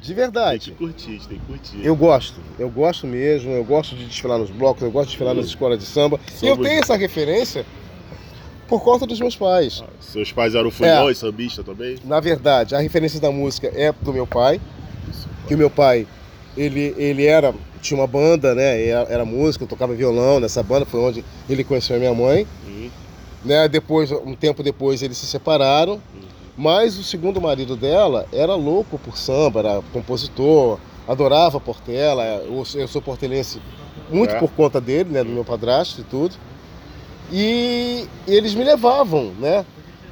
De 0.00 0.12
verdade. 0.14 0.72
Tem 0.72 0.74
que 0.74 0.84
curtir, 0.94 1.28
tem 1.28 1.38
que 1.38 1.44
curtir. 1.46 1.80
Eu 1.86 1.94
gosto, 1.94 2.40
eu 2.58 2.68
gosto 2.68 3.06
mesmo, 3.06 3.50
eu 3.52 3.64
gosto 3.64 3.94
de 3.94 4.04
desfilar 4.06 4.38
nos 4.38 4.50
blocos, 4.50 4.82
eu 4.82 4.90
gosto 4.90 5.06
de 5.06 5.10
desfilar 5.12 5.34
nas 5.34 5.46
escolas 5.46 5.78
de 5.78 5.84
samba. 5.84 6.18
E 6.42 6.46
eu 6.46 6.56
tenho 6.56 6.80
essa 6.80 6.96
referência 6.96 7.64
por 8.68 8.82
conta 8.82 9.06
dos 9.06 9.20
meus 9.20 9.36
pais. 9.36 9.82
Seus 10.00 10.32
pais 10.32 10.54
eram 10.54 10.70
futebol 10.70 11.10
É. 11.10 11.14
sambista 11.14 11.62
também? 11.62 11.96
Na 12.04 12.18
verdade, 12.20 12.74
a 12.74 12.80
referência 12.80 13.20
da 13.20 13.30
música 13.30 13.70
é 13.74 13.92
do 13.92 14.12
meu 14.12 14.26
pai, 14.26 14.60
que 15.46 15.54
o 15.54 15.58
meu 15.58 15.68
pai, 15.70 16.06
ele, 16.56 16.94
ele 16.96 17.26
era, 17.26 17.54
tinha 17.80 17.98
uma 18.00 18.06
banda, 18.06 18.54
né, 18.54 18.84
era, 18.86 19.06
era 19.12 19.24
músico, 19.24 19.66
tocava 19.66 19.94
violão 19.94 20.40
nessa 20.40 20.62
banda, 20.62 20.86
foi 20.86 21.00
onde 21.00 21.24
ele 21.48 21.62
conheceu 21.62 21.96
a 21.96 21.98
minha 21.98 22.14
mãe. 22.14 22.46
Hum, 22.66 22.88
né? 23.44 23.68
Depois, 23.68 24.10
um 24.12 24.34
tempo 24.34 24.62
depois, 24.62 25.02
eles 25.02 25.16
se 25.18 25.26
separaram. 25.26 26.00
Mas 26.56 26.98
o 26.98 27.02
segundo 27.02 27.40
marido 27.40 27.74
dela 27.76 28.26
era 28.32 28.54
louco 28.54 28.98
por 28.98 29.16
samba, 29.16 29.60
era 29.60 29.82
compositor, 29.92 30.78
adorava 31.08 31.58
Portela. 31.58 32.24
Eu, 32.24 32.62
eu 32.74 32.86
sou 32.88 33.00
portelense 33.00 33.60
muito 34.10 34.34
É. 34.34 34.38
por 34.38 34.50
conta 34.50 34.78
dele, 34.80 35.08
né? 35.10 35.24
Do 35.24 35.30
meu 35.30 35.44
padrasto 35.44 36.02
e 36.02 36.04
tudo. 36.04 36.34
E 37.32 38.06
eles 38.26 38.54
me 38.54 38.62
levavam, 38.64 39.32
né? 39.40 39.64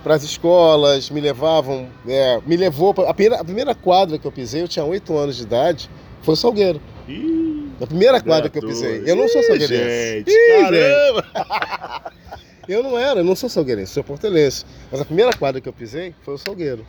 Para 0.03 0.15
as 0.15 0.23
escolas, 0.23 1.11
me 1.11 1.21
levavam, 1.21 1.89
é, 2.09 2.41
me 2.47 2.57
levou 2.57 2.95
pra, 2.95 3.11
a, 3.11 3.13
primeira, 3.13 3.41
a 3.43 3.45
primeira 3.45 3.75
quadra 3.75 4.19
que 4.19 4.27
eu 4.27 4.33
pisei, 4.33 4.63
eu 4.63 4.69
tinha 4.69 4.83
8 4.85 5.15
anos 5.15 5.37
de 5.37 5.43
idade, 5.43 5.91
foi 6.23 6.33
o 6.33 6.37
Salgueiro. 6.37 6.81
Ih, 7.07 7.69
A 7.79 7.87
primeira 7.87 8.19
quadra 8.23 8.49
que 8.49 8.57
eu 8.59 8.63
pisei. 8.67 9.03
Eu 9.05 9.15
não 9.15 9.29
sou 9.29 9.43
salgueirense. 9.43 10.25
Gente, 10.25 10.31
Ih, 10.31 10.63
caramba! 10.63 12.13
Eu 12.71 12.83
não 12.85 12.97
era, 12.97 13.21
eu 13.21 13.25
não 13.25 13.35
sou 13.35 13.49
salgueirense, 13.49 13.93
sou 13.93 14.05
portelense. 14.05 14.65
Mas 14.93 15.01
a 15.01 15.05
primeira 15.05 15.33
quadra 15.37 15.61
que 15.61 15.69
eu 15.69 15.73
pisei 15.73 16.15
foi 16.23 16.35
o 16.35 16.39
Salgueiro. 16.39 16.87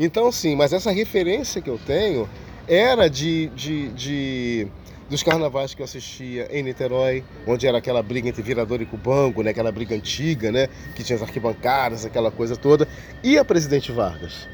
Então, 0.00 0.32
sim, 0.32 0.56
mas 0.56 0.72
essa 0.72 0.90
referência 0.90 1.62
que 1.62 1.70
eu 1.70 1.78
tenho 1.86 2.28
era 2.66 3.08
de, 3.08 3.46
de, 3.54 3.88
de- 3.90 4.66
dos 5.08 5.22
carnavais 5.22 5.74
que 5.74 5.80
eu 5.82 5.84
assistia 5.84 6.48
em 6.50 6.62
Niterói, 6.62 7.22
onde 7.46 7.66
era 7.68 7.78
aquela 7.78 8.02
briga 8.02 8.28
entre 8.28 8.42
virador 8.42 8.82
e 8.82 8.86
cubango, 8.86 9.42
né? 9.42 9.50
aquela 9.50 9.70
briga 9.70 9.94
antiga, 9.94 10.50
né? 10.50 10.68
que 10.96 11.04
tinha 11.04 11.16
as 11.16 11.22
arquibancadas, 11.22 12.04
aquela 12.04 12.30
coisa 12.30 12.56
toda, 12.56 12.88
e 13.22 13.38
a 13.38 13.44
Presidente 13.44 13.92
Vargas, 13.92 14.48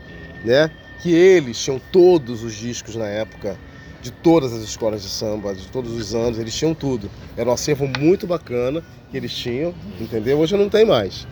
né? 0.45 0.71
que 1.01 1.15
eles 1.15 1.59
tinham 1.59 1.81
todos 1.93 2.43
os 2.43 2.55
discos 2.55 2.95
na 2.97 3.07
época, 3.07 3.57
de 4.01 4.11
todas 4.11 4.53
as 4.53 4.63
escolas 4.63 5.03
de 5.03 5.09
samba, 5.09 5.55
de 5.55 5.67
todos 5.69 5.93
os 5.93 6.15
anos, 6.15 6.39
eles 6.39 6.55
tinham 6.55 6.75
tudo. 6.75 7.11
Era 7.37 7.51
um 7.51 7.53
acervo 7.53 7.89
muito 7.99 8.27
bacana 8.27 8.83
que 9.11 9.17
eles 9.17 9.33
tinham, 9.33 9.75
entendeu? 10.01 10.39
Hoje 10.39 10.57
não 10.57 10.69
tem 10.69 10.85
mais. 10.85 11.27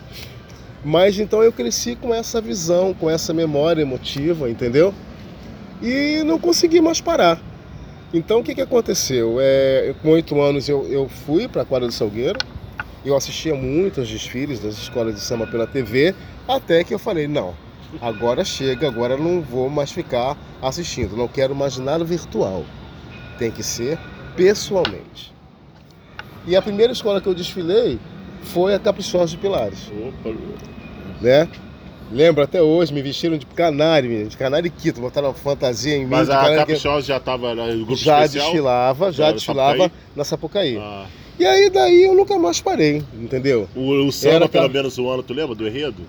Mas 0.83 1.19
então 1.19 1.43
eu 1.43 1.51
cresci 1.51 1.95
com 1.95 2.13
essa 2.13 2.39
visão, 2.41 2.93
com 2.93 3.09
essa 3.09 3.33
memória 3.33 3.81
emotiva, 3.81 4.49
entendeu? 4.49 4.93
E 5.81 6.23
não 6.23 6.39
consegui 6.39 6.81
mais 6.81 7.01
parar. 7.01 7.41
Então 8.13 8.39
o 8.39 8.43
que, 8.43 8.55
que 8.55 8.61
aconteceu? 8.61 9.37
É, 9.39 9.93
com 10.01 10.09
oito 10.11 10.39
anos 10.41 10.69
eu, 10.69 10.85
eu 10.87 11.09
fui 11.09 11.47
para 11.47 11.63
a 11.63 11.65
quadra 11.65 11.87
do 11.87 11.93
Salgueiro, 11.93 12.39
eu 13.05 13.15
assistia 13.15 13.53
muito 13.55 13.99
aos 13.99 14.09
desfiles 14.09 14.59
das 14.59 14.75
escolas 14.75 15.15
de 15.15 15.21
samba 15.21 15.47
pela 15.47 15.67
TV, 15.67 16.15
até 16.47 16.83
que 16.83 16.93
eu 16.93 16.99
falei, 16.99 17.27
não, 17.27 17.53
agora 18.01 18.43
chega, 18.43 18.87
agora 18.87 19.17
não 19.17 19.41
vou 19.41 19.69
mais 19.69 19.91
ficar 19.91 20.37
assistindo, 20.61 21.15
não 21.15 21.27
quero 21.27 21.55
mais 21.55 21.77
nada 21.77 22.03
virtual. 22.03 22.63
Tem 23.39 23.51
que 23.51 23.63
ser 23.63 23.97
pessoalmente. 24.35 25.33
E 26.45 26.55
a 26.55 26.61
primeira 26.61 26.93
escola 26.93 27.19
que 27.21 27.27
eu 27.27 27.33
desfilei 27.33 27.99
foi 28.43 28.73
a 28.73 28.79
Caprichosa 28.79 29.31
de 29.31 29.37
Pilares 29.37 29.91
Opa, 29.91 30.33
né? 31.21 31.47
Lembro 32.09 32.41
até 32.41 32.61
hoje, 32.61 32.93
me 32.93 33.01
vestiram 33.01 33.37
de 33.37 33.45
canário, 33.45 34.29
de 34.29 34.37
canário 34.37 34.71
quito, 34.71 35.01
botaram 35.01 35.27
uma 35.27 35.33
fantasia 35.33 35.97
em 35.97 36.01
mim. 36.05 36.07
mas 36.09 36.29
a 36.29 36.55
Caprichosa 36.55 37.05
já 37.05 37.19
tava 37.19 37.53
no 37.53 37.65
grupo 37.85 37.97
já 37.97 38.19
especial? 38.23 38.45
desfilava, 38.45 39.11
já 39.11 39.25
Já 39.25 39.31
desfilava 39.33 39.77
Sapucaí? 39.83 39.99
na 40.15 40.23
Sapucaí. 40.23 40.77
Ah, 40.77 41.05
E 41.37 41.45
aí 41.45 41.69
daí 41.69 42.03
eu 42.05 42.13
nunca 42.15 42.39
mais 42.39 42.61
parei, 42.61 43.03
entendeu? 43.13 43.67
o, 43.75 43.91
o 44.07 44.11
samba, 44.11 44.35
Era 44.35 44.47
pelo 44.49 44.69
menos 44.69 44.97
um 44.97 45.09
ano, 45.09 45.21
tu 45.21 45.33
lembra 45.33 45.53
do 45.53 45.67
enredo? 45.67 46.01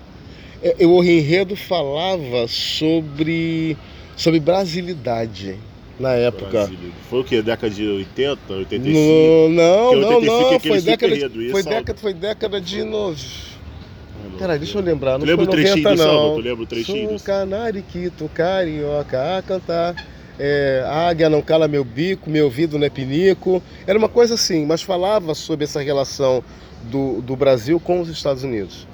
É, 0.62 0.76
eu- 0.78 0.90
O 0.90 1.02
enredo 1.04 1.54
falava 1.56 2.46
sobre, 2.48 3.76
sobre 4.16 4.40
brasilidade 4.40 5.56
na 5.98 6.12
época. 6.14 6.50
Brasília. 6.50 6.90
Foi 7.08 7.20
o 7.20 7.24
quê? 7.24 7.42
Década 7.42 7.72
de 7.72 7.86
80, 7.86 8.52
85? 8.52 8.98
No, 8.98 9.48
não, 9.48 9.88
Porque 9.90 10.00
não, 10.06 10.16
85 10.16 10.24
é 10.24 10.26
não, 10.26 10.54
aquele 10.56 10.68
foi 10.74 10.80
década, 10.82 11.28
de, 11.28 11.50
foi, 11.50 11.60
é 11.60 11.64
década, 11.64 11.98
foi 12.00 12.14
década 12.14 12.60
de... 12.60 12.84
No... 12.84 13.14
Ah, 13.14 14.28
não. 14.32 14.38
Peraí, 14.38 14.58
deixa 14.58 14.78
eu 14.78 14.82
lembrar, 14.82 15.12
Tu 15.14 15.20
não 15.20 15.26
lembra 15.26 15.44
foi 15.46 15.54
o 15.54 15.56
trechinho 15.56 15.82
90 15.84 15.90
do 15.90 15.98
samba? 15.98 16.12
não. 16.12 16.34
Tu 16.34 16.40
lembra 16.40 16.62
o 16.62 16.66
trechinho 16.66 17.08
Sou 17.10 17.20
canariquito 17.20 18.30
carioca 18.34 19.38
a 19.38 19.42
cantar. 19.42 20.06
É, 20.40 20.84
águia 20.86 21.28
não 21.28 21.42
cala 21.42 21.66
meu 21.66 21.84
bico, 21.84 22.30
meu 22.30 22.44
ouvido 22.44 22.78
não 22.78 22.86
é 22.86 22.90
pinico. 22.90 23.60
Era 23.86 23.98
uma 23.98 24.08
coisa 24.08 24.34
assim, 24.34 24.64
mas 24.66 24.82
falava 24.82 25.34
sobre 25.34 25.64
essa 25.64 25.80
relação 25.82 26.44
do, 26.84 27.20
do 27.20 27.34
Brasil 27.34 27.80
com 27.80 28.00
os 28.00 28.08
Estados 28.08 28.44
Unidos. 28.44 28.86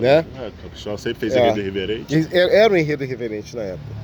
Né? 0.00 0.24
É, 0.40 0.50
Caprichosa 0.62 1.02
sempre 1.02 1.20
fez 1.20 1.34
É. 1.34 1.38
enredo 1.40 1.60
irreverente. 1.60 2.14
E 2.16 2.28
Era 2.36 2.72
um 2.72 2.76
enredo 2.76 3.04
irreverente 3.04 3.54
na 3.56 3.62
época. 3.62 4.00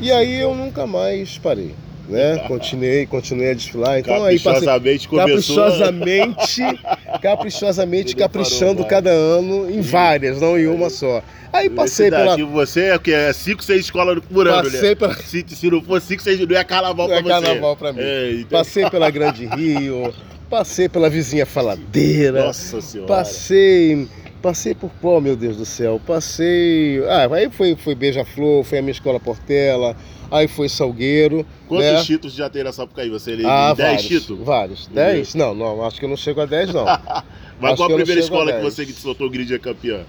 E 0.00 0.10
aí 0.10 0.40
eu 0.40 0.54
nunca 0.54 0.86
mais 0.86 1.38
parei. 1.38 1.74
Né? 2.08 2.36
Continuei, 2.48 3.06
continuei 3.06 3.50
a 3.52 3.54
desfilar. 3.54 3.98
Então 3.98 4.22
aí 4.24 4.38
passei 4.38 4.66
Caprichosamente 4.66 5.08
começou... 5.08 5.56
caprichosamente, 5.56 6.62
caprichosamente 7.22 8.16
caprichando 8.16 8.84
cada 8.84 9.10
ano 9.10 9.70
em 9.70 9.80
várias, 9.80 10.40
não 10.40 10.58
em 10.58 10.66
uma 10.66 10.90
só. 10.90 11.22
Aí 11.52 11.70
passei 11.70 12.10
pela 12.10 12.36
Você 12.36 12.80
é 12.86 12.96
o 12.96 13.00
quê? 13.00 13.12
É 13.12 13.32
5, 13.32 13.62
6 13.64 13.80
escolas 13.80 14.18
por 14.30 14.46
ano, 14.46 14.64
né? 14.64 14.70
passei 14.72 14.94
pela 14.96 15.14
Se, 15.14 15.44
se 15.48 15.70
não 15.70 15.80
for 15.82 16.00
5, 16.00 16.22
6, 16.22 16.40
não 16.46 16.56
é 16.56 16.64
carnaval 16.64 17.08
Não 17.08 17.14
é 17.14 17.22
pra 17.22 17.36
você. 17.40 17.46
carnaval 17.46 17.76
pra 17.76 17.92
mim. 17.92 18.00
É, 18.02 18.32
então- 18.32 18.58
Passei 18.58 18.90
pela 18.90 19.08
Grande 19.10 19.46
Rio, 19.56 20.12
passei 20.50 20.88
pela 20.90 21.08
vizinha 21.08 21.46
Faladeira, 21.46 22.44
Nossa 22.46 22.80
senhora. 22.82 23.08
passei, 23.08 24.06
passei 24.44 24.74
por 24.74 24.90
qual, 25.00 25.22
meu 25.22 25.34
Deus 25.34 25.56
do 25.56 25.64
céu? 25.64 25.98
Passei, 26.06 27.02
ah, 27.08 27.26
aí 27.34 27.48
foi, 27.50 27.74
foi 27.74 27.94
Beija-Flor, 27.94 28.62
foi 28.62 28.76
a 28.76 28.82
minha 28.82 28.92
escola 28.92 29.18
Portela, 29.18 29.96
aí 30.30 30.46
foi 30.46 30.68
Salgueiro, 30.68 31.46
Quantos 31.66 31.86
né? 31.86 32.02
títulos 32.02 32.34
já 32.34 32.50
tem 32.50 32.62
nessa 32.62 32.82
época 32.82 33.00
aí? 33.00 33.08
Você 33.08 33.30
ele 33.30 33.46
Ah, 33.46 33.72
10 33.72 33.76
vários, 33.88 34.06
títulos? 34.06 34.44
vários. 34.46 34.86
10? 34.88 35.34
Não, 35.34 35.54
não, 35.54 35.82
acho 35.86 35.98
que 35.98 36.04
eu 36.04 36.10
não 36.10 36.16
chego 36.16 36.42
a 36.42 36.44
10 36.46 36.74
não. 36.74 36.84
Mas 37.58 37.72
acho 37.72 37.76
qual 37.76 37.90
a 37.90 37.94
primeira 37.94 38.20
a 38.20 38.24
escola 38.24 38.52
que 38.52 38.60
10. 38.60 38.74
você 38.74 38.84
que 38.84 38.92
soltou 38.92 39.28
o 39.28 39.30
grid 39.30 39.54
é 39.54 39.58
campeã? 39.58 40.04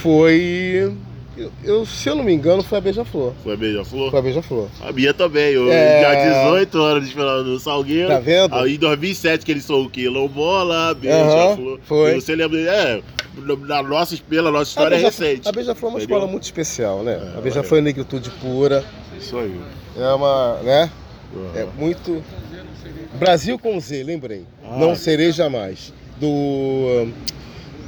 Foi, 0.00 0.96
eu, 1.36 1.52
eu- 1.64 1.86
se 1.86 2.08
eu 2.08 2.14
não 2.14 2.24
me 2.24 2.32
engano, 2.32 2.62
foi 2.62 2.78
a 2.78 2.80
Beija-Flor. 2.80 3.32
Foi 3.42 3.54
a 3.54 3.56
Beija-Flor? 3.56 4.10
Foi 4.10 4.18
a 4.18 4.22
Beija-Flor. 4.22 4.68
A 4.80 4.92
minha 4.92 5.12
também. 5.14 5.52
Eu 5.52 5.70
É. 5.70 6.00
já 6.02 6.44
18 6.44 6.78
anos 6.82 7.04
desfilando 7.04 7.50
no 7.50 7.58
Salgueiro. 7.60 8.08
Tá 8.08 8.18
vendo? 8.18 8.54
Aí 8.54 8.74
em 8.74 8.78
2007 8.78 9.44
que 9.44 9.52
eles 9.52 9.64
são 9.64 9.82
o 9.82 9.90
quê? 9.90 10.08
Lombola, 10.08 10.94
Beija-Flor. 10.94 11.78
foi. 11.84 12.16
E 12.16 12.20
Você 12.20 12.34
lembra? 12.34 12.58
É, 12.58 13.02
na 13.66 13.82
nossa, 13.82 14.16
pela 14.28 14.50
nossa 14.50 14.62
A 14.62 14.68
história 14.70 14.94
é 14.94 14.98
Beija- 15.02 15.08
recente. 15.24 15.48
A 15.48 15.52
Beija-Flor 15.52 15.90
é 15.90 15.94
uma 15.94 16.00
escola 16.00 16.26
muito 16.26 16.44
especial, 16.44 17.02
né? 17.02 17.32
É, 17.34 17.38
a 17.38 17.40
Beija-Flor 17.40 17.78
é 17.80 17.82
negritude 17.82 18.30
pura, 18.40 18.84
Isso 19.18 19.36
aí. 19.38 19.60
é 19.98 20.08
uma, 20.14 20.58
né? 20.62 20.90
É 21.54 21.62
Aham. 21.62 21.68
muito. 21.76 22.22
Brasil 23.18 23.58
com 23.58 23.78
Z, 23.80 24.02
lembrei. 24.04 24.44
Ah. 24.64 24.76
Não 24.78 24.94
serei 24.94 25.32
jamais. 25.32 25.92
Do. 26.18 27.08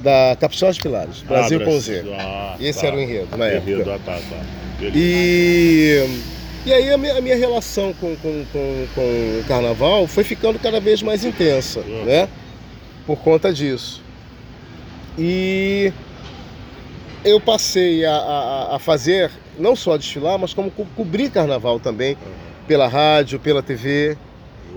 Da 0.02 0.37
Caprichosa 0.40 0.78
Pilares. 0.80 1.20
Brasil 1.22 1.61
Ah. 1.66 1.80
Z. 1.80 2.04
Ah, 2.18 2.56
Esse 2.61 2.80
tá. 2.80 2.87
era 2.87 2.96
o 2.96 3.00
enredo 3.00 3.37
na 3.37 3.54
Enredo, 3.54 3.90
época. 3.90 3.94
ah, 3.94 3.98
tá, 4.04 4.12
tá. 4.30 4.44
E. 4.94 6.06
E 6.66 6.72
aí 6.72 6.92
a 6.92 6.98
minha, 6.98 7.16
a 7.16 7.20
minha 7.20 7.37
relação 7.37 7.94
com, 7.94 8.14
com, 8.16 8.44
com, 8.52 8.87
com 8.94 9.00
o 9.40 9.44
carnaval 9.48 10.06
foi 10.06 10.22
ficando 10.22 10.58
cada 10.58 10.78
vez 10.80 11.02
mais 11.02 11.24
intensa, 11.24 11.80
Uhum. 11.80 12.04
né? 12.04 12.28
Por 13.06 13.16
conta 13.20 13.52
disso. 13.52 14.02
E 15.18 15.92
eu 17.24 17.40
passei 17.40 18.04
a, 18.04 18.14
a, 18.14 18.76
a 18.76 18.78
fazer, 18.78 19.30
não 19.58 19.74
só 19.74 19.96
desfilar, 19.96 20.38
mas 20.38 20.52
como 20.52 20.70
co- 20.70 20.87
cobrir 20.94 21.30
carnaval 21.30 21.80
também, 21.80 22.16
pela 22.66 22.87
rádio, 22.87 23.40
pela 23.40 23.62
TV. 23.62 24.16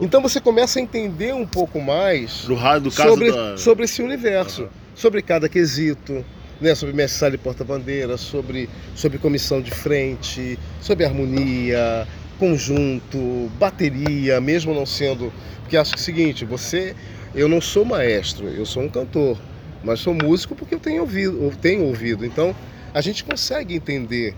Então 0.01 0.21
você 0.21 0.39
começa 0.39 0.79
a 0.79 0.81
entender 0.81 1.33
um 1.33 1.45
pouco 1.45 1.79
mais 1.81 2.47
No 2.47 2.55
rádio, 2.55 2.89
do 2.89 2.91
caso 2.91 3.09
sobre, 3.09 3.31
da... 3.31 3.57
sobre 3.57 3.85
esse 3.85 4.01
universo, 4.01 4.63
Aham. 4.63 4.69
Sobre 4.95 5.21
cada 5.21 5.47
quesito, 5.49 6.25
né? 6.59 6.75
sobre 6.75 6.95
mestre 6.95 7.35
e 7.35 7.37
porta-bandeira, 7.37 8.17
sobre, 8.17 8.69
sobre 8.95 9.17
comissão 9.17 9.61
de 9.61 9.71
frente, 9.71 10.57
sobre 10.81 11.05
harmonia, 11.05 12.07
conjunto, 12.37 13.51
bateria, 13.59 14.41
mesmo 14.41 14.73
não 14.73 14.85
sendo. 14.85 15.31
Porque 15.61 15.77
acho 15.77 15.91
que 15.93 15.99
é 15.99 16.01
o 16.01 16.03
seguinte, 16.03 16.45
você. 16.45 16.95
Eu 17.33 17.47
não 17.47 17.61
sou 17.61 17.85
maestro, 17.85 18.49
eu 18.49 18.65
sou 18.65 18.83
um 18.83 18.89
cantor, 18.89 19.39
mas 19.83 20.01
sou 20.01 20.13
músico 20.13 20.53
porque 20.53 20.75
eu 20.75 20.79
tenho 20.79 21.01
ouvido, 21.01 21.41
eu 21.41 21.51
tenho 21.55 21.85
ouvido. 21.85 22.25
Então 22.25 22.53
a 22.93 22.99
gente 22.99 23.23
consegue 23.23 23.75
entender 23.75 24.33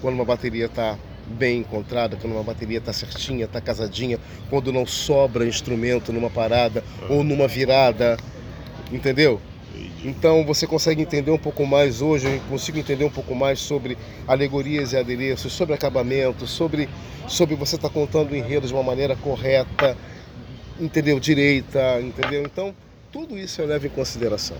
quando 0.00 0.14
uma 0.14 0.24
bateria 0.24 0.64
está 0.64 0.98
bem 1.26 1.60
encontrada, 1.60 2.16
quando 2.16 2.32
uma 2.32 2.42
bateria 2.42 2.78
está 2.78 2.92
certinha, 2.92 3.44
está 3.44 3.60
casadinha, 3.60 4.18
quando 4.48 4.72
não 4.72 4.86
sobra 4.86 5.46
instrumento 5.46 6.12
numa 6.12 6.30
parada 6.30 6.82
ou 7.08 7.22
numa 7.22 7.46
virada, 7.46 8.16
entendeu? 8.90 9.40
Então 10.04 10.44
você 10.44 10.66
consegue 10.66 11.02
entender 11.02 11.30
um 11.30 11.38
pouco 11.38 11.66
mais 11.66 12.00
hoje, 12.00 12.26
eu 12.26 12.40
consigo 12.48 12.78
entender 12.78 13.04
um 13.04 13.10
pouco 13.10 13.34
mais 13.34 13.58
sobre 13.58 13.98
alegorias 14.26 14.92
e 14.92 14.96
adereços, 14.96 15.52
sobre 15.52 15.74
acabamento, 15.74 16.46
sobre, 16.46 16.88
sobre 17.28 17.54
você 17.54 17.76
estar 17.76 17.88
tá 17.88 17.94
contando 17.94 18.32
o 18.32 18.36
enredo 18.36 18.66
de 18.66 18.72
uma 18.72 18.82
maneira 18.82 19.14
correta, 19.14 19.96
entendeu? 20.80 21.20
Direita, 21.20 22.00
entendeu? 22.00 22.42
Então, 22.42 22.74
tudo 23.12 23.36
isso 23.36 23.60
eu 23.60 23.66
levo 23.66 23.86
em 23.86 23.90
consideração. 23.90 24.56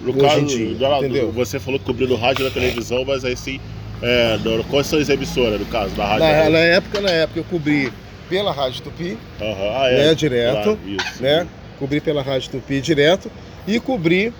No 0.00 0.14
caso, 0.14 0.44
dia, 0.46 0.72
entendeu? 0.98 1.30
você 1.30 1.60
falou 1.60 1.78
que 1.78 1.86
cobriu 1.86 2.08
no 2.08 2.16
rádio 2.16 2.42
e 2.42 2.48
na 2.48 2.50
televisão, 2.50 3.04
mas 3.04 3.24
aí 3.24 3.36
sim, 3.36 3.60
é, 4.02 4.36
quais 4.68 4.88
são 4.88 4.98
as 4.98 5.08
emissoras, 5.08 5.60
no 5.60 5.66
caso, 5.66 5.94
da 5.94 6.04
rádio? 6.04 6.24
Na, 6.24 6.50
na, 6.50 6.58
época, 6.58 7.00
na 7.00 7.10
época 7.10 7.38
eu 7.38 7.44
cobri 7.44 7.92
pela 8.28 8.50
Rádio 8.50 8.82
Tupi, 8.82 9.16
uhum. 9.40 9.76
ah, 9.76 9.88
é. 9.88 10.08
né, 10.08 10.14
direto, 10.14 10.76
isso, 10.84 11.22
né? 11.22 11.46
Cobri 11.78 12.00
pela 12.00 12.20
Rádio 12.20 12.50
Tupi 12.50 12.80
direto 12.80 13.30
e 13.66 13.78
cobri 13.78 14.32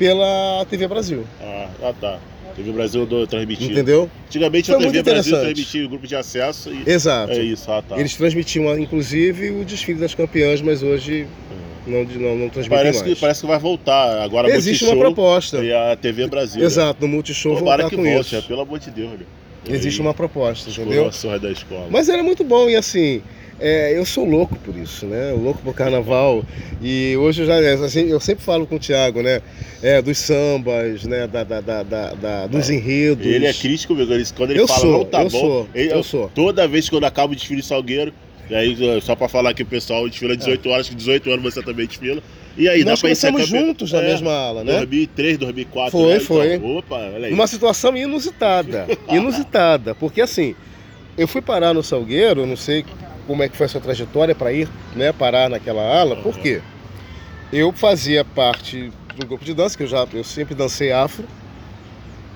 pela 0.00 0.64
TV 0.64 0.88
Brasil. 0.88 1.26
Ah, 1.42 1.68
ah 1.82 1.92
tá. 2.00 2.18
TV 2.56 2.72
Brasil 2.72 3.04
do, 3.04 3.26
transmitia. 3.26 3.70
Entendeu? 3.70 4.10
Antigamente 4.26 4.66
Foi 4.66 4.76
a 4.76 4.78
TV 4.78 5.02
Brasil 5.02 5.38
transmitia 5.38 5.84
o 5.84 5.88
grupo 5.90 6.06
de 6.06 6.16
acesso 6.16 6.72
e. 6.72 6.90
Exato. 6.90 7.32
É 7.32 7.42
isso, 7.42 7.70
ah, 7.70 7.82
tá. 7.82 7.98
Eles 7.98 8.16
transmitiam, 8.16 8.76
inclusive, 8.78 9.50
o 9.50 9.64
desfile 9.64 10.00
das 10.00 10.14
campeãs, 10.14 10.62
mas 10.62 10.82
hoje 10.82 11.26
é. 11.86 11.90
não, 11.90 12.04
não, 12.04 12.36
não 12.36 12.48
transmitem 12.48 12.78
parece 12.78 13.00
mais. 13.00 13.14
Que, 13.14 13.20
parece 13.20 13.40
que 13.42 13.46
vai 13.46 13.58
voltar. 13.58 14.22
Agora 14.22 14.50
Existe 14.50 14.86
uma 14.86 14.96
proposta. 14.96 15.62
E 15.62 15.70
a 15.72 15.94
TV 15.94 16.26
Brasil. 16.26 16.64
Exato, 16.64 17.02
no 17.02 17.08
Multishow 17.08 17.56
Tomara 17.58 17.82
voltar 17.82 17.90
que 17.90 18.02
com 18.02 18.10
volte, 18.10 18.26
isso. 18.26 18.36
É, 18.36 18.40
pelo 18.40 18.62
amor 18.62 18.78
de 18.78 18.90
Deus. 18.90 19.10
Né? 19.10 19.26
Existe 19.68 20.00
uma 20.00 20.14
proposta, 20.14 20.70
entendeu? 20.70 21.10
da 21.38 21.50
escola. 21.52 21.88
Mas 21.90 22.08
era 22.08 22.22
muito 22.22 22.42
bom 22.42 22.70
e 22.70 22.74
assim. 22.74 23.22
É, 23.60 23.96
eu 23.96 24.06
sou 24.06 24.24
louco 24.24 24.56
por 24.56 24.74
isso, 24.74 25.04
né? 25.04 25.32
Louco 25.32 25.60
por 25.62 25.74
carnaval. 25.74 26.42
E 26.80 27.14
hoje 27.18 27.42
eu 27.42 27.46
já 27.46 27.58
assim, 27.84 28.08
eu 28.08 28.18
sempre 28.18 28.42
falo 28.42 28.66
com 28.66 28.76
o 28.76 28.78
Thiago, 28.78 29.22
né? 29.22 29.42
É, 29.82 30.00
dos 30.00 30.16
sambas, 30.16 31.04
né? 31.04 31.26
Da, 31.26 31.44
da, 31.44 31.60
da, 31.60 31.82
da 31.82 32.46
dos 32.46 32.70
é. 32.70 32.74
enredos. 32.74 33.26
Ele 33.26 33.46
é 33.46 33.52
crítico, 33.52 33.94
meu 33.94 34.06
quando 34.34 34.50
ele 34.50 34.60
eu 34.60 34.66
fala, 34.66 34.80
sou, 34.80 34.98
não 34.98 35.04
tá 35.04 35.22
eu 35.22 35.30
bom. 35.30 35.40
Sou, 35.40 35.68
ele, 35.74 35.92
eu 35.92 36.02
sou. 36.02 36.30
Toda 36.34 36.66
vez 36.66 36.88
que 36.88 36.94
eu 36.94 37.04
acabo 37.04 37.34
o 37.34 37.36
desfile 37.36 37.60
de 37.60 37.66
Salgueiro, 37.66 38.14
e 38.48 38.54
aí, 38.54 38.76
só 39.02 39.14
pra 39.14 39.28
falar 39.28 39.50
aqui, 39.50 39.62
o 39.62 39.66
pessoal 39.66 40.08
desfila 40.08 40.36
18 40.36 40.68
é. 40.68 40.72
horas, 40.72 40.88
que 40.88 40.94
18 40.94 41.30
anos 41.30 41.54
você 41.54 41.62
também 41.62 41.86
desfila. 41.86 42.20
E 42.56 42.68
aí, 42.68 42.78
Nós 42.78 42.86
dá 42.86 42.92
pra 42.94 43.00
começamos 43.02 43.46
juntos 43.46 43.92
na 43.92 44.00
é, 44.00 44.08
mesma 44.08 44.32
ala, 44.32 44.64
né? 44.64 44.78
2003, 44.78 45.38
2004. 45.38 45.92
Foi, 45.92 46.14
né? 46.14 46.20
foi. 46.20 46.54
Então, 46.54 46.76
opa, 46.76 46.96
olha 46.96 47.28
aí. 47.28 47.32
Uma 47.32 47.46
situação 47.46 47.96
inusitada. 47.96 48.88
inusitada. 49.08 49.94
Porque 49.94 50.20
assim, 50.20 50.56
eu 51.16 51.28
fui 51.28 51.40
parar 51.40 51.72
no 51.72 51.82
Salgueiro, 51.82 52.44
não 52.44 52.56
sei 52.56 52.84
como 53.30 53.44
é 53.44 53.48
que 53.48 53.56
foi 53.56 53.66
a 53.66 53.68
sua 53.68 53.80
trajetória 53.80 54.34
para 54.34 54.52
ir 54.52 54.68
né, 54.92 55.12
parar 55.12 55.48
naquela 55.48 55.80
ala. 55.80 56.16
Por 56.16 56.36
quê? 56.36 56.60
Eu 57.52 57.70
fazia 57.70 58.24
parte 58.24 58.90
um 59.14 59.24
grupo 59.24 59.44
de 59.44 59.54
dança, 59.54 59.76
que 59.76 59.84
eu, 59.84 59.86
já, 59.86 60.04
eu 60.12 60.24
sempre 60.24 60.52
dancei 60.52 60.90
afro, 60.90 61.24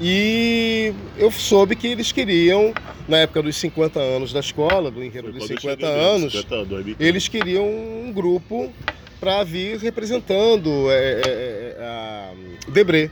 e 0.00 0.94
eu 1.18 1.32
soube 1.32 1.74
que 1.74 1.88
eles 1.88 2.12
queriam, 2.12 2.72
na 3.08 3.16
época 3.16 3.42
dos 3.42 3.56
50 3.56 3.98
anos 3.98 4.32
da 4.32 4.38
escola, 4.38 4.88
do 4.88 5.02
enredo 5.02 5.32
dos 5.32 5.48
50 5.48 5.84
anos, 5.84 6.32
50, 6.32 6.96
eles 7.00 7.26
queriam 7.26 7.66
um 7.66 8.12
grupo 8.12 8.72
para 9.18 9.42
vir 9.42 9.78
representando 9.78 10.88
é, 10.92 11.20
é, 11.26 11.76
a 11.80 12.30
Debré. 12.70 13.10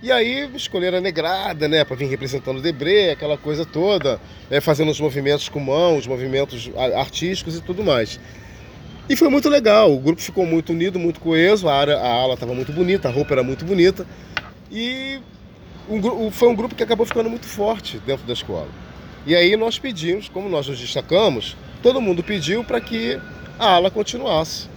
E 0.00 0.12
aí 0.12 0.48
escolheram 0.54 0.98
a 0.98 1.00
negrada, 1.00 1.66
né, 1.66 1.84
para 1.84 1.96
vir 1.96 2.06
representando 2.06 2.58
o 2.58 2.62
Debré, 2.62 3.10
aquela 3.10 3.36
coisa 3.36 3.66
toda, 3.66 4.20
né, 4.48 4.60
fazendo 4.60 4.92
os 4.92 5.00
movimentos 5.00 5.48
com 5.48 5.58
mãos, 5.58 6.06
movimentos 6.06 6.70
artísticos 6.96 7.56
e 7.56 7.60
tudo 7.60 7.82
mais. 7.82 8.20
E 9.08 9.16
foi 9.16 9.28
muito 9.28 9.48
legal, 9.48 9.92
o 9.92 9.98
grupo 9.98 10.22
ficou 10.22 10.46
muito 10.46 10.72
unido, 10.72 10.98
muito 11.00 11.18
coeso, 11.18 11.68
a, 11.68 11.74
área, 11.74 11.96
a 11.96 12.08
ala 12.08 12.34
estava 12.34 12.54
muito 12.54 12.72
bonita, 12.72 13.08
a 13.08 13.10
roupa 13.10 13.34
era 13.34 13.42
muito 13.42 13.64
bonita. 13.64 14.06
E 14.70 15.18
um, 15.88 16.30
foi 16.30 16.48
um 16.48 16.54
grupo 16.54 16.76
que 16.76 16.82
acabou 16.82 17.04
ficando 17.04 17.28
muito 17.28 17.46
forte 17.46 17.98
dentro 18.06 18.24
da 18.24 18.34
escola. 18.34 18.68
E 19.26 19.34
aí 19.34 19.56
nós 19.56 19.80
pedimos, 19.80 20.28
como 20.28 20.48
nós 20.48 20.68
nos 20.68 20.78
destacamos, 20.78 21.56
todo 21.82 22.00
mundo 22.00 22.22
pediu 22.22 22.62
para 22.62 22.80
que 22.80 23.18
a 23.58 23.72
ala 23.72 23.90
continuasse. 23.90 24.68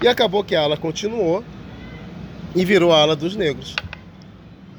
E 0.00 0.06
acabou 0.06 0.44
que 0.44 0.54
a 0.54 0.60
ala 0.60 0.76
continuou 0.76 1.42
e 2.54 2.64
virou 2.64 2.92
a 2.92 3.00
ala 3.00 3.16
dos 3.16 3.34
negros. 3.34 3.74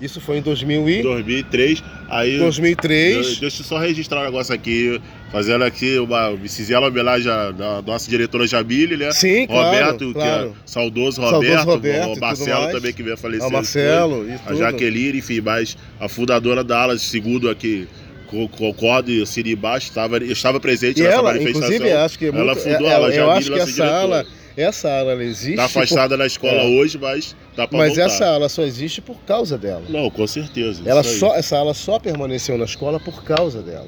Isso 0.02 0.22
foi 0.22 0.38
em 0.38 0.42
2000 0.42 0.90
e... 0.90 1.02
2003. 1.02 1.84
Aí, 2.10 2.38
2003. 2.38 3.38
Deixa 3.40 3.62
eu 3.62 3.66
só 3.66 3.78
registrar 3.78 4.22
um 4.22 4.26
negócio 4.26 4.54
aqui, 4.54 5.02
fazendo 5.32 5.64
aqui 5.64 6.00
uma 6.00 6.38
singela 6.48 6.88
homenagem 6.88 7.32
à 7.32 7.82
nossa 7.86 8.10
diretora 8.10 8.48
Jamile, 8.48 8.96
né? 8.96 9.12
Sim, 9.12 9.46
Roberto, 9.46 10.14
claro, 10.14 10.14
claro. 10.14 10.50
que 10.52 10.56
é 10.56 10.62
saudoso 10.66 11.22
Roberto, 11.22 11.54
saudoso 11.54 11.70
Roberto 11.70 12.18
o 12.18 12.20
Marcelo 12.20 12.72
também 12.72 12.94
que 12.94 13.04
veio 13.04 13.18
falecer. 13.18 13.48
O 13.48 13.52
Marcelo, 13.52 14.26
e 14.28 14.40
A 14.46 14.56
Jaqueline, 14.56 15.20
enfim, 15.20 15.42
mas 15.42 15.78
a 16.00 16.08
fundadora 16.08 16.64
da 16.64 16.82
ala, 16.82 16.98
segundo 16.98 17.50
aqui 17.50 17.88
concordo 18.30 19.12
e 19.12 19.22
assino 19.22 19.50
embaixo, 19.50 19.88
estava, 19.88 20.24
estava 20.24 20.60
presente 20.60 21.00
e 21.00 21.04
nessa 21.04 21.16
ela, 21.16 21.24
manifestação. 21.24 21.68
Inclusive, 21.68 21.92
acho 21.92 22.20
que 22.20 22.26
é 22.26 22.28
ela 22.30 22.44
muito, 22.54 22.60
fundou 22.60 22.90
ela, 22.90 23.08
a 23.08 23.16
Eu 23.16 23.32
acho 23.32 23.52
que 23.52 23.60
essa 23.60 23.86
ala, 23.86 24.26
essa 24.56 24.90
ala 24.90 25.12
ela 25.14 25.24
existe. 25.24 25.52
Está 25.52 25.66
afastada 25.66 26.10
por... 26.10 26.18
da 26.18 26.28
escola 26.28 26.62
é. 26.62 26.68
hoje, 26.68 26.98
mas 26.98 27.36
para 27.68 27.78
Mas 27.78 27.96
voltar. 27.96 28.06
essa 28.06 28.26
ala 28.26 28.50
só 28.50 28.64
existe 28.64 29.02
por 29.02 29.18
causa 29.22 29.58
dela. 29.58 29.84
Não, 29.90 30.10
com 30.10 30.26
certeza. 30.28 30.82
Ela 30.86 31.04
só, 31.04 31.36
essa 31.36 31.58
ala 31.58 31.74
só 31.74 32.00
permaneceu 32.00 32.58
na 32.58 32.66
escola 32.66 33.00
por 33.00 33.24
causa 33.24 33.62
dela. 33.62 33.88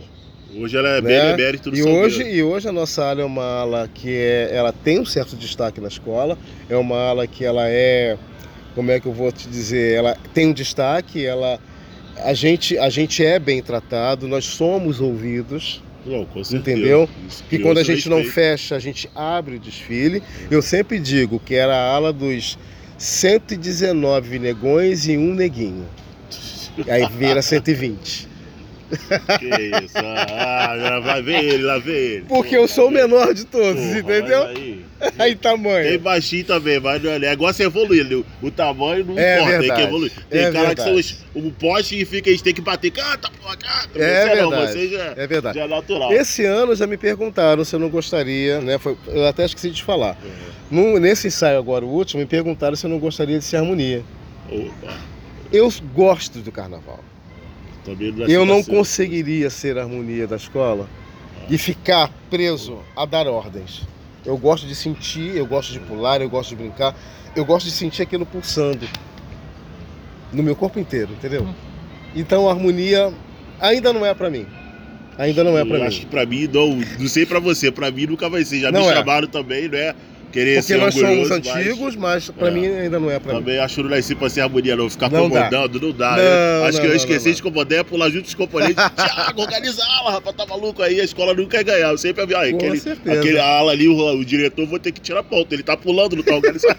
Hoje 0.56 0.78
ela 0.78 0.98
é 0.98 1.02
né? 1.02 1.36
bem 1.38 1.58
tudo 1.58 1.78
e 1.78 1.82
hoje 1.82 2.24
E 2.24 2.44
hoje 2.44 2.68
a 2.68 2.74
nossa 2.74 3.06
ala 3.06 3.22
é 3.22 3.26
uma 3.26 3.62
ala 3.62 3.88
que 3.94 4.10
é, 4.10 4.50
ela 4.54 4.74
tem 4.74 5.00
um 5.00 5.06
certo 5.06 5.36
destaque 5.36 5.80
na 5.80 5.88
escola. 5.88 6.38
É 6.70 6.76
uma 6.76 6.98
ala 6.98 7.26
que 7.26 7.46
ela 7.46 7.70
é, 7.70 8.18
como 8.76 8.92
é 8.92 9.00
que 9.00 9.08
eu 9.08 9.14
vou 9.14 9.32
te 9.32 9.48
dizer, 9.48 9.96
ela 9.96 10.18
tem 10.34 10.48
um 10.48 10.54
destaque, 10.54 11.26
ela 11.26 11.60
a 12.18 12.34
gente, 12.34 12.78
a 12.78 12.90
gente 12.90 13.24
é 13.24 13.40
bem 13.40 13.62
tratado, 13.62 14.28
nós 14.28 14.46
somos 14.46 15.00
ouvidos. 15.00 15.82
Não, 16.06 16.26
com 16.26 16.44
certeza. 16.44 16.78
Entendeu? 16.78 17.10
que 17.50 17.60
quando 17.60 17.78
a 17.78 17.84
gente 17.84 18.10
não 18.10 18.24
fecha, 18.24 18.76
a 18.76 18.80
gente 18.80 19.10
abre 19.16 19.56
o 19.56 19.60
desfile. 19.60 20.22
Eu 20.50 20.62
sempre 20.62 21.00
digo 21.00 21.40
que 21.40 21.56
era 21.56 21.76
a 21.76 21.94
ala 21.94 22.12
dos 22.12 22.58
119 23.02 24.38
negões 24.38 25.08
e 25.08 25.18
um 25.18 25.34
neguinho. 25.34 25.88
Aí 26.88 27.08
vira 27.08 27.42
120. 27.42 28.30
Que 29.40 29.86
isso? 29.86 29.98
Ah, 29.98 30.74
lá 30.76 31.22
vem 31.22 31.46
ele, 31.46 31.64
lá 31.64 31.78
vem 31.78 31.96
ele. 31.96 32.26
Porque 32.28 32.56
eu 32.56 32.68
sou 32.68 32.88
o 32.88 32.92
menor 32.92 33.34
de 33.34 33.46
todos, 33.46 33.82
Porra, 33.82 34.00
entendeu? 34.00 34.44
Aí. 34.44 34.86
aí 35.18 35.36
tamanho. 35.36 35.90
Tem 35.90 36.00
baixinho 36.00 36.46
também, 36.46 36.80
mas 36.80 37.02
não 37.02 37.12
é 37.12 37.20
negócio 37.20 37.64
é 37.64 37.66
evoluir. 37.66 38.06
O, 38.18 38.26
o 38.42 38.52
tamanho 38.52 39.06
não 39.06 39.18
é 39.18 39.36
importa, 39.36 39.60
verdade. 39.60 39.68
tem 39.68 39.76
que 39.76 39.82
evoluir. 39.82 40.12
Tem 40.30 40.40
é 40.40 40.52
cara 40.52 40.68
verdade. 40.68 40.76
que 40.76 40.84
são 40.84 40.96
os, 40.96 41.48
o 41.48 41.52
poste 41.52 42.00
e 42.00 42.06
fica, 42.06 42.30
eles 42.30 42.42
têm 42.42 42.54
que 42.54 42.62
bater. 42.62 42.92
Canta, 42.92 43.30
porra, 43.42 43.58
canta. 43.58 44.00
É 44.00 44.24
você 44.24 44.36
verdade. 44.36 44.42
Não, 44.42 44.68
você 44.68 44.88
já, 44.88 45.14
é 45.16 45.28
verdade. 45.28 45.58
Já 45.58 45.64
é 45.64 45.68
natural. 45.68 46.14
Esse 46.14 46.46
ano 46.46 46.76
já 46.76 46.86
me 46.86 46.98
perguntaram 46.98 47.64
se 47.64 47.76
eu 47.76 47.80
não 47.80 47.90
gostaria, 47.90 48.62
né? 48.62 48.78
Foi, 48.78 48.96
eu 49.08 49.26
até 49.26 49.46
esqueci 49.46 49.72
de 49.72 49.84
falar. 49.84 50.18
Uhum. 50.24 50.52
No, 50.94 51.00
nesse 51.00 51.28
ensaio 51.28 51.58
agora, 51.58 51.84
o 51.84 51.90
último, 51.90 52.22
me 52.22 52.26
perguntaram 52.26 52.76
se 52.76 52.86
eu 52.86 52.90
não 52.90 53.00
gostaria 53.00 53.38
de 53.38 53.44
ser 53.44 53.58
harmonia. 53.58 54.04
Opa. 54.50 54.94
Eu 55.52 55.70
gosto 55.94 56.40
do 56.40 56.52
carnaval. 56.52 57.04
Eu 58.28 58.46
não 58.46 58.64
conseguiria 58.64 59.50
ser 59.50 59.78
a 59.78 59.82
harmonia 59.82 60.28
da 60.28 60.36
escola 60.36 60.88
e 61.50 61.58
ficar 61.58 62.12
preso 62.30 62.80
a 62.96 63.06
dar 63.06 63.28
ordens. 63.28 63.88
Eu 64.26 64.38
gosto 64.38 64.68
de 64.68 64.76
sentir, 64.76 65.36
eu 65.36 65.46
gosto 65.46 65.74
de 65.74 65.80
pular, 65.80 66.22
eu 66.22 66.30
gosto 66.30 66.50
de 66.50 66.56
brincar, 66.58 66.96
eu 67.36 67.44
gosto 67.44 67.66
de 67.66 67.72
sentir 67.72 68.04
aquilo 68.04 68.26
pulsando 68.26 68.88
no 70.32 70.44
meu 70.44 70.56
corpo 70.56 70.80
inteiro, 70.80 71.12
entendeu? 71.14 71.48
Então 72.16 72.48
a 72.48 72.52
harmonia 72.52 73.12
ainda 73.60 73.92
não 73.92 74.06
é 74.06 74.14
para 74.14 74.30
mim. 74.30 74.46
Ainda 75.18 75.44
não 75.44 75.58
é 75.58 75.66
para 75.66 75.80
mim. 75.80 75.86
Acho 75.86 76.00
que 76.02 76.06
para 76.06 76.26
mim 76.26 76.48
não, 76.48 76.76
não 77.00 77.08
sei 77.08 77.26
para 77.26 77.40
você, 77.40 77.72
para 77.72 77.92
mim 77.92 78.06
nunca 78.06 78.30
vai 78.30 78.46
ser. 78.46 78.60
Já 78.60 78.72
não 78.72 78.82
me 78.82 78.88
é. 78.88 78.94
chamaram 78.94 79.28
também, 79.28 79.68
não 79.68 79.78
é? 79.78 79.96
Querer 80.32 80.56
Porque 80.56 80.74
ser 80.74 80.78
nós 80.80 80.94
somos 80.94 81.30
antigos, 81.30 81.96
mas, 81.96 82.30
para 82.30 82.48
é. 82.48 82.52
mim 82.52 82.66
ainda 82.66 83.00
não 83.00 83.12
é 83.12 83.20
mim. 83.20 83.26
Também 83.26 83.60
acho 83.60 83.76
que 83.76 83.84
não 83.84 83.90
nasci 83.90 84.16
para 84.16 84.30
ser 84.30 84.42
harmonia, 84.42 84.76
não. 84.76 84.90
Ficar 84.90 85.12
não 85.12 85.30
comandando, 85.30 85.80
dá. 85.80 85.86
não 85.86 85.94
dá. 85.94 86.18
Não, 86.18 86.66
acho 86.66 86.78
não, 86.78 86.86
que 86.86 86.92
eu 86.92 86.96
esqueci 86.96 87.28
não, 87.28 87.36
de 87.36 87.44
comandar, 87.44 87.80
é 87.80 87.84
pular 87.84 88.10
junto 88.10 88.26
os 88.26 88.34
componentes. 88.34 88.76
Tiago, 88.96 89.42
organiza 89.42 89.84
a 89.84 90.00
ala, 90.00 90.12
rapaz, 90.12 90.36
tá 90.36 90.46
maluco 90.46 90.82
aí, 90.82 91.00
a 91.00 91.04
escola 91.04 91.34
nunca 91.34 91.58
ia 91.58 91.64
ganhar. 91.64 91.92
Eu 91.92 91.98
sempre 91.98 92.24
havia. 92.24 92.50
Com 92.52 92.58
aquele, 92.58 92.80
certeza. 92.80 93.20
aquele 93.20 93.40
ala 93.40 93.72
ali, 93.72 93.88
o, 93.88 93.96
o 93.96 94.26
diretor, 94.26 94.66
vou 94.66 94.80
ter 94.80 94.92
que 94.92 95.02
tirar 95.02 95.22
ponto. 95.24 95.52
Ele 95.54 95.64
tá 95.64 95.76
pulando, 95.76 96.16
não 96.16 96.24
tá 96.24 96.36
organizando. 96.36 96.78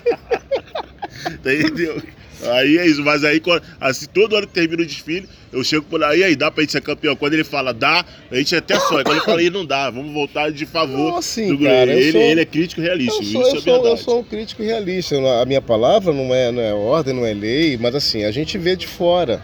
Entendeu? 1.30 2.02
Aí 2.50 2.78
é 2.78 2.86
isso, 2.86 3.02
mas 3.02 3.22
aí 3.22 3.40
assim, 3.80 4.06
todo 4.06 4.36
ano 4.36 4.46
que 4.46 4.52
termina 4.52 4.82
o 4.82 4.86
desfile, 4.86 5.28
eu 5.52 5.62
chego 5.62 5.84
por 5.84 6.02
aí, 6.02 6.24
aí 6.24 6.34
dá 6.34 6.50
pra 6.50 6.62
gente 6.62 6.72
ser 6.72 6.80
campeão. 6.80 7.14
Quando 7.14 7.34
ele 7.34 7.44
fala 7.44 7.72
dá, 7.72 8.04
a 8.30 8.36
gente 8.36 8.56
até 8.56 8.78
sonha. 8.80 9.04
Quando 9.04 9.16
ele 9.16 9.24
fala 9.24 9.40
aí 9.40 9.50
não 9.50 9.64
dá, 9.64 9.90
vamos 9.90 10.12
voltar 10.12 10.50
de 10.50 10.66
favor. 10.66 11.10
Não, 11.10 11.16
assim, 11.18 11.54
do 11.54 11.62
cara, 11.62 11.92
ele, 11.92 12.12
sou, 12.12 12.20
ele 12.20 12.40
é 12.40 12.44
crítico 12.44 12.80
realista. 12.80 13.22
Eu 13.22 13.24
sou, 13.24 13.42
isso 13.42 13.68
eu, 13.68 13.74
é 13.74 13.78
sou, 13.78 13.86
eu 13.86 13.96
sou 13.96 14.20
um 14.20 14.24
crítico 14.24 14.62
realista. 14.62 15.16
A 15.40 15.44
minha 15.44 15.60
palavra 15.60 16.12
não 16.12 16.34
é, 16.34 16.50
não 16.50 16.62
é 16.62 16.72
ordem, 16.72 17.14
não 17.14 17.26
é 17.26 17.34
lei, 17.34 17.76
mas 17.76 17.94
assim, 17.94 18.24
a 18.24 18.30
gente 18.30 18.58
vê 18.58 18.74
de 18.74 18.86
fora. 18.86 19.42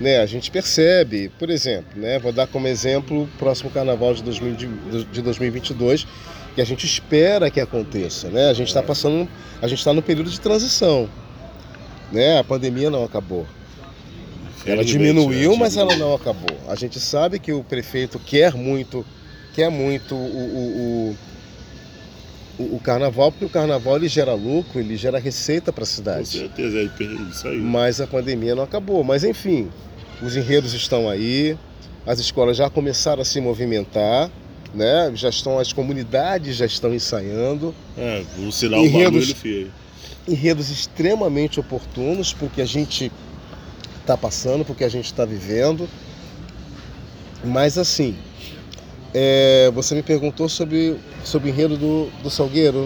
Né, 0.00 0.20
a 0.20 0.26
gente 0.26 0.48
percebe, 0.48 1.28
por 1.40 1.50
exemplo, 1.50 2.00
né, 2.00 2.20
vou 2.20 2.30
dar 2.30 2.46
como 2.46 2.68
exemplo 2.68 3.24
o 3.24 3.26
próximo 3.36 3.68
carnaval 3.68 4.14
de, 4.14 4.22
2000, 4.22 4.54
de 5.10 5.20
2022, 5.20 6.06
que 6.54 6.60
a 6.60 6.64
gente 6.64 6.86
espera 6.86 7.50
que 7.50 7.60
aconteça. 7.60 8.28
Né? 8.28 8.48
A 8.48 8.52
gente 8.52 8.68
está 8.68 8.80
passando, 8.80 9.28
a 9.60 9.66
gente 9.66 9.80
está 9.80 9.92
no 9.92 10.00
período 10.00 10.30
de 10.30 10.40
transição. 10.40 11.08
Né? 12.12 12.38
A 12.38 12.44
pandemia 12.44 12.90
não 12.90 13.04
acabou. 13.04 13.46
Ela 14.66 14.84
diminuiu, 14.84 15.56
mas 15.56 15.76
ela 15.76 15.96
não 15.96 16.14
acabou. 16.14 16.56
A 16.68 16.74
gente 16.74 17.00
sabe 17.00 17.38
que 17.38 17.52
o 17.52 17.62
prefeito 17.62 18.18
quer 18.18 18.54
muito, 18.54 19.04
quer 19.54 19.70
muito 19.70 20.14
o, 20.14 20.18
o, 20.18 21.16
o, 22.58 22.76
o 22.76 22.80
carnaval, 22.80 23.30
porque 23.30 23.44
o 23.44 23.48
carnaval 23.48 23.96
ele 23.96 24.08
gera 24.08 24.34
lucro, 24.34 24.80
ele 24.80 24.96
gera 24.96 25.18
receita 25.18 25.72
para 25.72 25.84
a 25.84 25.86
cidade. 25.86 26.40
Com 26.40 26.48
certeza, 26.48 26.78
é 26.78 27.30
isso 27.30 27.48
aí. 27.48 27.58
Mas 27.58 28.00
a 28.00 28.06
pandemia 28.06 28.54
não 28.54 28.62
acabou. 28.62 29.02
Mas 29.02 29.24
enfim, 29.24 29.70
os 30.22 30.36
enredos 30.36 30.74
estão 30.74 31.08
aí, 31.08 31.56
as 32.06 32.18
escolas 32.18 32.56
já 32.56 32.68
começaram 32.68 33.22
a 33.22 33.24
se 33.24 33.40
movimentar, 33.40 34.30
né? 34.74 35.12
Já 35.14 35.28
estão, 35.28 35.58
as 35.58 35.72
comunidades 35.72 36.56
já 36.56 36.66
estão 36.66 36.92
ensaiando. 36.92 37.74
É, 37.96 38.22
um 38.38 38.50
sinal 38.50 38.84
enredos, 38.84 39.32
feio. 39.32 39.70
Enredos 40.28 40.70
extremamente 40.70 41.58
oportunos, 41.58 42.32
porque 42.32 42.60
a 42.60 42.66
gente 42.66 43.10
está 44.00 44.16
passando, 44.16 44.64
porque 44.64 44.84
a 44.84 44.88
gente 44.88 45.06
está 45.06 45.24
vivendo. 45.24 45.88
Mas 47.44 47.78
assim, 47.78 48.16
é, 49.14 49.70
você 49.74 49.94
me 49.94 50.02
perguntou 50.02 50.48
sobre, 50.48 50.96
sobre 51.24 51.48
o 51.48 51.52
enredo 51.52 51.76
do, 51.76 52.08
do 52.22 52.30
Salgueiro. 52.30 52.78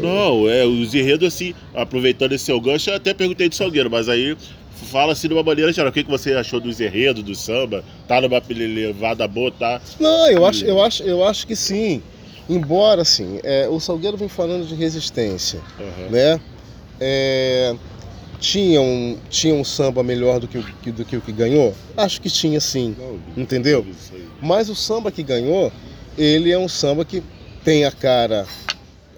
Não, 0.00 0.48
é, 0.48 0.64
os 0.64 0.94
enredos 0.94 1.28
assim, 1.28 1.54
aproveitando 1.74 2.32
esse 2.32 2.44
seu 2.44 2.60
gancho, 2.60 2.90
eu 2.90 2.96
até 2.96 3.12
perguntei 3.12 3.48
do 3.48 3.54
Salgueiro, 3.54 3.90
mas 3.90 4.08
aí 4.08 4.36
fala 4.84 5.12
assim 5.12 5.28
de 5.28 5.34
uma 5.34 5.42
maneira 5.42 5.72
geral. 5.72 5.90
O 5.90 5.92
que, 5.92 6.04
que 6.04 6.10
você 6.10 6.32
achou 6.34 6.60
dos 6.60 6.80
enredos, 6.80 7.22
do 7.22 7.34
samba? 7.34 7.84
Tá 8.06 8.20
numa 8.20 8.42
levada 8.48 9.26
boa, 9.26 9.50
tá? 9.50 9.80
Não, 9.98 10.30
eu 10.30 10.44
acho, 10.46 10.64
eu 10.64 10.82
acho, 10.82 11.02
eu 11.02 11.24
acho 11.24 11.46
que 11.46 11.56
sim. 11.56 12.02
Embora, 12.48 13.02
assim, 13.02 13.40
é, 13.42 13.66
o 13.68 13.80
Salgueiro 13.80 14.16
vem 14.16 14.28
falando 14.28 14.66
de 14.66 14.74
resistência, 14.74 15.60
uhum. 15.78 16.10
né? 16.10 16.40
É, 17.00 17.74
tinha, 18.38 18.80
um, 18.80 19.18
tinha 19.30 19.54
um 19.54 19.64
samba 19.64 20.02
melhor 20.02 20.38
do 20.38 20.46
que, 20.46 20.58
o, 20.58 20.92
do 20.92 21.04
que 21.04 21.16
o 21.16 21.20
que 21.20 21.32
ganhou? 21.32 21.74
Acho 21.96 22.20
que 22.20 22.30
tinha 22.30 22.60
sim, 22.60 22.94
entendeu? 23.36 23.86
Mas 24.40 24.68
o 24.68 24.74
samba 24.74 25.10
que 25.10 25.22
ganhou, 25.22 25.72
ele 26.16 26.50
é 26.50 26.58
um 26.58 26.68
samba 26.68 27.04
que 27.04 27.22
tem 27.64 27.84
a 27.84 27.90
cara, 27.90 28.46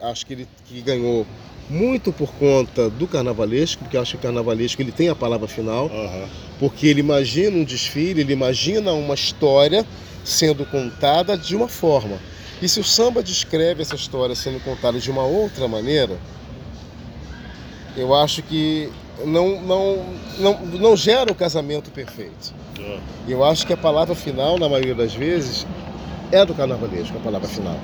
acho 0.00 0.24
que 0.24 0.32
ele 0.32 0.48
que 0.66 0.80
ganhou 0.80 1.26
muito 1.68 2.12
por 2.12 2.32
conta 2.34 2.88
do 2.88 3.06
carnavalesco, 3.06 3.82
porque 3.82 3.96
eu 3.96 4.00
acho 4.00 4.12
que 4.12 4.18
o 4.18 4.20
carnavalesco 4.20 4.80
ele 4.80 4.92
tem 4.92 5.08
a 5.08 5.14
palavra 5.14 5.48
final, 5.48 5.86
uhum. 5.86 6.28
porque 6.60 6.86
ele 6.86 7.00
imagina 7.00 7.56
um 7.56 7.64
desfile, 7.64 8.20
ele 8.20 8.32
imagina 8.32 8.92
uma 8.92 9.14
história 9.14 9.84
sendo 10.24 10.64
contada 10.64 11.36
de 11.36 11.56
uma 11.56 11.68
forma. 11.68 12.18
E 12.62 12.68
se 12.68 12.80
o 12.80 12.84
samba 12.84 13.22
descreve 13.22 13.82
essa 13.82 13.96
história 13.96 14.34
sendo 14.34 14.62
contada 14.62 14.98
de 14.98 15.10
uma 15.10 15.24
outra 15.24 15.68
maneira, 15.68 16.16
eu 17.96 18.14
acho 18.14 18.42
que 18.42 18.90
não, 19.24 19.60
não, 19.62 20.04
não, 20.38 20.66
não 20.66 20.96
gera 20.96 21.30
o 21.30 21.34
casamento 21.34 21.90
perfeito. 21.90 22.54
Uhum. 22.78 22.98
Eu 23.26 23.44
acho 23.44 23.66
que 23.66 23.72
a 23.72 23.76
palavra 23.76 24.14
final, 24.14 24.58
na 24.58 24.68
maioria 24.68 24.94
das 24.94 25.14
vezes, 25.14 25.66
é 26.30 26.44
do 26.44 26.54
carnavalesco, 26.54 27.16
a 27.16 27.20
palavra 27.20 27.48
final. 27.48 27.78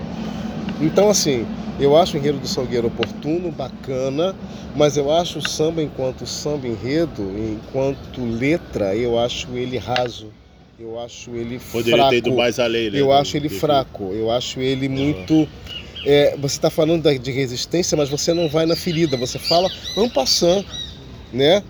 Então, 0.81 1.09
assim, 1.09 1.47
eu 1.79 1.97
acho 1.97 2.17
o 2.17 2.19
enredo 2.19 2.39
do 2.39 2.47
Salgueiro 2.47 2.89
oportuno, 2.89 3.51
bacana, 3.51 4.35
mas 4.75 4.97
eu 4.97 5.11
acho 5.11 5.39
o 5.39 5.49
samba 5.49 5.83
enquanto 5.83 6.27
samba 6.27 6.67
enredo, 6.67 7.23
enquanto 7.39 8.21
letra, 8.21 8.95
eu 8.95 9.19
acho 9.19 9.49
ele 9.55 9.79
raso. 9.79 10.29
Eu 10.79 10.99
acho 10.99 11.31
ele 11.31 11.61
Poderia 11.71 11.97
fraco. 11.97 12.11
ter 12.11 12.17
ido 12.17 12.33
mais 12.35 12.59
além, 12.59 12.91
né? 12.91 13.01
Eu 13.01 13.13
acho 13.13 13.37
ele 13.37 13.49
fraco. 13.49 14.11
Eu 14.13 14.33
acho 14.33 14.59
ele 14.59 14.89
muito. 14.89 15.49
É, 15.49 15.82
você 16.39 16.57
está 16.57 16.71
falando 16.71 17.19
de 17.19 17.31
resistência, 17.31 17.97
mas 17.97 18.09
você 18.09 18.35
não 18.35 18.49
vai 18.49 18.67
na 18.67 18.75
ferida. 18.77 19.17
Você 19.17 19.39
fala 19.39 19.71
um 19.97 20.09
passant, 20.09 20.65
né? 21.33 21.63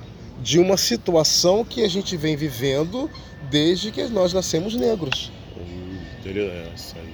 De 0.42 0.58
uma 0.58 0.76
situação 0.76 1.64
que 1.64 1.84
a 1.84 1.88
gente 1.88 2.16
vem 2.16 2.36
vivendo 2.36 3.10
desde 3.50 3.90
que 3.90 4.02
nós 4.04 4.32
nascemos 4.32 4.74
negros. 4.74 5.30
Hum, 5.56 5.98
interessante 6.20 7.12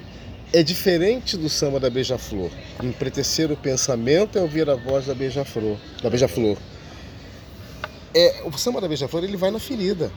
é 0.53 0.63
diferente 0.63 1.37
do 1.37 1.49
samba 1.49 1.79
da 1.79 1.91
Beija-Flor. 1.91 2.51
Empretecer 2.83 3.51
o 3.53 3.57
pensamento 3.57 4.39
é 4.39 4.41
ouvir 4.41 4.69
a 4.71 4.75
voz 4.75 5.07
da 5.07 5.15
Beija-Flor. 5.15 5.77
Da 6.03 6.09
Beija-Flor. 6.09 6.57
É, 8.15 8.43
o 8.45 8.57
samba 8.57 8.81
da 8.81 8.89
Beija-Flor 8.89 9.25
ele 9.25 9.37
vai 9.37 9.51
na 9.51 9.59
ferida. 9.59 10.11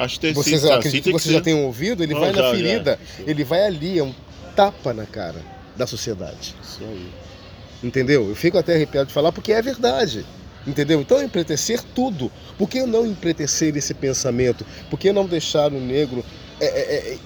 Acho 0.00 0.20
que 0.20 0.32
Vocês 0.32 0.62
sim, 0.62 0.70
acredito 0.70 1.04
que 1.04 1.12
vocês 1.12 1.34
já 1.34 1.40
tenham 1.40 1.64
ouvido, 1.64 2.02
ele 2.04 2.14
Não, 2.14 2.20
vai 2.20 2.32
já, 2.32 2.42
na 2.42 2.50
ferida. 2.50 2.98
Já. 3.18 3.24
Ele 3.26 3.42
vai 3.42 3.66
ali, 3.66 3.98
é 3.98 4.04
um 4.04 4.14
tapa 4.54 4.94
na 4.94 5.04
cara 5.04 5.57
da 5.78 5.86
sociedade. 5.86 6.54
Isso 6.62 6.80
aí. 6.82 7.08
Entendeu? 7.82 8.28
Eu 8.28 8.34
fico 8.34 8.58
até 8.58 8.74
arrepiado 8.74 9.06
de 9.06 9.14
falar 9.14 9.32
porque 9.32 9.52
é 9.52 9.62
verdade. 9.62 10.26
Entendeu? 10.66 11.00
Então 11.00 11.22
empretecer 11.22 11.80
tudo. 11.94 12.30
Por 12.58 12.68
que 12.68 12.82
não 12.82 13.06
empretecer 13.06 13.74
esse 13.76 13.94
pensamento? 13.94 14.66
Por 14.90 14.98
que 14.98 15.12
não 15.12 15.24
deixar 15.24 15.72
o 15.72 15.80
negro 15.80 16.24
é, 16.60 16.66
é, 16.66 17.18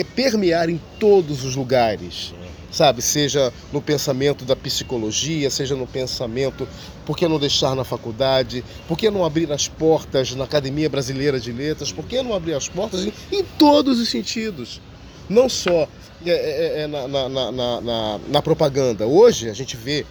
é 0.00 0.04
permear 0.04 0.70
em 0.70 0.80
todos 0.98 1.44
os 1.44 1.54
lugares, 1.54 2.32
sabe? 2.72 3.02
Seja 3.02 3.52
no 3.70 3.82
pensamento 3.82 4.44
da 4.44 4.56
psicologia, 4.56 5.50
seja 5.50 5.76
no 5.76 5.86
pensamento, 5.86 6.66
por 7.04 7.16
que 7.16 7.28
não 7.28 7.38
deixar 7.38 7.76
na 7.76 7.84
faculdade? 7.84 8.64
Por 8.88 8.96
que 8.96 9.10
não 9.10 9.24
abrir 9.24 9.52
as 9.52 9.68
portas 9.68 10.34
na 10.34 10.44
Academia 10.44 10.88
Brasileira 10.88 11.38
de 11.38 11.52
Letras? 11.52 11.92
Por 11.92 12.06
que 12.06 12.22
não 12.22 12.34
abrir 12.34 12.54
as 12.54 12.66
portas 12.66 13.04
em, 13.04 13.12
em 13.30 13.44
todos 13.58 14.00
os 14.00 14.08
sentidos? 14.08 14.80
Não 15.28 15.48
só 15.48 15.88
é, 16.24 16.30
é, 16.30 16.80
é 16.82 16.86
na, 16.86 17.08
na, 17.08 17.28
na, 17.28 17.80
na, 17.80 18.20
na 18.28 18.42
propaganda. 18.42 19.06
Hoje 19.06 19.48
a 19.48 19.54
gente 19.54 19.76
vê 19.76 20.04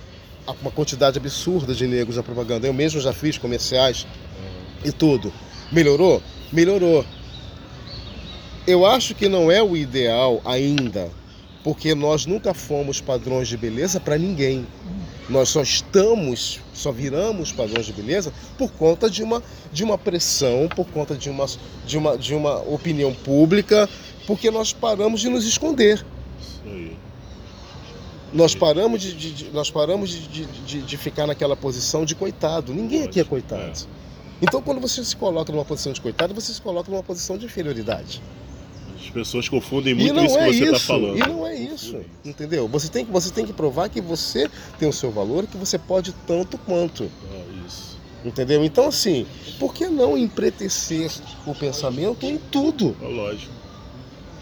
uma 0.62 0.71
quantidade 0.71 1.17
absurda 1.17 1.73
de 1.73 1.88
negros 1.88 2.17
na 2.17 2.23
propaganda. 2.23 2.67
Eu 2.67 2.73
mesmo 2.73 2.99
já 2.99 3.13
fiz 3.13 3.38
comerciais 3.38 4.06
e 4.84 4.91
tudo. 4.91 5.32
Melhorou? 5.71 6.21
Melhorou. 6.52 7.06
Eu 8.65 8.86
acho 8.86 9.15
que 9.15 9.28
não 9.28 9.52
é 9.52 9.62
o 9.62 9.76
ideal 9.76 10.41
ainda, 10.45 11.10
porque 11.63 11.93
nós 11.93 12.26
nunca 12.26 12.54
fomos 12.54 13.02
padrões 13.02 13.47
de 13.47 13.58
beleza 13.58 13.99
para 13.99 14.17
ninguém. 14.17 14.65
Nós 15.30 15.49
só 15.49 15.62
estamos, 15.62 16.60
só 16.73 16.91
viramos 16.91 17.52
padrões 17.52 17.86
de 17.86 17.93
beleza 17.93 18.32
por 18.58 18.71
conta 18.71 19.10
de 19.10 19.23
uma, 19.23 19.41
de 19.71 19.84
uma 19.84 19.97
pressão, 19.97 20.69
por 20.76 20.86
conta 20.88 21.15
de 21.15 21.30
uma, 21.30 21.45
de, 21.86 21.97
uma, 21.97 22.17
de 22.17 22.36
uma 22.36 22.58
opinião 22.62 23.13
pública, 23.13 23.89
porque 24.25 24.49
nós 24.49 24.73
paramos 24.73 25.21
de 25.21 25.29
nos 25.29 25.45
esconder. 25.45 26.05
Nós 28.33 28.55
paramos 28.55 28.99
de, 28.99 29.13
de, 29.13 29.31
de 29.31 29.51
nós 29.51 29.69
paramos 29.69 30.09
de, 30.09 30.45
de, 30.45 30.81
de, 30.81 30.97
ficar 30.97 31.27
naquela 31.27 31.55
posição 31.55 32.03
de 32.03 32.15
coitado. 32.15 32.73
Ninguém 32.73 33.03
aqui 33.03 33.19
é 33.19 33.23
coitado. 33.23 33.62
É. 33.62 34.03
Então, 34.41 34.59
quando 34.62 34.81
você 34.81 35.05
se 35.05 35.15
coloca 35.15 35.51
numa 35.51 35.63
posição 35.63 35.93
de 35.93 36.01
coitado, 36.01 36.33
você 36.33 36.51
se 36.51 36.62
coloca 36.62 36.89
numa 36.89 37.03
posição 37.03 37.38
de 37.38 37.45
inferioridade. 37.45 38.21
As 38.99 39.09
pessoas 39.09 39.47
confundem 39.47 39.93
muito 39.93 40.19
isso 40.23 40.38
é 40.38 40.47
que 40.47 40.53
você 40.53 40.63
está 40.63 40.79
falando. 40.79 41.17
E 41.17 41.19
não 41.19 41.45
é 41.45 41.55
isso, 41.55 42.01
entendeu? 42.25 42.67
Você 42.67 42.89
tem, 42.89 43.05
que, 43.05 43.12
você 43.12 43.31
tem 43.31 43.45
que 43.45 43.53
provar 43.53 43.88
que 43.89 44.01
você 44.01 44.49
tem 44.79 44.89
o 44.89 44.93
seu 44.93 45.12
valor 45.12 45.43
e 45.43 45.47
que 45.47 45.57
você 45.57 45.77
pode 45.77 46.12
tanto 46.25 46.57
quanto. 46.57 47.03
É 47.03 47.67
isso. 47.67 47.99
Entendeu? 48.25 48.63
Então, 48.63 48.88
assim, 48.88 49.27
por 49.59 49.73
que 49.73 49.88
não 49.88 50.17
empretecer 50.17 51.12
o 51.45 51.53
pensamento 51.53 52.25
em 52.25 52.38
tudo? 52.38 52.95
É 53.01 53.07
lógico. 53.07 53.62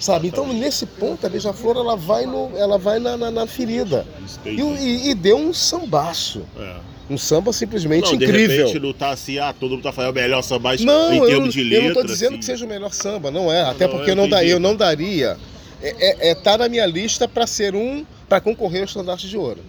Sabe? 0.01 0.29
Então, 0.29 0.51
nesse 0.51 0.87
ponto, 0.87 1.27
a 1.27 1.29
beija-flor 1.29 1.77
ela 1.77 1.95
vai, 1.95 2.25
no, 2.25 2.51
ela 2.57 2.79
vai 2.79 2.97
na, 2.97 3.15
na, 3.15 3.29
na 3.29 3.45
ferida. 3.45 4.03
E, 4.43 4.59
e, 4.59 5.09
e, 5.11 5.13
deu 5.13 5.37
um 5.37 5.53
sambaço. 5.53 6.41
É. 6.59 6.77
Um 7.07 7.19
samba 7.19 7.53
simplesmente 7.53 8.07
não, 8.07 8.13
incrível. 8.15 8.47
De 8.47 8.57
repente 8.57 8.79
não 8.79 8.93
tá 8.93 9.11
assim, 9.11 9.37
ah, 9.37 9.53
todo 9.53 9.71
mundo 9.71 9.83
tá 9.83 9.91
fazendo 9.91 10.11
o 10.11 10.15
melhor 10.15 10.41
samba 10.41 10.75
não, 10.79 11.13
em 11.13 11.25
termos 11.27 11.53
de 11.53 11.63
letra. 11.63 11.85
Eu 11.85 11.93
não 11.93 12.01
tô 12.01 12.07
dizendo 12.07 12.29
assim. 12.29 12.39
que 12.39 12.45
seja 12.45 12.65
o 12.65 12.67
melhor 12.67 12.91
samba, 12.91 13.29
não 13.29 13.51
é. 13.53 13.61
Até 13.61 13.85
não, 13.85 13.95
porque 13.95 14.09
eu 14.09 14.15
não, 14.15 14.27
daria, 14.27 14.51
eu 14.51 14.59
não 14.59 14.75
daria. 14.75 15.37
É, 15.83 15.89
é, 15.89 16.29
é 16.31 16.35
tá 16.35 16.57
na 16.57 16.67
minha 16.67 16.85
lista 16.87 17.27
para 17.27 17.45
ser 17.45 17.75
um, 17.75 18.03
para 18.27 18.41
concorrer 18.41 18.79
ao 18.79 18.85
estandarte 18.85 19.29
de 19.29 19.37
ouro, 19.37 19.59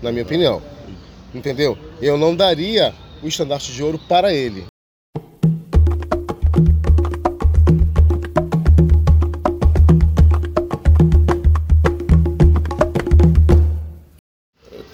na 0.00 0.12
minha 0.12 0.22
opinião. 0.22 0.62
Entendeu? 1.34 1.76
Eu 2.00 2.16
não 2.16 2.36
daria 2.36 2.94
o 3.20 3.26
estandarte 3.26 3.72
de 3.72 3.82
ouro 3.82 3.98
para 4.08 4.32
ele. 4.32 4.69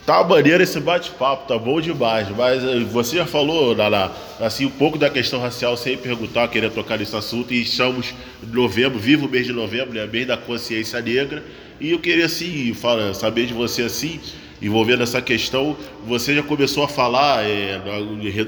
Tá 0.07 0.23
maneiro 0.23 0.63
esse 0.63 0.79
bate-papo, 0.79 1.49
tá 1.49 1.59
bom 1.59 1.81
demais. 1.81 2.29
Mas 2.31 2.63
eh, 2.63 2.79
você 2.85 3.17
já 3.17 3.27
falou, 3.27 3.75
Lala, 3.75 4.17
assim, 4.39 4.65
um 4.65 4.71
pouco 4.71 4.97
da 4.97 5.11
questão 5.11 5.41
racial 5.41 5.77
sem 5.77 5.97
perguntar, 5.97 6.47
queria 6.47 6.71
tocar 6.71 6.97
nesse 6.97 7.17
assunto. 7.17 7.53
E 7.53 7.63
estamos 7.63 8.15
em 8.41 8.55
novembro, 8.55 9.01
vivo 9.01 9.27
o 9.27 9.29
mês 9.29 9.47
de 9.47 9.53
novembro, 9.53 9.95
né? 9.95 10.07
Mês 10.07 10.29
da 10.29 10.37
consciência 10.37 11.01
negra. 11.01 11.43
E 11.81 11.91
eu 11.91 11.99
queria, 11.99 12.27
assim, 12.27 12.73
fala, 12.73 13.13
saber 13.15 13.47
de 13.47 13.53
você, 13.53 13.83
assim, 13.83 14.21
envolvendo 14.61 15.03
essa 15.03 15.21
questão. 15.21 15.77
Você 16.07 16.35
já 16.35 16.43
começou 16.43 16.85
a 16.85 16.89
falar, 16.89 17.45
é, 17.45 17.81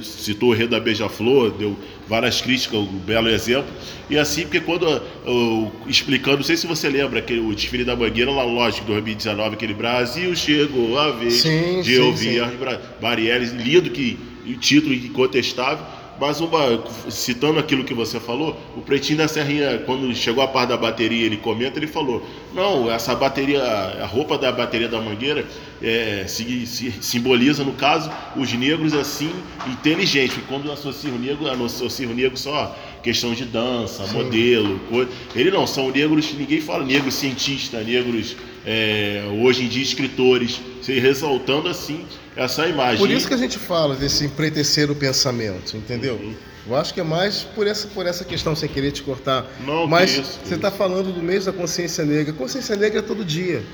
citou 0.03 0.51
o 0.51 0.53
Rei 0.53 0.67
da 0.67 0.81
Beija-Flor, 0.81 1.51
deu 1.53 1.77
várias 2.09 2.41
críticas, 2.41 2.79
um 2.79 2.87
belo 2.87 3.29
exemplo. 3.29 3.71
E 4.09 4.19
assim, 4.19 4.43
porque 4.43 4.61
quando, 4.61 4.87
eu, 5.27 5.73
explicando, 5.87 6.39
não 6.39 6.45
sei 6.45 6.57
se 6.57 6.67
você 6.67 6.89
lembra, 6.89 7.19
aquele, 7.19 7.41
o 7.41 7.55
desfile 7.55 7.85
da 7.85 7.95
Mangueira, 7.95 8.31
lá, 8.31 8.45
lógico, 8.45 8.87
2019, 8.87 9.55
aquele 9.55 9.75
Brasil 9.75 10.35
chegou 10.35 10.99
a 10.99 11.11
vez 11.11 11.35
sim, 11.35 11.83
de 11.83 11.95
sim, 11.95 12.01
ouvir 12.01 12.43
as 12.43 12.53
Marielles, 13.01 13.53
lindo 13.53 13.91
que 13.91 14.19
título 14.59 14.95
incontestável, 14.95 15.85
mas 16.21 16.41
uma, 16.41 16.83
citando 17.11 17.59
aquilo 17.59 17.85
que 17.85 17.95
você 17.95 18.19
falou, 18.19 18.57
o 18.77 18.81
Pretinho 18.81 19.19
da 19.19 19.29
Serrinha, 19.29 19.79
quando 19.87 20.13
chegou 20.15 20.43
a 20.43 20.49
parte 20.49 20.71
da 20.71 20.77
bateria, 20.77 21.27
ele 21.27 21.37
comenta, 21.37 21.79
ele 21.79 21.87
falou: 21.87 22.27
não, 22.55 22.91
essa 22.91 23.15
bateria, 23.15 23.63
a 23.63 24.07
roupa 24.07 24.37
da 24.37 24.51
bateria 24.51 24.89
da 24.89 25.01
Mangueira 25.01 25.47
é, 25.83 26.25
se, 26.27 26.67
se, 26.67 26.93
simboliza, 27.01 27.63
no 27.63 27.73
caso, 27.73 28.11
os 28.37 28.53
negros 28.53 28.95
assim, 28.95 29.31
inteligentes. 29.67 30.39
E 30.39 30.41
quando 30.43 30.71
associa 30.73 31.13
o 31.13 31.19
negro, 31.19 31.49
associa 31.65 32.09
o 32.09 32.15
negro 32.15 32.37
só 32.37 32.77
questão 33.03 33.33
de 33.33 33.45
dança, 33.45 34.05
Sim. 34.07 34.15
modelo, 34.15 34.81
coisa. 34.91 35.11
Ele 35.35 35.51
não, 35.51 35.67
são 35.67 35.91
negros, 35.91 36.35
ninguém 36.35 36.61
fala 36.61 36.85
negros 36.85 37.15
cientistas, 37.15 37.87
negros 37.87 38.37
é, 38.67 39.23
hoje 39.41 39.65
em 39.65 39.69
dia 39.69 39.83
escritores, 39.83 40.61
ressaltando 40.85 41.69
assim 41.69 42.05
essa 42.39 42.67
imagem. 42.67 42.99
Por 42.99 43.11
isso 43.11 43.27
que 43.27 43.35
a 43.35 43.39
gente 43.39 43.59
fala 43.59 43.97
desse 43.97 44.25
empretecer 44.25 44.91
o 44.91 44.95
pensamento, 44.95 45.77
entendeu? 45.77 46.15
Uhum. 46.15 46.35
Eu 46.69 46.77
acho 46.77 46.95
que 46.95 47.01
é 47.01 47.03
mais 47.03 47.43
por 47.43 47.67
essa, 47.67 47.89
por 47.89 48.07
essa 48.07 48.25
questão, 48.25 48.55
sem 48.55 48.69
querer 48.69 48.93
te 48.93 49.03
cortar. 49.03 49.45
Não, 49.67 49.87
Mas 49.87 50.13
isso, 50.13 50.39
você 50.45 50.55
está 50.55 50.71
falando 50.71 51.13
do 51.13 51.21
mês 51.21 51.47
da 51.47 51.53
consciência 51.53 52.05
negra. 52.05 52.33
Consciência 52.33 52.77
negra 52.77 53.01
é 53.01 53.03
todo 53.03 53.25
dia. 53.25 53.65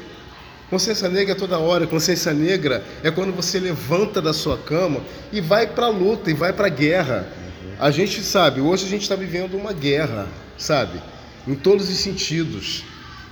Consciência 0.71 1.09
negra 1.09 1.33
é 1.33 1.35
toda 1.35 1.59
hora. 1.59 1.87
Consciência 1.87 2.33
negra 2.33 2.83
é 3.03 3.11
quando 3.11 3.33
você 3.33 3.61
levanta 3.61 4.23
da 4.23 4.33
sua 4.33 4.57
cama 4.57 5.01
e 5.31 5.41
vai 5.41 5.67
para 5.67 5.87
a 5.87 5.91
luta, 5.91 6.31
e 6.31 6.35
vai 6.35 6.53
para 6.53 6.69
a 6.69 6.71
guerra. 6.71 7.29
Uhum. 7.37 7.73
A 7.79 7.91
gente 7.91 8.23
sabe, 8.23 8.61
hoje 8.61 8.87
a 8.87 8.89
gente 8.89 9.03
está 9.03 9.17
vivendo 9.17 9.57
uma 9.57 9.73
guerra, 9.73 10.27
sabe? 10.57 11.03
Em 11.47 11.55
todos 11.55 11.91
os 11.91 11.97
sentidos. 11.97 12.85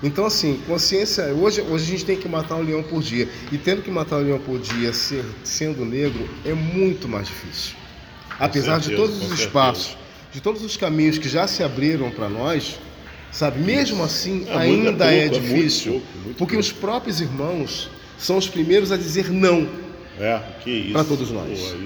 Então, 0.03 0.27
assim, 0.27 0.61
consciência. 0.67 1.27
Hoje, 1.35 1.61
hoje 1.61 1.85
a 1.85 1.87
gente 1.87 2.05
tem 2.05 2.17
que 2.17 2.29
matar 2.29 2.57
um 2.57 2.63
leão 2.63 2.83
por 2.83 3.03
dia. 3.03 3.29
E 3.53 3.59
tendo 3.59 3.83
que 3.83 3.91
matar 3.91 4.17
um 4.17 4.25
leão 4.25 4.39
por 4.39 4.59
dia 4.59 4.93
ser, 4.93 5.25
sendo 5.45 5.85
negro 5.85 6.29
é 6.45 6.53
muito 6.53 7.09
mais 7.09 7.29
difícil. 7.29 7.77
Apesar 8.39 8.83
certeza, 8.83 8.91
de 8.91 8.97
todos 8.97 9.17
os 9.17 9.21
certeza. 9.21 9.43
espaços, 9.43 9.97
de 10.33 10.41
todos 10.41 10.63
os 10.65 10.77
caminhos 10.77 11.19
que 11.19 11.29
já 11.29 11.47
se 11.47 11.63
abriram 11.63 12.11
para 12.11 12.29
nós, 12.29 12.81
sabe? 13.31 13.61
Mesmo 13.61 14.03
assim, 14.03 14.47
é 14.49 14.57
ainda 14.57 15.13
é, 15.13 15.29
pouco, 15.29 15.37
é 15.37 15.41
difícil. 15.41 15.93
É 15.93 15.95
muito 15.95 16.05
pouco, 16.05 16.19
muito 16.25 16.39
porque 16.39 16.55
pouco. 16.55 16.67
os 16.67 16.73
próprios 16.73 17.21
irmãos 17.21 17.91
são 18.19 18.37
os 18.37 18.49
primeiros 18.49 18.91
a 18.91 18.97
dizer 18.97 19.31
não 19.31 19.69
é, 20.19 20.41
para 20.93 21.05
todos 21.05 21.31
nós. 21.31 21.59
Pô. 21.59 21.77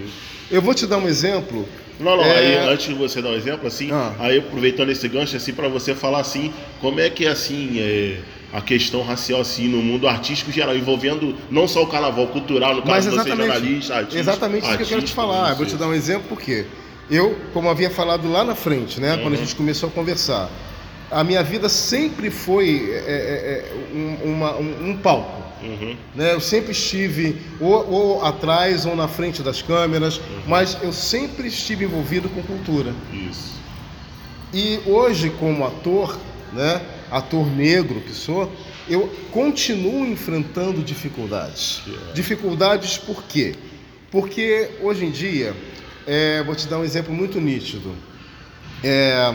Eu 0.50 0.62
vou 0.62 0.74
te 0.74 0.86
dar 0.86 0.98
um 0.98 1.08
exemplo 1.08 1.66
não, 1.98 2.16
não, 2.16 2.24
é... 2.24 2.38
aí 2.38 2.56
antes 2.72 2.86
de 2.86 2.94
você 2.94 3.22
dar 3.22 3.30
um 3.30 3.34
exemplo, 3.34 3.66
assim, 3.66 3.90
ah. 3.92 4.14
aí 4.18 4.38
aproveitando 4.38 4.90
esse 4.90 5.08
gancho, 5.08 5.36
assim, 5.36 5.52
para 5.52 5.68
você 5.68 5.94
falar 5.94 6.20
assim, 6.20 6.52
como 6.80 7.00
é 7.00 7.08
que 7.08 7.26
é 7.26 7.30
assim, 7.30 7.78
é, 7.78 8.18
a 8.52 8.60
questão 8.60 9.02
racial 9.02 9.40
assim 9.40 9.68
no 9.68 9.82
mundo 9.82 10.08
artístico 10.08 10.50
geral, 10.50 10.76
envolvendo 10.76 11.34
não 11.50 11.66
só 11.66 11.82
o 11.82 11.86
carnaval 11.86 12.26
cultural, 12.28 12.74
no 12.74 12.82
caso 12.82 13.10
de 13.10 13.16
você 13.16 13.28
jornalista, 13.28 13.94
artista. 13.96 14.18
Exatamente 14.18 14.66
isso 14.66 14.76
que 14.76 14.82
eu 14.82 14.88
quero 14.88 15.02
te 15.02 15.12
falar. 15.12 15.54
Vou 15.54 15.66
te 15.66 15.76
dar 15.76 15.88
um 15.88 15.94
exemplo 15.94 16.24
porque 16.28 16.66
eu, 17.10 17.36
como 17.52 17.68
havia 17.68 17.90
falado 17.90 18.30
lá 18.30 18.44
na 18.44 18.54
frente, 18.54 19.00
né, 19.00 19.14
uhum. 19.14 19.22
quando 19.22 19.34
a 19.34 19.36
gente 19.36 19.54
começou 19.54 19.88
a 19.88 19.92
conversar, 19.92 20.50
a 21.10 21.22
minha 21.22 21.42
vida 21.42 21.68
sempre 21.68 22.30
foi 22.30 22.90
é, 22.92 22.96
é, 22.96 23.12
é 23.12 23.94
um, 23.94 24.32
uma, 24.32 24.56
um, 24.56 24.90
um 24.90 24.96
palco. 24.96 25.45
Uhum. 25.62 25.96
Né? 26.14 26.34
Eu 26.34 26.40
sempre 26.40 26.72
estive 26.72 27.40
ou, 27.60 27.90
ou, 27.90 28.24
atrás 28.24 28.84
ou 28.86 28.94
na 28.94 29.08
frente 29.08 29.42
das 29.42 29.62
câmeras, 29.62 30.18
uhum. 30.18 30.42
mas 30.46 30.76
eu 30.82 30.92
sempre 30.92 31.48
estive 31.48 31.84
envolvido 31.84 32.28
com 32.28 32.42
cultura. 32.42 32.94
Isso. 33.12 33.56
E 34.52 34.80
hoje, 34.86 35.30
como 35.30 35.66
ator, 35.66 36.18
né, 36.52 36.80
ator 37.10 37.46
negro 37.46 38.00
que 38.00 38.12
sou, 38.12 38.52
eu 38.88 39.12
continuo 39.32 40.06
enfrentando 40.06 40.82
dificuldades. 40.82 41.82
Yeah. 41.86 42.12
Dificuldades 42.12 42.98
por 42.98 43.24
quê? 43.24 43.54
Porque 44.10 44.70
hoje 44.80 45.04
em 45.04 45.10
dia, 45.10 45.54
é, 46.06 46.42
vou 46.42 46.54
te 46.54 46.68
dar 46.68 46.78
um 46.78 46.84
exemplo 46.84 47.12
muito 47.12 47.40
nítido. 47.40 47.94
É, 48.82 49.34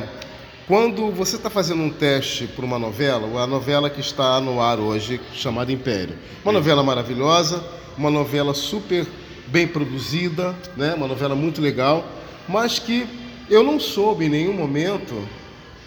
quando 0.67 1.11
você 1.11 1.35
está 1.35 1.49
fazendo 1.49 1.81
um 1.81 1.89
teste 1.89 2.47
para 2.47 2.63
uma 2.65 2.79
novela, 2.79 3.41
a 3.41 3.47
novela 3.47 3.89
que 3.89 3.99
está 3.99 4.39
no 4.39 4.61
ar 4.61 4.79
hoje, 4.79 5.19
chamada 5.33 5.71
Império, 5.71 6.15
uma 6.43 6.53
novela 6.53 6.83
maravilhosa, 6.83 7.63
uma 7.97 8.09
novela 8.09 8.53
super 8.53 9.05
bem 9.47 9.67
produzida, 9.67 10.55
né? 10.77 10.93
uma 10.93 11.07
novela 11.07 11.35
muito 11.35 11.61
legal, 11.61 12.07
mas 12.47 12.79
que 12.79 13.05
eu 13.49 13.63
não 13.63 13.79
soube 13.79 14.25
em 14.25 14.29
nenhum 14.29 14.53
momento 14.53 15.27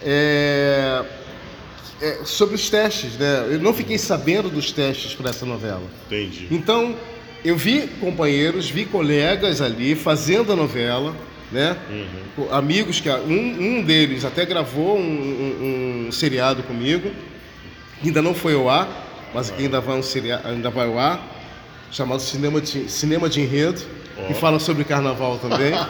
é, 0.02 1.02
é, 2.00 2.18
sobre 2.24 2.54
os 2.54 2.68
testes, 2.68 3.16
né? 3.16 3.48
Eu 3.50 3.60
não 3.60 3.72
fiquei 3.72 3.96
sabendo 3.96 4.50
dos 4.50 4.70
testes 4.70 5.14
para 5.14 5.30
essa 5.30 5.46
novela. 5.46 5.82
Entendi. 6.06 6.46
Então, 6.50 6.94
eu 7.42 7.56
vi 7.56 7.88
companheiros, 8.00 8.68
vi 8.68 8.84
colegas 8.84 9.62
ali 9.62 9.94
fazendo 9.94 10.52
a 10.52 10.56
novela, 10.56 11.16
né? 11.54 11.76
Uhum. 11.88 12.52
Amigos 12.52 13.00
que 13.00 13.08
um, 13.08 13.78
um 13.78 13.82
deles 13.82 14.24
até 14.24 14.44
gravou 14.44 14.98
um, 14.98 15.00
um, 15.00 16.06
um, 16.08 16.12
seriado 16.12 16.64
comigo, 16.64 17.10
ainda 18.04 18.20
não 18.20 18.34
foi 18.34 18.54
ao 18.54 18.68
ar, 18.68 18.88
mas 19.32 19.50
uhum. 19.50 19.56
ainda 19.60 19.80
vai 19.80 19.96
um 19.96 20.02
seriado, 20.02 20.48
ainda 20.48 20.68
vai 20.68 20.88
ao 20.88 20.98
ar, 20.98 21.20
chamado 21.92 22.20
Cinema 22.20 22.60
de, 22.60 22.90
Cinema 22.90 23.28
de 23.28 23.40
Enredo, 23.40 23.80
oh. 24.18 24.26
que 24.26 24.34
fala 24.34 24.58
sobre 24.58 24.84
carnaval 24.84 25.38
também. 25.38 25.72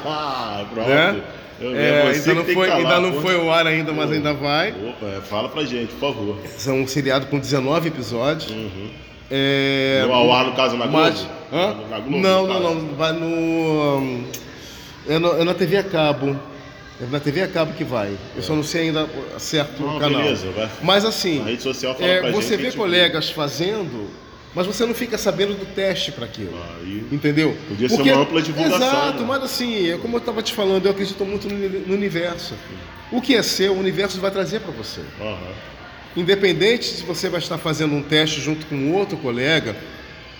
Né? 0.74 1.22
É, 1.60 2.12
ainda 2.14 2.34
não, 2.34 2.44
foi, 2.44 2.70
ainda 2.70 3.00
não 3.00 3.22
foi 3.22 3.36
ao 3.36 3.50
ar 3.50 3.66
ainda, 3.66 3.92
mas 3.92 4.10
ainda 4.10 4.34
vai. 4.34 4.70
Opa, 4.70 5.06
é, 5.06 5.20
fala 5.20 5.48
pra 5.48 5.64
gente, 5.64 5.92
por 5.94 6.12
favor. 6.12 6.38
São 6.58 6.80
um 6.80 6.86
seriado 6.86 7.26
com 7.26 7.38
19 7.38 7.88
episódios. 7.88 8.50
Uhum. 8.50 8.90
É, 9.30 10.04
ao 10.10 10.32
ar, 10.32 10.46
no 10.46 10.52
caso, 10.52 10.76
na 10.76 10.86
Globo? 10.86 11.00
Mas, 11.00 11.26
na 11.90 11.98
Globo 12.00 12.18
não, 12.18 12.46
não, 12.46 12.60
não. 12.60 12.94
Vai 12.96 13.12
no... 13.12 14.24
É, 15.08 15.18
no, 15.18 15.40
é 15.40 15.44
na 15.44 15.54
TV 15.54 15.76
a 15.76 15.84
cabo. 15.84 16.38
É 17.00 17.06
na 17.10 17.18
TV 17.18 17.42
a 17.42 17.48
cabo 17.48 17.72
que 17.72 17.84
vai. 17.84 18.10
Eu 18.34 18.38
é. 18.38 18.42
só 18.42 18.54
não 18.54 18.62
sei 18.62 18.82
ainda 18.82 19.08
certo 19.38 19.82
não, 19.82 19.96
o 19.96 20.00
canal. 20.00 20.22
Beleza, 20.22 20.50
vai. 20.50 20.70
Mas 20.82 21.04
assim, 21.04 21.42
a 21.42 21.44
rede 21.44 21.62
social 21.62 21.94
fala 21.94 22.06
é, 22.06 22.30
você 22.30 22.56
vê 22.56 22.70
colegas 22.70 23.30
fazendo, 23.30 24.08
mas 24.54 24.66
você 24.66 24.86
não 24.86 24.94
fica 24.94 25.18
sabendo 25.18 25.54
do 25.54 25.66
teste 25.74 26.12
para 26.12 26.24
aquilo. 26.24 26.56
Aí, 26.80 27.04
entendeu? 27.10 27.56
Podia 27.68 27.88
Porque, 27.88 28.04
ser 28.04 28.12
uma 28.12 28.22
ampla 28.22 28.40
divulgação. 28.40 28.78
Exato, 28.78 29.20
né? 29.20 29.26
mas 29.26 29.42
assim, 29.42 29.90
é 29.90 29.98
como 29.98 30.16
eu 30.16 30.20
estava 30.20 30.40
te 30.42 30.52
falando, 30.52 30.86
eu 30.86 30.92
acredito 30.92 31.24
muito 31.24 31.48
no, 31.48 31.68
no, 31.80 31.94
universo. 31.94 32.54
O 33.10 33.20
que 33.20 33.34
é 33.34 33.42
seu, 33.42 33.72
o 33.72 33.78
universo 33.78 34.20
vai 34.20 34.30
trazer 34.30 34.60
para 34.60 34.70
você. 34.70 35.00
Uhum. 35.20 35.52
Independente 36.16 36.84
se 36.86 37.02
você 37.02 37.28
vai 37.28 37.40
estar 37.40 37.58
fazendo 37.58 37.92
um 37.92 38.02
teste 38.02 38.40
junto 38.40 38.64
com 38.66 38.92
outro 38.92 39.16
colega, 39.16 39.74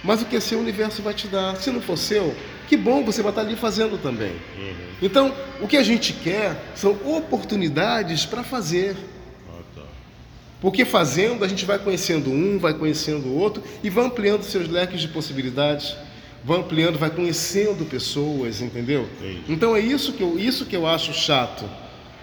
mas 0.05 0.23
o 0.23 0.25
que 0.25 0.37
é 0.37 0.41
seu, 0.41 0.59
o 0.59 0.63
universo 0.63 1.03
vai 1.03 1.15
te 1.15 1.27
dar. 1.27 1.57
Se 1.57 1.71
não 1.73 1.81
for 1.81 1.99
seu, 1.99 2.35
que 2.69 2.77
bom, 2.77 3.05
você 3.05 3.23
vai 3.23 3.31
estar 3.31 3.43
ali 3.43 3.57
fazendo 3.57 3.99
também. 3.99 4.33
Uhum. 4.59 4.75
Então, 5.03 5.35
o 5.61 5.69
que 5.69 5.77
a 5.77 5.83
gente 5.83 6.13
quer 6.13 6.57
são 6.75 6.93
oportunidades 7.05 8.25
para 8.25 8.43
fazer. 8.43 8.97
Ah, 9.49 9.61
tá. 9.75 9.83
Porque 10.61 10.85
fazendo, 10.85 11.45
a 11.45 11.49
gente 11.49 11.65
vai 11.65 11.79
conhecendo 11.79 12.31
um, 12.31 12.59
vai 12.59 12.75
conhecendo 12.75 13.29
o 13.29 13.39
outro 13.39 13.63
e 13.83 13.91
vai 13.91 14.05
ampliando 14.05 14.43
seus 14.43 14.69
leques 14.69 15.01
de 15.01 15.09
possibilidades. 15.09 15.97
Vai 16.45 16.59
ampliando, 16.59 16.99
vai 16.99 17.09
conhecendo 17.09 17.87
pessoas, 17.87 18.61
entendeu? 18.61 19.09
Entendi. 19.19 19.45
Então 19.49 19.75
é 19.75 19.81
isso 19.81 20.13
que, 20.13 20.23
eu, 20.23 20.39
isso 20.39 20.67
que 20.67 20.77
eu 20.77 20.87
acho 20.87 21.13
chato 21.15 21.65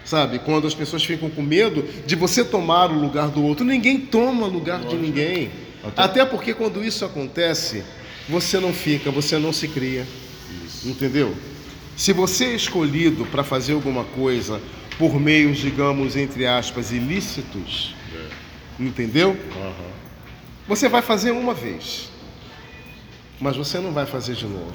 sabe? 0.04 0.38
Quando 0.40 0.66
as 0.66 0.74
pessoas 0.74 1.04
ficam 1.04 1.30
com 1.30 1.42
medo 1.42 1.84
de 2.06 2.16
você 2.16 2.44
tomar 2.44 2.90
o 2.90 2.98
lugar 2.98 3.28
do 3.28 3.42
outro. 3.44 3.64
Ninguém 3.64 3.98
toma 3.98 4.46
lugar 4.46 4.80
de 4.84 4.96
ninguém. 4.96 5.50
Até... 5.82 6.02
Até 6.02 6.24
porque 6.24 6.54
quando 6.54 6.84
isso 6.84 7.04
acontece, 7.04 7.82
você 8.28 8.58
não 8.58 8.72
fica, 8.72 9.10
você 9.10 9.38
não 9.38 9.52
se 9.52 9.68
cria. 9.68 10.06
Entendeu? 10.84 11.34
Se 11.96 12.12
você 12.12 12.46
é 12.46 12.54
escolhido 12.54 13.26
para 13.26 13.44
fazer 13.44 13.74
alguma 13.74 14.04
coisa 14.04 14.60
por 14.98 15.20
meios, 15.20 15.58
digamos, 15.58 16.16
entre 16.16 16.46
aspas, 16.46 16.90
ilícitos, 16.90 17.94
é. 18.14 18.82
entendeu? 18.82 19.30
Uhum. 19.30 19.92
Você 20.68 20.88
vai 20.88 21.02
fazer 21.02 21.32
uma 21.32 21.54
vez, 21.54 22.08
mas 23.40 23.56
você 23.56 23.78
não 23.78 23.92
vai 23.92 24.06
fazer 24.06 24.34
de 24.34 24.46
novo. 24.46 24.74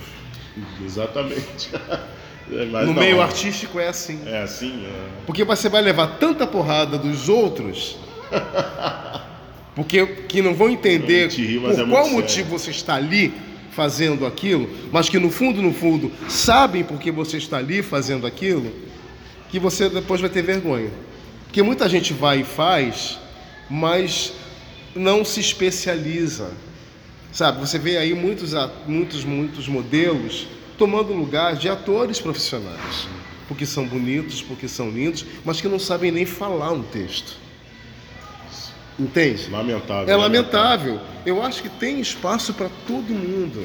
Exatamente. 0.83 1.69
É, 2.49 2.63
no 2.85 2.93
meio 2.93 3.21
artístico 3.21 3.77
é 3.77 3.89
assim. 3.89 4.21
É 4.25 4.41
assim. 4.41 4.85
É. 4.85 5.09
Porque 5.25 5.43
você 5.43 5.67
vai 5.67 5.81
levar 5.81 6.17
tanta 6.17 6.47
porrada 6.47 6.97
dos 6.97 7.27
outros 7.27 7.97
porque 9.75 10.05
que 10.05 10.41
não 10.41 10.53
vão 10.53 10.69
entender 10.69 11.29
rir, 11.29 11.59
por 11.59 11.77
é 11.77 11.85
qual 11.85 12.09
motivo 12.09 12.57
sério. 12.57 12.59
você 12.59 12.71
está 12.71 12.95
ali 12.95 13.33
fazendo 13.77 14.25
aquilo, 14.25 14.67
mas 14.91 15.07
que 15.07 15.19
no 15.19 15.29
fundo, 15.29 15.61
no 15.61 15.71
fundo, 15.71 16.11
sabem 16.27 16.83
por 16.83 16.99
que 16.99 17.11
você 17.11 17.37
está 17.37 17.57
ali 17.57 17.83
fazendo 17.83 18.25
aquilo, 18.25 18.73
que 19.51 19.59
você 19.59 19.87
depois 19.87 20.19
vai 20.19 20.31
ter 20.31 20.41
vergonha. 20.41 20.89
Porque 21.43 21.61
muita 21.61 21.87
gente 21.87 22.11
vai 22.11 22.39
e 22.39 22.43
faz, 22.43 23.19
mas 23.69 24.33
não 24.95 25.23
se 25.23 25.39
especializa. 25.39 26.49
Sabe, 27.31 27.59
você 27.59 27.77
vê 27.77 27.97
aí 27.97 28.15
muitos, 28.15 28.53
muitos, 28.87 29.23
muitos 29.23 29.67
modelos 29.67 30.47
tomando 30.75 31.13
lugar 31.13 31.55
de 31.55 31.69
atores 31.69 32.19
profissionais, 32.19 33.07
porque 33.47 33.63
são 33.63 33.85
bonitos, 33.85 34.41
porque 34.41 34.67
são 34.67 34.89
lindos, 34.89 35.23
mas 35.45 35.61
que 35.61 35.67
não 35.67 35.77
sabem 35.77 36.11
nem 36.11 36.25
falar 36.25 36.71
um 36.71 36.81
texto. 36.81 37.37
Entende? 38.99 39.49
Lamentável. 39.49 40.13
É 40.13 40.17
lamentável. 40.17 40.99
Eu 41.25 41.41
acho 41.43 41.61
que 41.61 41.69
tem 41.69 41.99
espaço 41.99 42.53
para 42.53 42.69
todo 42.87 43.13
mundo. 43.13 43.63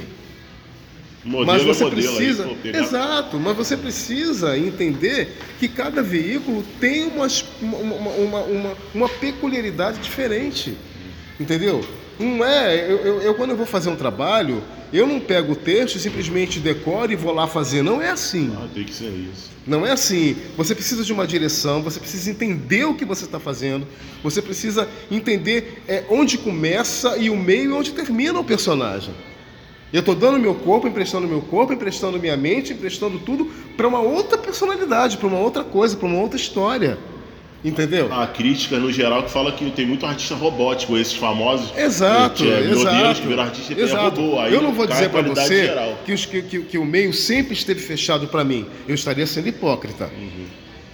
Modelo 1.24 1.46
mas 1.46 1.62
é 1.62 1.64
você 1.66 1.84
modelo, 1.84 2.08
aí, 2.08 2.16
precisa, 2.16 2.48
pegar- 2.62 2.78
exato, 2.80 3.38
mas 3.38 3.56
você 3.56 3.76
precisa 3.76 4.58
entender 4.58 5.38
que 5.60 5.68
cada 5.68 6.02
veículo 6.02 6.64
tem 6.80 7.04
uma, 7.06 7.28
uma, 7.60 7.94
uma, 7.94 8.40
uma, 8.40 8.76
uma 8.92 9.08
peculiaridade 9.08 10.00
diferente, 10.00 10.76
entendeu? 11.38 11.84
Não 12.22 12.44
é, 12.44 12.90
eu, 12.90 12.98
eu, 12.98 13.22
eu, 13.22 13.34
quando 13.34 13.50
eu 13.50 13.56
vou 13.56 13.66
fazer 13.66 13.90
um 13.90 13.96
trabalho, 13.96 14.62
eu 14.92 15.06
não 15.06 15.18
pego 15.18 15.52
o 15.52 15.56
texto 15.56 15.98
simplesmente 15.98 16.60
decoro 16.60 17.12
e 17.12 17.16
vou 17.16 17.32
lá 17.32 17.46
fazer, 17.46 17.82
não 17.82 18.00
é 18.00 18.10
assim. 18.10 18.52
Ah, 18.56 18.68
tem 18.72 18.84
que 18.84 18.94
ser 18.94 19.10
isso. 19.10 19.50
Não 19.66 19.86
é 19.86 19.92
assim. 19.92 20.36
Você 20.56 20.74
precisa 20.74 21.04
de 21.04 21.12
uma 21.12 21.26
direção, 21.26 21.82
você 21.82 21.98
precisa 21.98 22.30
entender 22.30 22.84
o 22.84 22.94
que 22.94 23.04
você 23.04 23.24
está 23.24 23.40
fazendo, 23.40 23.86
você 24.22 24.40
precisa 24.40 24.88
entender 25.10 25.82
é, 25.88 26.04
onde 26.08 26.38
começa 26.38 27.16
e 27.16 27.28
o 27.28 27.36
meio 27.36 27.70
e 27.70 27.72
onde 27.72 27.92
termina 27.92 28.38
o 28.38 28.44
personagem. 28.44 29.14
Eu 29.92 30.00
estou 30.00 30.14
dando 30.14 30.38
meu 30.38 30.54
corpo, 30.54 30.88
emprestando 30.88 31.28
meu 31.28 31.42
corpo, 31.42 31.72
emprestando 31.72 32.18
minha 32.18 32.36
mente, 32.36 32.72
emprestando 32.72 33.18
tudo 33.18 33.44
para 33.76 33.86
uma 33.86 34.00
outra 34.00 34.38
personalidade, 34.38 35.18
para 35.18 35.26
uma 35.26 35.38
outra 35.38 35.62
coisa, 35.62 35.96
para 35.96 36.06
uma 36.06 36.18
outra 36.18 36.38
história. 36.38 36.98
Entendeu? 37.64 38.12
A 38.12 38.26
crítica, 38.26 38.76
no 38.76 38.90
geral, 38.90 39.22
que 39.22 39.30
fala 39.30 39.52
que 39.52 39.70
tem 39.70 39.86
muito 39.86 40.04
artista 40.04 40.34
robótico, 40.34 40.96
esses 40.98 41.14
famosos. 41.14 41.72
Exato, 41.76 42.42
que 42.42 42.50
é, 42.50 42.60
exato. 42.70 43.20
que 43.20 43.26
viram 43.28 43.42
artista 43.44 43.72
exato. 43.80 44.20
robô. 44.20 44.40
Aí 44.40 44.52
eu 44.52 44.60
não 44.60 44.72
vou 44.72 44.84
dizer 44.86 45.08
para 45.10 45.22
você 45.22 45.70
que, 46.04 46.12
os- 46.12 46.26
que- 46.26 46.42
que- 46.42 46.60
que 46.62 46.78
o 46.78 46.84
meio 46.84 47.12
sempre 47.12 47.54
esteve 47.54 47.78
fechado 47.80 48.26
para 48.26 48.42
mim. 48.42 48.66
Eu 48.88 48.96
estaria 48.96 49.24
sendo 49.28 49.48
hipócrita. 49.48 50.10
Uhum. 50.18 50.46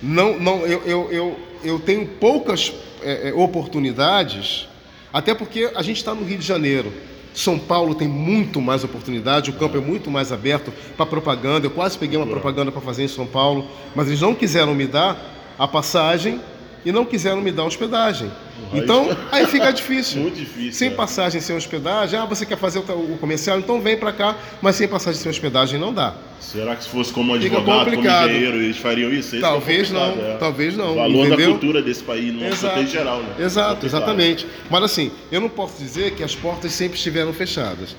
Não, 0.03 0.39
não, 0.39 0.67
eu, 0.67 0.83
eu, 0.85 1.09
eu, 1.11 1.41
eu 1.65 1.79
tenho 1.81 2.07
poucas 2.07 2.73
é, 3.03 3.31
é, 3.31 3.33
oportunidades, 3.33 4.69
até 5.13 5.35
porque 5.35 5.71
a 5.75 5.83
gente 5.83 5.97
está 5.97 6.15
no 6.15 6.25
Rio 6.25 6.39
de 6.39 6.47
Janeiro. 6.47 6.93
São 7.33 7.59
Paulo 7.59 7.95
tem 7.95 8.09
muito 8.09 8.61
mais 8.61 8.85
oportunidade, 8.85 9.51
o 9.51 9.53
campo 9.55 9.77
é 9.77 9.81
muito 9.81 10.11
mais 10.11 10.33
aberto 10.33 10.73
para 10.97 11.07
propaganda. 11.07 11.67
Eu 11.67 11.71
quase 11.71 11.97
peguei 11.97 12.19
uma 12.19 12.27
propaganda 12.27 12.71
para 12.73 12.81
fazer 12.81 13.05
em 13.05 13.09
São 13.09 13.27
Paulo, 13.27 13.67
mas 13.95 14.09
eles 14.09 14.21
não 14.21 14.35
quiseram 14.35 14.75
me 14.75 14.87
dar 14.87 15.17
a 15.59 15.67
passagem 15.67 16.41
e 16.85 16.93
não 16.93 17.05
quiseram 17.05 17.41
me 17.41 17.51
dar 17.53 17.65
hospedagem. 17.65 18.31
Aí 18.73 18.81
Então, 18.81 19.17
aí 19.31 19.47
fica 19.47 19.71
difícil. 19.71 20.21
Muito 20.23 20.37
difícil. 20.37 20.73
Sem 20.73 20.91
né? 20.91 20.97
passagem, 20.97 21.41
sem 21.41 21.57
hospedagem. 21.57 22.19
Ah, 22.19 22.25
você 22.25 22.45
quer 22.45 22.59
fazer 22.59 22.79
o, 22.81 23.19
comercial? 23.21 23.59
Então 23.59 23.81
vem 23.81 23.97
para 23.97 24.13
cá, 24.13 24.37
mas 24.61 24.77
sem 24.77 24.87
passagem, 24.89 25.21
sem 25.21 25.31
hospedagem 25.31 25.79
não 25.79 25.93
dá. 25.93 26.15
Será 26.41 26.77
que 26.77 26.85
se 26.85 26.91
fosse 26.91 27.13
como 27.13 27.35
advogado, 27.35 27.91
como 27.91 28.07
engenheiro, 28.07 28.57
eles 28.57 28.77
fariam 28.77 29.11
isso? 29.11 29.37
Esse 29.37 29.39
é 29.39 29.41
Talvez 29.41 29.91
não, 29.91 30.13
é. 30.13 30.37
talvez 30.39 30.77
não. 30.77 30.93
O 30.93 30.97
valor 30.97 31.29
da 31.29 31.35
entendeu? 31.35 31.51
cultura 31.53 31.83
desse 31.83 32.03
país, 32.03 32.33
no 32.33 32.45
Exato. 32.45 32.87
geral, 32.87 33.23
né? 33.23 33.35
Exato, 33.39 33.85
exatamente. 33.85 34.47
Mas 34.71 34.83
assim, 34.85 35.11
eu 35.33 35.41
não 35.41 35.49
posso 35.49 35.83
dizer 35.83 36.13
que 36.13 36.23
as 36.23 36.35
portas 36.35 36.73
sempre 36.73 36.97
estiveram 36.97 37.33
fechadas. 37.33 37.97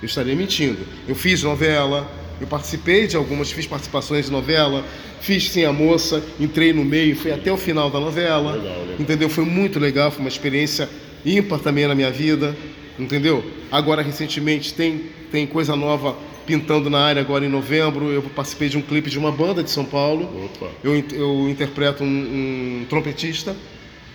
Eu 0.00 0.06
estaria 0.06 0.34
mentindo. 0.34 0.78
Eu 1.06 1.14
fiz 1.14 1.42
novela, 1.42 2.08
eu 2.40 2.46
participei 2.46 3.06
de 3.06 3.16
algumas, 3.16 3.52
fiz 3.52 3.66
participações 3.66 4.26
de 4.26 4.32
novela, 4.32 4.84
fiz 5.20 5.50
Sim 5.50 5.64
a 5.64 5.72
Moça, 5.72 6.22
entrei 6.38 6.72
no 6.72 6.84
meio, 6.84 7.14
fui 7.14 7.30
até 7.30 7.52
o 7.52 7.56
final 7.56 7.90
da 7.90 8.00
novela. 8.00 8.52
Legal, 8.52 8.80
legal. 8.80 8.96
Entendeu? 8.98 9.28
Foi 9.28 9.44
muito 9.44 9.78
legal, 9.78 10.10
foi 10.10 10.20
uma 10.20 10.28
experiência 10.28 10.88
ímpar 11.24 11.58
também 11.58 11.86
na 11.86 11.94
minha 11.94 12.10
vida. 12.10 12.56
Entendeu? 12.98 13.44
Agora, 13.70 14.02
recentemente, 14.02 14.74
tem, 14.74 15.04
tem 15.30 15.46
coisa 15.46 15.76
nova 15.76 16.16
pintando 16.46 16.90
na 16.90 17.00
área 17.00 17.20
agora 17.20 17.44
em 17.44 17.48
novembro. 17.48 18.10
Eu 18.10 18.22
participei 18.22 18.68
de 18.68 18.76
um 18.76 18.82
clipe 18.82 19.10
de 19.10 19.18
uma 19.18 19.30
banda 19.30 19.62
de 19.62 19.70
São 19.70 19.84
Paulo. 19.84 20.46
Opa. 20.46 20.66
Eu, 20.82 20.96
eu 21.12 21.48
interpreto 21.48 22.02
um, 22.02 22.06
um 22.06 22.86
trompetista, 22.88 23.54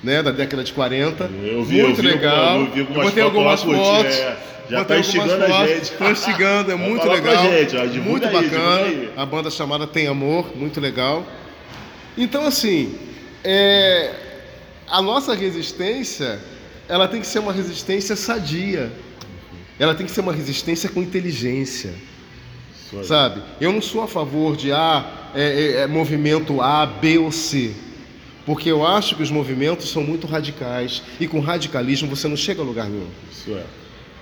né, 0.04 0.22
da 0.22 0.32
década 0.32 0.64
de 0.64 0.74
40. 0.74 1.30
Eu 1.44 1.64
vi, 1.64 1.82
muito 1.82 2.00
eu 2.00 2.04
vi, 2.04 2.08
legal. 2.08 2.60
eu 2.60 2.72
vi 2.72 2.80
algumas 2.82 3.06
botei 3.06 3.24
fotos 3.24 3.38
algumas 3.38 3.64
curti, 3.64 3.80
fotos. 3.80 4.16
é. 4.16 4.55
Já 4.70 4.80
botei 4.80 4.96
tá 4.96 5.00
instigando 5.00 5.44
a 5.44 5.68
gente. 5.68 5.92
Tô 5.92 6.10
instigando, 6.10 6.72
é 6.72 6.76
muito 6.76 7.08
legal. 7.08 7.44
gente, 7.44 7.78
ó, 7.78 7.86
muito 8.02 8.26
aí, 8.26 8.34
bacana. 8.34 9.12
A 9.16 9.26
banda 9.26 9.52
chamada 9.52 9.86
Tem 9.86 10.08
Amor, 10.08 10.56
muito 10.56 10.80
legal. 10.80 11.26
Então, 12.18 12.46
assim, 12.46 12.98
é, 13.44 14.12
a 14.88 15.02
nossa 15.02 15.34
resistência, 15.34 16.40
ela 16.88 17.08
tem 17.08 17.22
que 17.22 17.28
ser 17.28 17.40
uma 17.40 17.54
resistência 17.54 18.16
sadia. 18.16 18.92
Ela 19.78 19.94
tem 19.94 20.06
que 20.06 20.12
ser 20.12 20.22
uma 20.22 20.34
resistência 20.34 20.90
com 20.90 21.02
inteligência 21.02 21.94
sabe? 23.04 23.42
Eu 23.60 23.72
não 23.72 23.82
sou 23.82 24.02
a 24.02 24.08
favor 24.08 24.56
de 24.56 24.72
ah, 24.72 25.32
é, 25.34 25.42
é, 25.44 25.72
é 25.82 25.88
movimento 25.88 26.62
A, 26.62 26.86
B 26.86 27.18
ou 27.18 27.32
C, 27.32 27.74
porque 28.46 28.70
eu 28.70 28.86
acho 28.86 29.16
que 29.16 29.24
os 29.24 29.32
movimentos 29.32 29.90
são 29.90 30.04
muito 30.04 30.28
radicais 30.28 31.02
e 31.20 31.28
com 31.28 31.40
radicalismo 31.40 32.08
você 32.08 32.28
não 32.28 32.38
chega 32.38 32.62
a 32.62 32.66
lugar 32.66 32.88
nenhum. 32.88 33.08
Isso 33.32 33.52
é. 33.52 33.64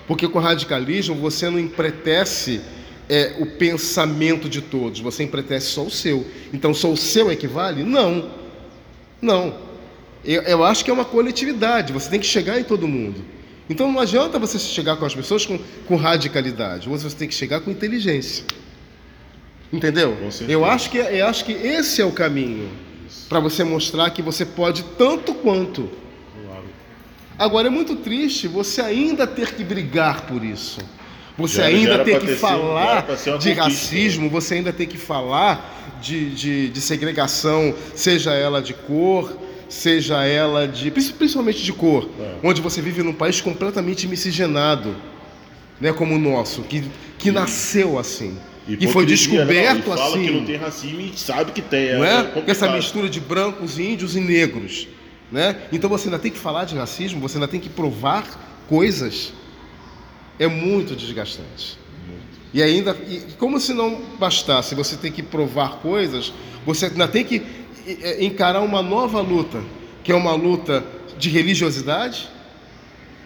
Porque 0.07 0.27
com 0.27 0.39
radicalismo 0.39 1.15
você 1.15 1.49
não 1.49 1.59
empretece 1.59 2.61
é, 3.09 3.35
o 3.39 3.45
pensamento 3.45 4.49
de 4.49 4.61
todos, 4.61 4.99
você 4.99 5.23
empretece 5.23 5.67
só 5.67 5.83
o 5.83 5.91
seu. 5.91 6.25
Então 6.53 6.73
só 6.73 6.91
o 6.91 6.97
seu 6.97 7.31
equivale? 7.31 7.83
Não, 7.83 8.29
não. 9.21 9.55
Eu, 10.23 10.41
eu 10.43 10.63
acho 10.63 10.83
que 10.83 10.91
é 10.91 10.93
uma 10.93 11.05
coletividade, 11.05 11.91
você 11.91 12.09
tem 12.09 12.19
que 12.19 12.25
chegar 12.25 12.59
em 12.59 12.63
todo 12.63 12.87
mundo. 12.87 13.23
Então 13.69 13.91
não 13.91 13.99
adianta 13.99 14.37
você 14.37 14.59
chegar 14.59 14.97
com 14.97 15.05
as 15.05 15.15
pessoas 15.15 15.45
com, 15.45 15.59
com 15.87 15.95
radicalidade, 15.95 16.87
você 16.89 17.09
tem 17.15 17.27
que 17.27 17.33
chegar 17.33 17.61
com 17.61 17.71
inteligência. 17.71 18.43
Entendeu? 19.71 20.15
Eu 20.47 20.63
acho 20.65 20.91
que, 20.91 20.97
eu 20.97 21.25
acho 21.25 21.43
que 21.45 21.51
esse 21.51 22.01
é 22.01 22.05
o 22.05 22.11
caminho 22.11 22.69
para 23.27 23.39
você 23.39 23.63
mostrar 23.63 24.09
que 24.11 24.21
você 24.21 24.45
pode 24.45 24.83
tanto 24.97 25.33
quanto. 25.33 25.89
Agora 27.37 27.67
é 27.67 27.71
muito 27.71 27.95
triste 27.95 28.47
você 28.47 28.81
ainda 28.81 29.25
ter 29.25 29.53
que 29.53 29.63
brigar 29.63 30.21
por 30.27 30.43
isso. 30.43 30.79
Você 31.37 31.57
Já- 31.57 31.63
já 31.63 31.75
ainda 31.77 31.91
era 31.93 32.03
ter 32.05 32.19
que 32.19 32.25
ter 32.27 32.33
sido- 32.35 32.41
já 32.41 32.47
falar 32.47 33.05
uma 33.05 33.15
de 33.17 33.25
conquista, 33.25 33.63
racismo, 33.63 34.29
você 34.29 34.53
ainda 34.55 34.71
tem 34.71 34.85
que 34.87 34.97
falar 34.99 35.97
de, 36.01 36.29
de, 36.29 36.69
de 36.69 36.81
segregação, 36.81 37.73
seja 37.95 38.33
ela 38.33 38.61
de 38.61 38.73
cor, 38.75 39.35
seja 39.67 40.23
ela 40.23 40.67
de. 40.67 40.91
princi- 40.91 41.13
principalmente 41.13 41.63
de 41.63 41.73
cor, 41.73 42.07
É. 42.19 42.35
onde 42.43 42.61
você 42.61 42.81
vive 42.81 43.01
num 43.01 43.13
país 43.13 43.41
completamente 43.41 44.07
miscigenado, 44.07 44.95
né, 45.81 45.91
como 45.91 46.13
o 46.15 46.19
nosso, 46.19 46.61
que, 46.61 46.83
que 47.17 47.31
nasceu 47.31 47.97
assim. 47.97 48.37
E, 48.67 48.75
foi 48.87 49.03
Hipocrisia, 49.03 49.39
né? 49.43 49.45
descoberto 49.45 49.79
E 49.79 49.81
fala 49.81 50.05
assim. 50.15 50.25
que 50.25 50.31
não 50.31 50.45
tem 50.45 50.55
racismo 50.55 51.01
e 51.01 51.13
sabe 51.19 51.51
que 51.51 51.61
tem. 51.63 51.95
Não 51.95 52.05
é? 52.05 52.19
é 52.21 52.43
essa 52.51 52.71
mistura 52.71 53.09
de 53.09 53.19
brancos, 53.19 53.77
índios 53.79 54.15
e 54.15 54.19
negros. 54.21 54.87
Né? 55.33 55.55
Então 55.71 55.89
você 55.89 56.09
ainda 56.09 56.19
tem 56.19 56.31
que 56.31 56.37
falar 56.37 56.63
de 56.63 56.75
racismo, 56.75 57.19
você 57.19 57.37
ainda 57.37 57.47
tem 57.47 57.59
que 57.59 57.67
provar 57.67 58.63
coisas. 58.69 59.33
É 60.37 60.45
muito 60.45 60.95
desgastante. 60.95 61.79
E 62.53 62.61
ainda, 62.61 62.95
e 63.07 63.19
como 63.39 63.59
se 63.59 63.73
não 63.73 63.99
bastasse 64.19 64.75
você 64.75 64.95
ter 64.95 65.09
que 65.09 65.23
provar 65.23 65.79
coisas, 65.79 66.31
você 66.63 66.85
ainda 66.85 67.07
tem 67.07 67.23
que 67.25 67.41
encarar 68.19 68.61
uma 68.61 68.83
nova 68.83 69.21
luta, 69.21 69.63
que 70.03 70.11
é 70.11 70.15
uma 70.15 70.35
luta 70.35 70.85
de 71.17 71.29
religiosidade, 71.29 72.29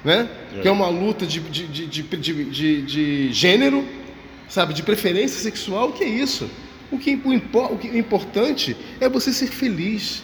né? 0.01 0.29
É. 0.55 0.61
que 0.61 0.67
é 0.69 0.71
uma 0.71 0.87
luta 0.87 1.25
de, 1.25 1.41
de, 1.41 1.67
de, 1.67 2.03
de, 2.03 2.81
de, 2.83 3.33
gênero, 3.33 3.85
sabe, 4.47 4.73
de 4.73 4.81
preferência 4.81 5.41
sexual, 5.41 5.89
o 5.89 5.91
que 5.91 6.05
é 6.05 6.07
isso? 6.07 6.49
O 6.89 6.97
que 6.97 7.15
o, 7.15 7.73
o 7.73 7.77
que 7.77 7.89
o 7.89 7.97
importante 7.97 8.77
é 9.01 9.09
você 9.09 9.33
ser 9.33 9.47
feliz. 9.47 10.23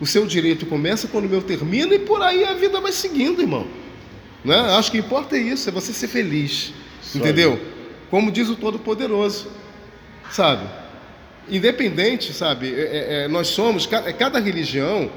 O 0.00 0.06
seu 0.06 0.26
direito 0.26 0.64
começa 0.66 1.08
quando 1.08 1.24
o 1.24 1.28
meu 1.28 1.42
termina 1.42 1.94
e 1.94 1.98
por 1.98 2.22
aí 2.22 2.44
a 2.44 2.54
vida 2.54 2.80
vai 2.80 2.92
seguindo, 2.92 3.40
irmão. 3.40 3.66
Né? 4.44 4.56
Acho 4.76 4.90
que 4.92 4.98
importa 4.98 5.36
é 5.36 5.40
isso, 5.40 5.68
é 5.68 5.72
você 5.72 5.92
ser 5.92 6.08
feliz. 6.08 6.72
Isso 7.02 7.18
entendeu? 7.18 7.52
aí. 7.54 7.66
Como 8.10 8.30
diz 8.30 8.48
o 8.48 8.54
Todo-Poderoso, 8.56 9.48
sabe? 10.30 10.62
Independente, 11.50 12.32
sabe? 12.32 12.68
É- 12.72 12.80
é- 12.80 13.24
é, 13.24 13.28
nós 13.28 13.48
somos, 13.48 13.86
ca- 13.86 14.12
cada 14.12 14.38
religião, 14.38 15.10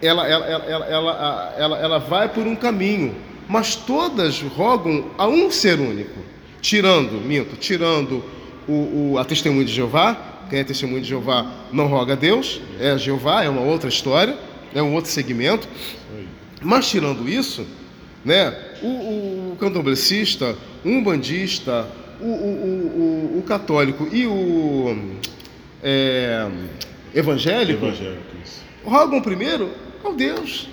ela, 0.00 0.26
ela, 0.28 0.46
ela, 0.46 0.64
ela, 0.66 0.86
ela, 0.86 1.54
ela, 1.58 1.78
ela 1.78 1.98
vai 1.98 2.28
por 2.28 2.46
um 2.46 2.54
caminho, 2.54 3.16
mas 3.48 3.74
todas 3.74 4.40
rogam 4.40 5.10
a 5.18 5.26
um 5.26 5.50
ser 5.50 5.80
único. 5.80 6.20
Tirando, 6.60 7.12
minto, 7.20 7.56
tirando 7.56 8.22
o, 8.68 9.12
o- 9.12 9.18
a 9.18 9.24
testemunha 9.24 9.64
de 9.64 9.72
Jeová, 9.72 10.37
quem 10.48 10.60
é 10.60 10.64
testemunha 10.64 11.00
de 11.00 11.08
Jeová 11.08 11.50
não 11.72 11.86
roga 11.86 12.12
a 12.14 12.16
Deus, 12.16 12.60
é 12.80 12.96
Jeová, 12.98 13.42
é 13.44 13.48
uma 13.48 13.60
outra 13.62 13.88
história, 13.88 14.36
é 14.74 14.82
um 14.82 14.94
outro 14.94 15.10
segmento. 15.10 15.68
Mas 16.62 16.88
tirando 16.90 17.28
isso, 17.28 17.66
né, 18.24 18.56
o, 18.82 18.86
o, 18.86 19.52
o 19.52 19.56
candomblessista, 19.60 20.56
o 20.84 20.88
umbandista, 20.88 21.86
o, 22.20 22.24
o, 22.24 22.28
o, 22.28 23.38
o- 23.38 23.42
católico 23.42 24.08
e 24.12 24.26
o 24.26 24.96
é, 25.82 26.48
evangélico 27.14 27.86
Evangélico, 27.86 28.22
rogam 28.84 29.20
primeiro 29.22 29.70
ao 30.02 30.14
Deus. 30.14 30.68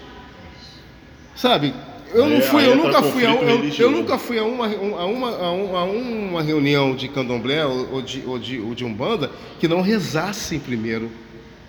Sabe? 1.36 1.74
Eu 2.16 2.30
não 2.30 2.40
fui, 2.40 2.64
aí 2.64 2.70
eu 2.70 2.78
nunca 2.78 3.04
fui 3.04 3.26
a, 3.26 3.34
eu, 3.34 3.70
eu 3.78 3.92
nunca 3.92 4.18
fui 4.18 4.40
a 4.40 4.44
uma, 4.46 4.68
a 4.68 5.06
uma, 5.06 5.30
a 5.38 5.52
uma, 5.52 5.80
a 5.80 5.84
uma 5.84 6.42
reunião 6.42 6.96
de 6.96 7.10
candomblé 7.10 7.66
ou, 7.66 8.02
de, 8.02 8.24
ou, 8.26 8.40
de, 8.40 8.58
ou 8.58 8.74
de 8.74 8.86
umbanda 8.86 9.30
que 9.60 9.68
não 9.68 9.82
rezassem 9.82 10.58
primeiro, 10.58 11.12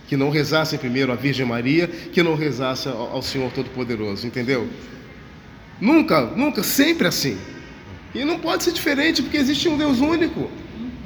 que 0.06 0.16
não 0.16 0.30
rezassem 0.30 0.78
primeiro 0.78 1.10
a 1.10 1.16
Virgem 1.16 1.44
Maria, 1.44 1.88
que 1.88 2.22
não 2.22 2.36
rezassem 2.36 2.92
ao, 2.92 3.20
Senhor 3.22 3.50
Todo-Poderoso, 3.50 4.24
entendeu? 4.24 4.68
Nunca, 5.80 6.20
nunca, 6.20 6.62
sempre 6.62 7.08
assim. 7.08 7.36
E 8.14 8.24
não 8.24 8.38
pode 8.38 8.62
ser 8.62 8.70
diferente 8.70 9.22
porque 9.22 9.38
existe 9.38 9.68
um 9.68 9.76
Deus 9.76 9.98
único. 9.98 10.48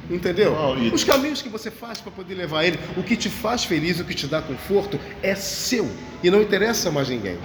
Entendeu? 0.07 0.55
Os 0.93 1.03
caminhos 1.03 1.41
que 1.41 1.49
você 1.49 1.71
faz 1.71 1.99
para 1.99 2.11
poder 2.11 2.35
levar 2.35 2.63
ele, 2.63 2.77
o 2.95 3.01
que 3.01 3.15
te 3.15 3.29
faz 3.29 3.63
feliz, 3.63 3.99
o 3.99 4.03
que 4.03 4.13
te 4.13 4.27
dá 4.27 4.39
conforto, 4.39 4.99
é 5.23 5.33
seu. 5.33 5.89
E 6.21 6.29
não 6.29 6.43
interessa 6.43 6.91
mais 6.91 7.09
ninguém. 7.09 7.37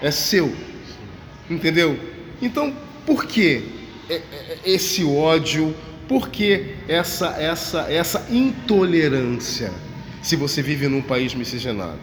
É 0.00 0.10
seu. 0.10 0.50
Entendeu? 1.52 1.98
Então, 2.40 2.74
por 3.06 3.26
que 3.26 3.62
é- 4.08 4.14
é- 4.14 4.58
esse 4.64 5.04
ódio? 5.04 5.74
Por 6.08 6.28
que 6.28 6.74
essa, 6.88 7.28
essa, 7.38 7.92
essa 7.92 8.26
intolerância 8.30 9.72
se 10.22 10.36
você 10.36 10.62
vive 10.62 10.88
num 10.88 11.02
país 11.02 11.34
miscigenado? 11.34 12.00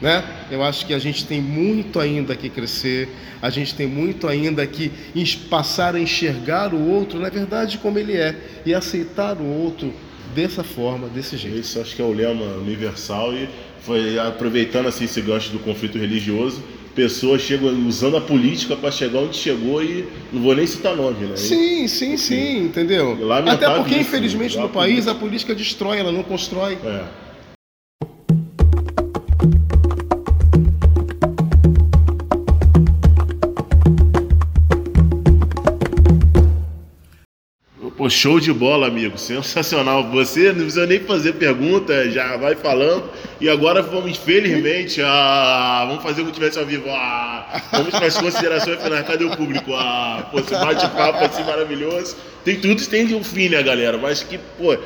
Né? 0.00 0.22
Eu 0.50 0.62
acho 0.62 0.84
que 0.86 0.92
a 0.92 0.98
gente 0.98 1.24
tem 1.24 1.40
muito 1.40 1.98
ainda 1.98 2.36
que 2.36 2.50
crescer, 2.50 3.08
a 3.40 3.48
gente 3.48 3.74
tem 3.74 3.86
muito 3.86 4.28
ainda 4.28 4.66
que 4.66 4.92
passar 5.48 5.94
a 5.94 6.00
enxergar 6.00 6.74
o 6.74 6.88
outro, 6.90 7.18
na 7.18 7.30
verdade, 7.30 7.78
como 7.78 7.98
ele 7.98 8.12
é, 8.12 8.36
e 8.64 8.74
aceitar 8.74 9.38
o 9.38 9.44
outro 9.44 9.92
dessa 10.34 10.62
forma, 10.62 11.08
desse 11.08 11.36
jeito. 11.38 11.58
Isso 11.58 11.80
acho 11.80 11.96
que 11.96 12.02
é 12.02 12.04
o 12.04 12.12
lema 12.12 12.44
universal 12.56 13.32
e 13.32 13.48
foi 13.80 14.18
aproveitando 14.18 14.86
assim 14.86 15.04
esse 15.04 15.20
gancho 15.22 15.50
do 15.50 15.58
conflito 15.60 15.96
religioso, 15.96 16.62
pessoas 16.96 17.42
chegam 17.42 17.68
usando 17.86 18.16
a 18.16 18.20
política 18.22 18.74
para 18.74 18.90
chegar 18.90 19.20
onde 19.20 19.36
chegou 19.36 19.82
e 19.82 20.08
não 20.32 20.40
vou 20.42 20.56
nem 20.56 20.66
citar 20.66 20.96
nome, 20.96 21.26
né? 21.26 21.36
Sim, 21.36 21.86
sim, 21.86 22.16
sim, 22.16 22.64
entendeu? 22.64 23.18
Até 23.46 23.68
porque, 23.68 23.90
isso, 23.90 24.00
infelizmente, 24.00 24.56
né? 24.56 24.62
no 24.62 24.70
país 24.70 25.06
a 25.06 25.14
política 25.14 25.54
destrói, 25.54 25.98
ela 25.98 26.10
não 26.10 26.22
constrói. 26.22 26.78
É. 26.82 27.25
Pô, 38.06 38.10
show 38.10 38.38
de 38.38 38.52
bola, 38.52 38.86
amigo. 38.86 39.18
Sensacional. 39.18 40.08
Você 40.10 40.52
não 40.52 40.60
precisa 40.60 40.86
nem 40.86 41.00
fazer 41.00 41.32
pergunta, 41.32 42.08
já 42.08 42.36
vai 42.36 42.54
falando. 42.54 43.10
E 43.40 43.48
agora 43.48 43.82
vamos, 43.82 44.12
infelizmente, 44.12 45.02
ah, 45.02 45.84
vamos 45.88 46.04
fazer 46.04 46.20
como 46.20 46.28
se 46.28 46.34
tivesse 46.34 46.56
ao 46.56 46.64
vivo. 46.64 46.88
Ah, 46.88 47.60
vamos 47.72 47.90
para 47.90 48.06
as 48.06 48.16
considerações 48.16 48.80
finais. 48.80 49.04
Cadê 49.04 49.24
o 49.24 49.36
público? 49.36 49.74
Ah, 49.74 50.28
pô, 50.30 50.38
esse 50.38 50.52
bate-papo 50.52 51.24
assim 51.24 51.42
maravilhoso. 51.42 52.16
Tem 52.44 52.54
tudo, 52.60 52.86
tem 52.86 53.12
um 53.12 53.24
fim, 53.24 53.48
né, 53.48 53.60
galera? 53.60 53.98
Mas 53.98 54.22
que, 54.22 54.38
pô, 54.56 54.78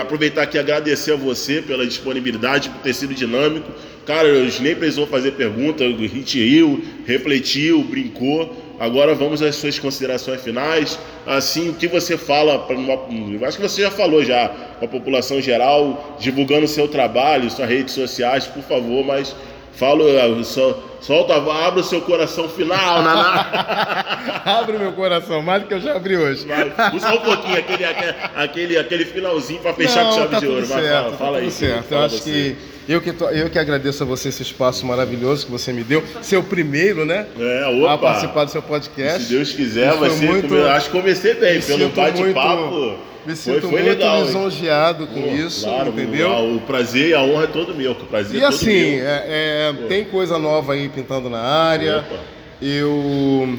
aproveitar 0.00 0.40
aqui 0.40 0.56
e 0.56 0.60
agradecer 0.60 1.12
a 1.12 1.16
você 1.16 1.60
pela 1.60 1.86
disponibilidade, 1.86 2.70
por 2.70 2.80
ter 2.80 2.94
sido 2.94 3.12
dinâmico. 3.12 3.70
Cara, 4.06 4.26
eu 4.26 4.50
nem 4.62 4.74
precisou 4.74 5.06
fazer 5.06 5.32
pergunta, 5.32 5.84
a 5.84 5.88
gente 5.90 6.42
riu, 6.42 6.82
refletiu, 7.06 7.84
brincou. 7.84 8.67
Agora 8.78 9.14
vamos 9.14 9.42
às 9.42 9.56
suas 9.56 9.78
considerações 9.78 10.40
finais. 10.40 10.98
Assim, 11.26 11.68
o 11.68 11.74
que 11.74 11.88
você 11.88 12.16
fala 12.16 12.66
eu 12.70 13.46
Acho 13.46 13.56
que 13.56 13.62
você 13.62 13.82
já 13.82 13.90
falou 13.90 14.24
já 14.24 14.48
para 14.48 14.86
a 14.86 14.88
população 14.88 15.40
geral, 15.40 16.16
divulgando 16.18 16.64
o 16.64 16.68
seu 16.68 16.86
trabalho, 16.86 17.50
suas 17.50 17.68
redes 17.68 17.92
sociais, 17.94 18.46
por 18.46 18.62
favor, 18.62 19.04
mas 19.04 19.34
fala, 19.72 20.04
só, 20.44 20.82
solta, 21.00 21.34
abra 21.34 21.80
o 21.80 21.84
seu 21.84 22.00
coração 22.00 22.48
final, 22.48 23.02
Naná. 23.02 24.42
Abre 24.44 24.78
meu 24.78 24.92
coração, 24.92 25.42
mais 25.42 25.62
do 25.62 25.68
que 25.68 25.74
eu 25.74 25.80
já 25.80 25.96
abri 25.96 26.16
hoje. 26.16 26.46
Vai, 26.46 26.72
Só 27.00 27.14
um 27.16 27.20
pouquinho, 27.20 27.58
aquele, 27.58 27.84
aquele, 27.84 28.78
aquele, 28.78 29.04
finalzinho 29.04 29.60
para 29.60 29.74
fechar 29.74 30.04
Não, 30.04 30.10
com 30.10 30.16
chave 30.18 30.30
tá 30.30 30.40
de 30.40 30.46
ouro. 30.46 30.66
Vai, 30.66 30.82
certo, 30.82 30.94
fala, 30.94 31.10
tá 31.10 31.16
fala 31.16 31.38
aí. 31.38 31.50
certo. 31.50 31.84
fala 31.84 32.00
eu 32.00 32.06
acho 32.06 32.16
você. 32.18 32.30
que 32.30 32.77
eu 32.88 33.00
que, 33.00 33.12
tô- 33.12 33.28
eu 33.28 33.48
que 33.50 33.58
agradeço 33.58 34.02
a 34.02 34.06
você 34.06 34.28
esse 34.30 34.42
espaço 34.42 34.84
maravilhoso 34.86 35.44
que 35.46 35.52
você 35.52 35.72
me 35.72 35.84
deu. 35.84 36.02
Seu 36.22 36.42
primeiro, 36.42 37.04
né? 37.04 37.26
É, 37.38 37.66
opa. 37.66 37.94
A 37.94 37.98
participar 37.98 38.44
do 38.44 38.50
seu 38.50 38.62
podcast. 38.62 39.24
Se 39.24 39.32
Deus 39.34 39.52
quiser, 39.52 39.90
vai 39.94 40.08
foi 40.08 40.18
ser. 40.18 40.26
muito- 40.26 40.56
acho 40.66 40.86
que 40.86 40.92
comecei 40.92 41.34
bem, 41.34 41.56
me 41.56 41.62
pelo 41.62 41.88
bate-papo. 41.90 42.62
muito- 42.70 43.08
Me 43.26 43.36
Foi, 43.36 43.54
sinto 43.54 43.68
foi 43.68 43.82
muito 43.82 43.98
legal. 43.98 44.24
lisonjeado 44.24 45.06
com 45.06 45.20
Pô, 45.20 45.28
isso, 45.28 45.66
claro, 45.66 45.90
entendeu? 45.90 46.30
O, 46.30 46.56
o 46.56 46.60
prazer 46.62 47.08
e 47.10 47.14
a 47.14 47.20
honra 47.20 47.44
é 47.44 47.46
todo 47.48 47.74
meu. 47.74 47.92
O 47.92 47.94
prazer 47.96 48.36
E 48.36 48.38
é 48.38 48.40
todo 48.44 48.54
assim, 48.54 48.96
meu. 48.96 49.06
é- 49.06 49.24
é, 49.26 49.74
tem 49.86 50.04
coisa 50.04 50.38
nova 50.38 50.72
aí 50.72 50.88
pintando 50.88 51.28
na 51.28 51.40
área. 51.40 51.98
Opa. 51.98 52.20
Eu 52.62 53.58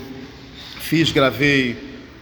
fiz, 0.79 1.11
gravei 1.11 1.75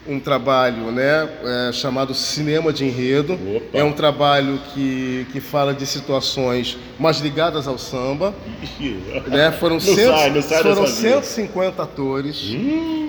um 0.08 0.20
trabalho 0.20 0.92
né, 0.92 1.28
é, 1.70 1.72
chamado 1.74 2.14
Cinema 2.14 2.72
de 2.72 2.86
Enredo. 2.86 3.34
Opa. 3.34 3.78
É 3.78 3.84
um 3.84 3.92
trabalho 3.92 4.60
que, 4.74 5.26
que 5.32 5.40
fala 5.42 5.74
de 5.74 5.86
situações 5.86 6.78
mais 7.00 7.20
ligadas 7.20 7.68
ao 7.68 7.78
samba. 7.78 8.34
Né? 9.28 9.52
Foram, 9.52 9.76
Não 9.76 9.80
cento- 9.82 10.18
sai, 10.18 10.30
não 10.30 10.42
sai 10.42 10.62
foram 10.64 10.82
dessa 10.84 10.96
vida. 11.02 11.22
150 11.22 11.84
atores, 11.84 12.42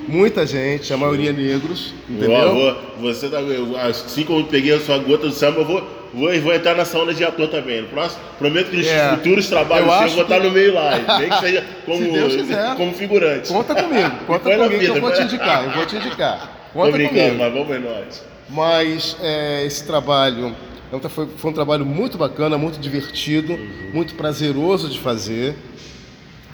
muita 0.09 0.45
gente, 0.47 0.93
a 0.93 0.97
maioria 0.97 1.33
negros, 1.33 1.95
entendeu? 2.09 2.55
vou, 2.55 2.77
você 3.01 3.29
tá, 3.29 3.41
eu, 3.41 3.77
assim 3.79 4.25
como 4.25 4.41
eu 4.41 4.45
peguei 4.45 4.75
a 4.75 4.81
sua 4.81 4.99
gota 4.99 5.27
do 5.29 5.33
samba, 5.33 5.61
eu 5.61 5.65
vou, 5.65 5.81
vou, 6.15 6.41
vou 6.41 6.55
entrar 6.55 6.75
nessa 6.75 6.99
onda 6.99 7.15
de 7.15 7.25
ator 7.25 7.49
também. 7.49 7.83
No 7.83 7.89
próximo, 7.89 8.21
prometo 8.39 8.71
que 8.71 8.79
nos 8.79 8.87
É. 8.87 9.11
futuros 9.11 9.47
trabalhos 9.49 9.87
Eu 9.87 9.93
eu 10.03 10.09
vou 10.11 10.23
estar 10.23 10.41
que- 10.41 10.47
no 10.47 10.53
meio 10.53 10.75
lá. 10.75 10.91
Nem 11.21 11.29
que 11.29 11.39
seja 11.41 11.65
como, 11.85 12.05
Se 12.05 12.11
Deus 12.11 12.37
quiser. 12.37 12.75
como 12.77 12.93
figurante. 12.95 13.49
Conta 13.53 13.75
comigo, 13.75 14.11
conta 14.27 14.57
na 14.57 14.65
comigo 14.65 14.83
eu 14.83 15.01
vou 15.01 15.11
te 15.13 15.19
na- 15.19 15.25
indicar, 15.25 15.65
eu 15.65 15.71
vou 15.73 15.87
te 15.87 15.97
indicar. 15.97 16.58
Conta 16.73 16.93
brincando, 16.93 17.37
mas 17.37 17.53
vamos 17.53 17.69
ver 17.69 17.81
nós. 17.81 18.25
Mas 18.49 19.17
é, 19.21 19.65
esse 19.65 19.85
trabalho 19.85 20.55
é 20.91 21.09
foi, 21.09 21.29
foi 21.37 21.51
um 21.51 21.55
trabalho 21.55 21.85
muito 21.85 22.17
bacana, 22.17 22.57
muito 22.57 22.81
divertido, 22.81 23.59
muito 23.93 24.15
prazeroso 24.15 24.89
de 24.89 24.99
fazer. 24.99 25.55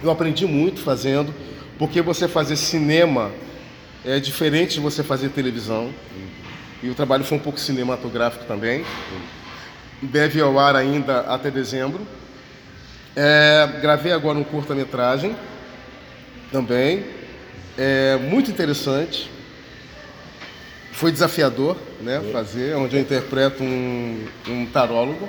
Eu 0.02 0.10
aprendi 0.10 0.44
muito 0.44 0.80
fazendo, 0.80 1.32
porque 1.78 2.02
você 2.02 2.26
fazer 2.26 2.56
cinema 2.56 3.30
é 4.04 4.18
diferente 4.18 4.74
de 4.74 4.80
você 4.80 5.02
fazer 5.02 5.28
televisão. 5.30 5.90
E 6.82 6.88
o 6.88 6.94
trabalho 6.94 7.24
foi 7.24 7.38
um 7.38 7.40
pouco 7.40 7.58
cinematográfico 7.58 8.44
também. 8.44 8.84
Deve 10.02 10.40
ir 10.40 10.42
ao 10.42 10.58
ar 10.58 10.74
ainda 10.76 11.20
até 11.20 11.50
dezembro. 11.50 12.06
É, 13.16 13.68
gravei 13.80 14.12
agora 14.12 14.36
um 14.36 14.44
curta-metragem 14.44 15.36
também. 16.50 17.04
É 17.78 18.16
muito 18.16 18.50
interessante. 18.50 19.30
Foi 20.94 21.10
desafiador, 21.10 21.76
né, 22.00 22.22
fazer, 22.32 22.76
onde 22.76 22.94
eu 22.96 23.02
interpreto 23.02 23.62
um, 23.64 24.24
um 24.48 24.66
tarólogo. 24.66 25.28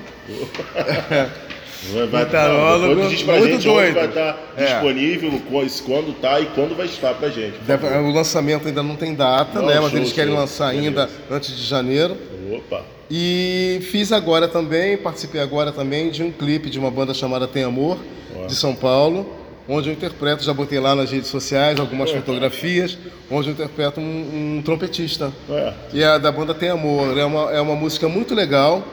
Vai, 1.91 2.07
vai, 2.07 2.23
Um 2.23 2.29
tarólogo 2.29 3.09
diz 3.09 3.23
pra 3.23 3.37
muito 3.37 3.51
gente 3.53 3.63
doido. 3.67 3.93
vai 3.95 4.05
estar 4.07 4.37
É. 4.57 4.65
disponível, 4.65 5.41
quando- 5.49 5.81
quando 5.83 6.13
tá 6.21 6.39
e 6.39 6.45
quando 6.47 6.75
vai 6.75 6.85
estar 6.85 7.13
pra 7.15 7.29
gente. 7.29 7.57
Deve- 7.65 7.87
o 7.87 8.11
lançamento 8.11 8.67
ainda 8.67 8.81
não 8.83 8.95
tem 8.95 9.13
data, 9.13 9.59
Não, 9.59 9.67
né, 9.67 9.79
mas 9.79 9.89
show, 9.89 9.99
eles 9.99 10.13
querem 10.13 10.31
show. 10.31 10.39
lançar 10.39 10.67
ainda 10.67 11.09
antes 11.29 11.55
de 11.55 11.63
janeiro. 11.63 12.15
Opa. 12.51 12.83
E 13.09 13.79
fiz 13.91 14.11
agora 14.11 14.47
também, 14.47 14.97
participei 14.97 15.41
agora 15.41 15.71
também 15.71 16.09
de 16.09 16.23
um 16.23 16.31
clipe 16.31 16.69
de 16.69 16.79
uma 16.79 16.89
banda 16.91 17.13
chamada 17.13 17.47
Tem 17.47 17.63
Amor, 17.63 17.97
Ó. 18.35 18.45
de 18.47 18.55
São 18.55 18.73
Paulo, 18.75 19.31
onde 19.67 19.89
eu 19.89 19.93
interpreto, 19.93 20.43
já 20.43 20.53
botei 20.53 20.79
lá 20.79 20.93
nas 20.95 21.11
redes 21.11 21.29
sociais 21.29 21.79
algumas 21.79 22.09
Opa. 22.11 22.19
fotografias, 22.19 22.97
onde 23.31 23.49
eu 23.49 23.53
interpreto 23.53 23.99
um, 23.99 24.57
um 24.57 24.61
trompetista. 24.63 25.31
É. 25.49 25.73
E 25.93 26.03
a 26.03 26.17
da 26.17 26.31
banda 26.31 26.53
Tem 26.53 26.69
Amor. 26.69 27.17
É 27.17 27.25
uma, 27.25 27.51
é 27.51 27.59
uma 27.61 27.75
música 27.75 28.07
muito 28.07 28.35
legal, 28.35 28.87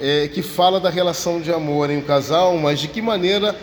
é, 0.00 0.28
que 0.28 0.42
fala 0.42 0.78
da 0.80 0.90
relação 0.90 1.40
de 1.40 1.52
amor 1.52 1.90
em 1.90 1.98
um 1.98 2.02
casal, 2.02 2.56
mas 2.56 2.80
de 2.80 2.88
que 2.88 3.00
maneira 3.02 3.54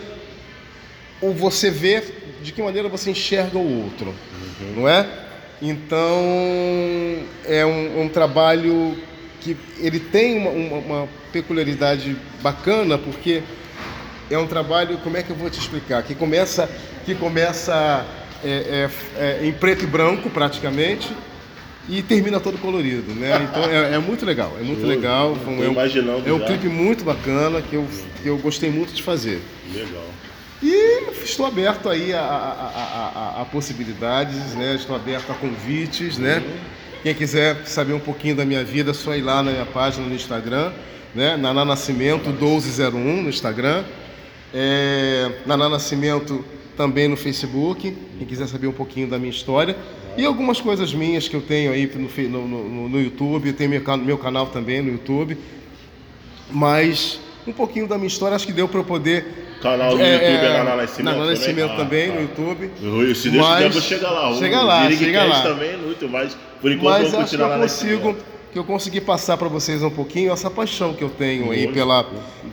o 1.20 1.32
você 1.32 1.70
vê, 1.70 2.02
de 2.42 2.52
que 2.52 2.62
maneira 2.62 2.88
você 2.88 3.10
enxerga 3.10 3.58
o 3.58 3.84
outro, 3.84 4.14
não 4.76 4.88
é? 4.88 5.06
Então, 5.60 6.16
é 7.44 7.66
um, 7.66 8.02
um 8.02 8.08
trabalho 8.08 8.96
que 9.40 9.56
ele 9.80 9.98
tem 10.00 10.38
uma, 10.38 10.50
uma- 10.50 10.78
uma 10.78 11.08
peculiaridade 11.32 12.16
bacana, 12.40 12.96
porque 12.96 13.42
é 14.30 14.38
um 14.38 14.46
trabalho, 14.46 14.98
como 14.98 15.16
é 15.16 15.22
que 15.22 15.30
eu 15.30 15.36
vou 15.36 15.48
te 15.50 15.58
explicar? 15.58 16.02
Que 16.02 16.14
começa, 16.14 16.68
que 17.04 17.14
começa 17.14 18.04
é, 18.44 18.88
é, 19.18 19.40
é, 19.42 19.46
em 19.46 19.52
preto 19.52 19.84
e 19.84 19.86
branco, 19.86 20.28
praticamente, 20.30 21.10
e 21.88 22.02
termina 22.02 22.38
todo 22.38 22.58
colorido, 22.58 23.14
né? 23.14 23.48
Então 23.50 23.64
é, 23.64 23.94
é 23.94 23.98
muito 23.98 24.24
legal, 24.26 24.54
é 24.60 24.62
muito 24.62 24.86
legal. 24.86 25.34
É 25.46 25.48
um, 25.48 25.72
imaginando 25.72 26.28
é 26.28 26.32
um 26.32 26.38
já. 26.38 26.44
clipe 26.46 26.68
muito 26.68 27.02
bacana 27.04 27.62
que 27.62 27.74
eu, 27.74 27.86
que 28.22 28.28
eu 28.28 28.36
gostei 28.38 28.70
muito 28.70 28.92
de 28.92 29.02
fazer. 29.02 29.40
Legal. 29.72 30.04
E 30.62 31.04
estou 31.24 31.46
aberto 31.46 31.88
aí 31.88 32.12
a, 32.12 32.20
a- 32.20 32.22
a- 32.24 33.38
a- 33.38 33.42
a 33.42 33.44
possibilidades, 33.46 34.54
né? 34.54 34.74
Estou 34.74 34.94
aberto 34.96 35.30
a 35.30 35.34
convites, 35.34 36.18
né? 36.18 36.42
Quem 37.02 37.14
quiser 37.14 37.62
saber 37.64 37.92
um 37.92 38.00
pouquinho 38.00 38.34
da 38.34 38.44
minha 38.44 38.64
vida, 38.64 38.90
é 38.90 38.94
só 38.94 39.14
ir 39.14 39.22
lá 39.22 39.40
na 39.42 39.52
minha 39.52 39.64
página 39.64 40.04
no 40.06 40.14
Instagram, 40.14 40.72
né? 41.14 41.36
Naná 41.36 41.64
Nascimento 41.64 42.28
1201 42.30 43.22
no 43.22 43.28
Instagram. 43.30 43.84
É, 44.52 45.30
Naná 45.46 45.68
Nascimento 45.68 46.44
também 46.76 47.08
no 47.08 47.16
Facebook, 47.16 47.96
quem 48.18 48.26
quiser 48.26 48.46
saber 48.46 48.66
um 48.68 48.72
pouquinho 48.72 49.08
da 49.08 49.18
minha 49.18 49.30
história. 49.30 49.76
E 50.16 50.24
algumas 50.24 50.60
coisas 50.60 50.92
minhas 50.94 51.28
que 51.28 51.36
eu 51.36 51.40
tenho 51.42 51.70
aí 51.72 51.86
no, 52.28 52.48
no, 52.48 52.88
no- 52.88 53.00
YouTube, 53.00 53.52
tem 53.52 53.68
meu, 53.68 53.80
can- 53.82 53.96
meu 53.98 54.18
canal 54.18 54.46
também 54.46 54.80
no 54.82 54.90
YouTube. 54.92 55.36
Mas 56.50 57.20
um 57.46 57.52
pouquinho 57.52 57.86
da 57.86 57.96
minha 57.96 58.08
história, 58.08 58.34
acho 58.34 58.46
que 58.46 58.52
deu 58.52 58.68
para 58.68 58.80
eu 58.80 58.84
poder 58.84 59.46
Canal 59.60 59.96
do 59.96 60.00
é, 60.02 60.12
YouTube 60.14 60.44
é, 60.44 60.46
é, 60.46 60.58
Naná 60.58 60.76
Nascimento. 60.76 61.04
Naná 61.16 61.30
Nascimento 61.30 61.76
também, 61.76 62.10
Ah, 62.10 62.12
no 62.12 62.14
tá. 62.14 62.20
YouTube. 62.22 62.70
Eu- 62.82 63.14
Se 63.14 63.28
Deus 63.30 63.44
Mas- 63.46 63.54
quiser, 63.56 63.66
eu 63.66 63.70
vou 63.72 63.82
chegar 63.82 64.10
lá. 64.10 64.34
Chega 64.34 64.62
lá, 64.62 64.90
chega 64.90 65.24
lá. 65.24 65.42
também, 65.42 65.76
muito 65.76 66.08
mais. 66.08 66.36
Por 66.60 66.72
enquanto, 66.72 66.92
Mas 67.02 67.10
vamos 67.10 67.26
acho 67.26 67.36
que 67.36 67.42
eu 67.42 67.48
lá 67.48 67.58
consigo, 67.58 68.16
que 68.52 68.58
eu 68.58 68.64
consegui 68.64 69.00
passar 69.00 69.36
para 69.36 69.48
vocês 69.48 69.82
um 69.82 69.90
pouquinho 69.90 70.32
essa 70.32 70.48
paixão 70.50 70.94
que 70.94 71.02
eu 71.02 71.10
tenho 71.10 71.50
aí 71.50 71.68
pela, 71.72 72.06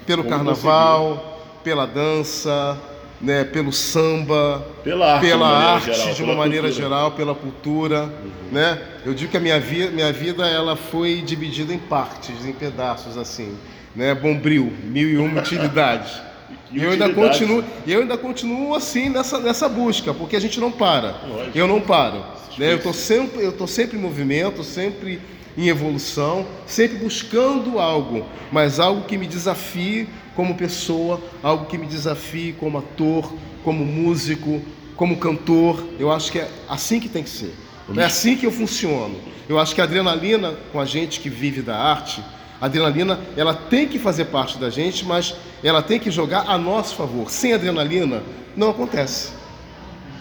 pelo 0.05 0.23
carnaval, 0.23 1.34
pela 1.65 1.85
dança, 1.85 2.77
né, 3.19 3.43
pelo 3.43 3.73
samba, 3.73 4.65
pela 4.83 5.15
arte, 5.15 5.25
pela 5.27 5.47
de, 5.47 5.65
arte 5.65 5.85
geral, 5.97 6.07
de 6.13 6.15
pela 6.15 6.27
uma 6.29 6.35
maneira 6.37 6.67
cultura. 6.67 6.83
geral, 6.89 7.11
pela 7.11 7.35
cultura, 7.35 8.03
Uhum. 8.03 8.31
né? 8.51 8.79
Eu 9.05 9.13
digo 9.13 9.31
que 9.31 9.37
a 9.37 9.39
minha 9.39 9.59
vida, 9.59 9.91
minha 9.91 10.13
vida 10.13 10.47
ela 10.47 10.75
foi 10.75 11.21
dividida 11.21 11.73
em 11.73 11.79
partes, 11.79 12.45
em 12.45 12.53
pedaços 12.53 13.17
assim, 13.17 13.57
né? 13.95 14.13
Bombril, 14.13 14.71
mil 14.83 15.09
e 15.09 15.17
uma 15.17 15.41
utilidades. 15.41 16.11
E 16.71 16.83
eu 16.83 16.91
ainda 16.91 17.05
utilidade. 17.05 17.29
continuo, 17.39 17.63
e 17.85 17.93
eu 17.93 18.01
ainda 18.01 18.17
continuo 18.17 18.75
assim 18.75 19.07
nessa, 19.09 19.39
nessa 19.39 19.69
busca, 19.69 20.13
porque 20.13 20.35
a 20.35 20.39
gente 20.41 20.59
não 20.59 20.71
para. 20.71 21.15
Lógico. 21.27 21.57
Eu 21.57 21.67
não 21.67 21.79
paro. 21.79 22.17
Né? 22.57 22.71
Eu 22.73 22.77
estou 22.77 22.91
sempre, 22.93 23.43
eu 23.43 23.51
tô 23.51 23.65
sempre 23.65 23.97
em 23.97 24.01
movimento, 24.01 24.63
sempre 24.63 25.21
em 25.57 25.67
evolução, 25.69 26.45
sempre 26.65 26.97
buscando 26.97 27.79
algo, 27.79 28.25
mas 28.51 28.79
algo 28.79 29.03
que 29.07 29.17
me 29.17 29.25
desafie 29.27 30.07
como 30.35 30.55
pessoa, 30.55 31.21
algo 31.41 31.65
que 31.65 31.77
me 31.77 31.85
desafie 31.85 32.53
como 32.53 32.77
ator, 32.77 33.33
como 33.63 33.85
músico, 33.85 34.61
como 34.95 35.17
cantor. 35.17 35.83
Eu 35.99 36.11
acho 36.11 36.31
que 36.31 36.39
é 36.39 36.49
assim 36.69 36.99
que 36.99 37.09
tem 37.09 37.23
que 37.23 37.29
ser. 37.29 37.53
É 37.95 38.03
assim 38.03 38.35
que 38.35 38.45
eu 38.45 38.51
funciono. 38.51 39.15
Eu 39.47 39.59
acho 39.59 39.75
que 39.75 39.81
a 39.81 39.83
adrenalina 39.83 40.55
com 40.71 40.79
a 40.79 40.85
gente 40.85 41.19
que 41.19 41.29
vive 41.29 41.61
da 41.61 41.77
arte, 41.77 42.23
a 42.59 42.65
adrenalina, 42.65 43.19
ela 43.37 43.53
tem 43.53 43.87
que 43.87 43.99
fazer 43.99 44.25
parte 44.25 44.57
da 44.57 44.69
gente, 44.69 45.05
mas 45.05 45.35
ela 45.63 45.81
tem 45.81 45.99
que 45.99 46.09
jogar 46.09 46.45
a 46.47 46.57
nosso 46.57 46.95
favor. 46.95 47.29
Sem 47.29 47.53
adrenalina, 47.53 48.23
não 48.55 48.69
acontece. 48.71 49.33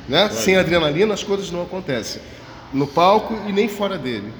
Né? 0.08 0.28
Sem 0.28 0.56
adrenalina, 0.56 1.14
as 1.14 1.22
coisas 1.22 1.50
não 1.50 1.62
acontecem. 1.62 2.20
No 2.72 2.86
palco 2.86 3.34
e 3.48 3.52
nem 3.52 3.68
fora 3.68 3.96
dele. 3.96 4.32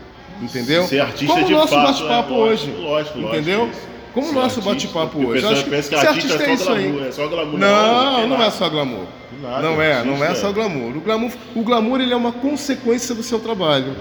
Entendeu? 0.43 0.87
Ser 0.87 1.01
artista 1.01 1.33
Como 1.33 1.47
o 1.47 1.51
nosso 1.51 1.75
fato, 1.75 1.87
bate-papo 1.87 2.33
é, 2.33 2.37
lógico, 2.37 2.71
hoje. 2.71 2.83
lógico, 2.83 3.19
lógico, 3.19 3.37
entendeu? 3.37 3.71
isso. 3.71 3.94
Como 4.15 4.29
o 4.29 4.33
nosso 4.33 4.61
artista, 4.61 4.71
bate-papo 4.71 5.27
hoje. 5.27 5.45
Acho 5.45 5.65
que 5.65 5.71
pensa 5.71 5.89
que 5.91 6.01
ser 6.01 6.07
artista 6.07 6.35
é 6.35 6.47
só 6.47 6.53
isso 6.55 6.71
aí. 6.73 6.83
glamour, 6.93 7.07
é 7.09 7.13
só 7.13 7.27
glamour. 7.29 7.59
Não, 7.59 8.27
não 8.29 8.43
é 8.43 8.51
só 8.51 8.69
glamour. 8.69 9.07
Nada, 9.43 9.63
Não 9.63 9.83
é, 9.83 10.05
não 10.05 10.15
é 10.25 10.29
artista 10.29 10.41
só 10.43 10.51
é. 10.51 10.53
glamour. 10.53 10.97
O 10.97 11.01
glamour, 11.01 11.33
o 11.55 11.63
glamour 11.63 12.01
ele 12.01 12.13
é 12.13 12.17
uma 12.17 12.33
consequência 12.33 13.15
do 13.15 13.23
seu 13.23 13.41
trabalho. 13.41 13.97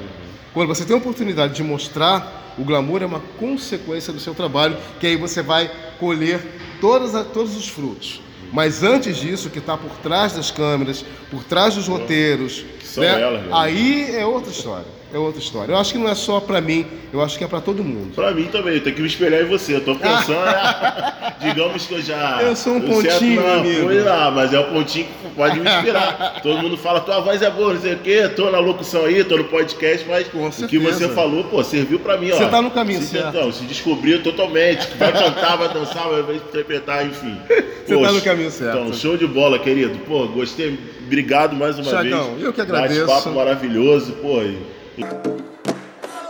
Quando 0.54 0.68
você 0.68 0.86
tem 0.86 0.96
a 0.96 1.00
oportunidade 1.00 1.56
de 1.56 1.64
mostrar, 1.64 2.54
o 2.58 2.64
glamour 2.64 3.02
é 3.02 3.06
uma 3.08 3.22
consequência 3.40 4.14
do 4.14 4.20
seu 4.20 4.36
trabalho, 4.36 4.78
que 5.00 5.08
aí 5.08 5.18
você 5.18 5.42
vai 5.42 5.70
colher 6.00 6.40
todas 6.80 7.16
a- 7.16 7.24
todos 7.24 7.58
os 7.58 7.68
frutos. 7.68 8.22
Mas 8.52 8.84
antes 8.84 9.18
disso, 9.18 9.50
que 9.50 9.58
está 9.58 9.76
por 9.76 9.90
trás 10.04 10.34
das 10.34 10.52
câmeras, 10.52 11.04
por 11.32 11.44
trás 11.44 11.74
dos 11.74 11.88
roteiros, 11.88 12.64
são 12.94 13.04
né, 13.04 13.20
elas, 13.20 13.42
né? 13.42 13.50
aí 13.52 14.16
é 14.16 14.24
outra 14.24 14.52
história. 14.52 14.86
É 15.12 15.18
outra 15.18 15.40
história. 15.40 15.72
Eu 15.72 15.78
acho 15.78 15.92
que 15.92 16.00
não 16.00 16.10
é 16.10 16.16
só 16.16 16.40
para 16.40 16.60
mim, 16.60 16.88
eu 17.12 17.22
acho 17.22 17.38
que 17.38 17.44
é 17.44 17.48
para 17.48 17.62
todo 17.62 17.84
mundo. 17.84 18.16
Pra 18.16 18.32
mim 18.32 18.46
também, 18.46 18.76
eu 18.76 18.82
tenho 18.82 18.96
que 18.96 19.02
me 19.02 19.08
espelhar 19.08 19.42
em 19.42 19.46
você. 19.46 19.76
Eu 19.76 19.82
tô 19.82 19.96
pensando, 19.96 20.48
é, 20.48 21.36
digamos 21.50 21.86
que 21.86 21.94
eu 21.94 22.02
já. 22.02 22.42
Eu 22.42 22.56
sou 22.56 22.74
um 22.74 22.78
eu 22.78 23.02
certo, 23.02 23.20
pontinho, 23.20 23.42
não, 23.42 24.06
lá, 24.06 24.32
mas 24.32 24.54
é 24.54 24.60
o 24.60 24.66
pontinho 24.72 25.06
que 25.06 25.30
pode 25.36 25.60
me 25.60 25.70
inspirar. 25.70 26.40
Todo 26.42 26.62
mundo 26.64 26.78
fala, 26.78 27.00
tua 27.02 27.20
voz 27.20 27.44
é 27.44 27.50
boa, 27.50 27.76
não 27.76 27.82
sei 27.82 27.94
o 27.94 28.00
quê, 28.00 28.28
tô 28.36 28.50
na 28.50 28.60
locução 28.60 29.06
aí, 29.06 29.24
tô 29.24 29.38
no 29.38 29.44
podcast, 29.46 30.08
mas 30.08 30.28
Com 30.28 30.48
o 30.48 30.50
que 30.50 30.56
certeza. 30.56 30.92
você 30.92 31.10
falou, 31.10 31.44
pô, 31.44 31.64
serviu 31.64 32.00
pra 32.00 32.18
mim, 32.18 32.32
ó. 32.32 32.38
Você 32.38 32.48
tá 32.48 32.62
no 32.62 32.72
caminho 32.72 33.02
se, 33.02 33.10
certo. 33.10 33.38
Então, 33.38 33.52
se 33.52 33.64
descobriu 33.66 34.24
totalmente, 34.24 34.88
que 34.88 34.98
vai 34.98 35.12
cantar, 35.12 35.58
vai 35.58 35.72
dançar, 35.72 36.10
vai 36.10 36.36
interpretar, 36.36 37.06
enfim. 37.06 37.38
Você 37.86 37.98
tá 37.98 38.12
no 38.12 38.22
caminho 38.22 38.50
certo. 38.50 38.80
Então, 38.80 38.94
show 38.94 39.16
de 39.16 39.28
bola, 39.28 39.60
querido. 39.60 40.00
Pô, 40.08 40.28
gostei. 40.28 40.80
Obrigado 41.06 41.56
mais 41.56 41.78
uma 41.78 41.90
Chagão, 41.90 42.32
vez. 42.36 42.44
eu 42.44 42.54
que 42.54 42.62
agradeço. 42.62 43.06
Bate-papo 43.06 43.36
maravilhoso, 43.36 44.14
pô. 44.14 44.42
e- 44.42 44.58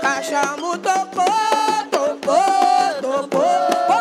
Cachamo 0.02 0.78
tocou, 0.80 1.26
tocou, 1.92 3.02
tocou, 3.02 3.44
convidando 3.88 3.93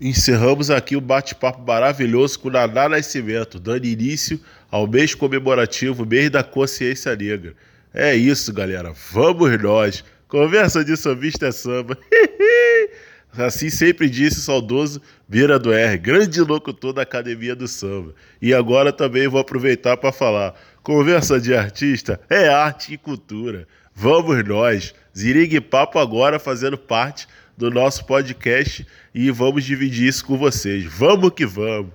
Encerramos 0.00 0.70
aqui 0.70 0.96
o 0.96 1.00
bate-papo 1.00 1.62
maravilhoso 1.66 2.38
com 2.38 2.50
Naná 2.50 2.88
Nascimento, 2.88 3.58
dando 3.58 3.86
início 3.86 4.40
ao 4.70 4.86
mês 4.86 5.14
comemorativo, 5.14 6.04
mês 6.04 6.30
da 6.30 6.42
consciência 6.42 7.14
negra. 7.16 7.54
É 7.94 8.14
isso, 8.14 8.52
galera. 8.52 8.92
Vamos 9.10 9.62
nós. 9.62 10.04
Conversa 10.28 10.84
de 10.84 10.96
sambista 10.96 11.46
é 11.46 11.52
samba. 11.52 11.96
Assim 13.38 13.68
sempre 13.68 14.08
disse 14.08 14.38
o 14.38 14.42
saudoso 14.42 15.00
Beira 15.28 15.58
do 15.58 15.72
R, 15.72 15.98
grande 15.98 16.40
locutor 16.40 16.92
da 16.92 17.02
Academia 17.02 17.54
do 17.54 17.68
Samba. 17.68 18.14
E 18.40 18.54
agora 18.54 18.92
também 18.92 19.28
vou 19.28 19.40
aproveitar 19.40 19.96
para 19.96 20.12
falar. 20.12 20.54
Conversa 20.82 21.40
de 21.40 21.54
artista 21.54 22.20
é 22.30 22.48
arte 22.48 22.94
e 22.94 22.98
cultura. 22.98 23.66
Vamos 23.98 24.46
nós. 24.46 24.94
Zirig 25.16 25.58
Papo 25.58 25.98
agora 25.98 26.38
fazendo 26.38 26.76
parte 26.76 27.26
do 27.56 27.70
nosso 27.70 28.04
podcast 28.04 28.86
e 29.14 29.30
vamos 29.30 29.64
dividir 29.64 30.06
isso 30.06 30.22
com 30.26 30.36
vocês. 30.36 30.84
Vamos 30.84 31.30
que 31.30 31.46
vamos. 31.46 31.92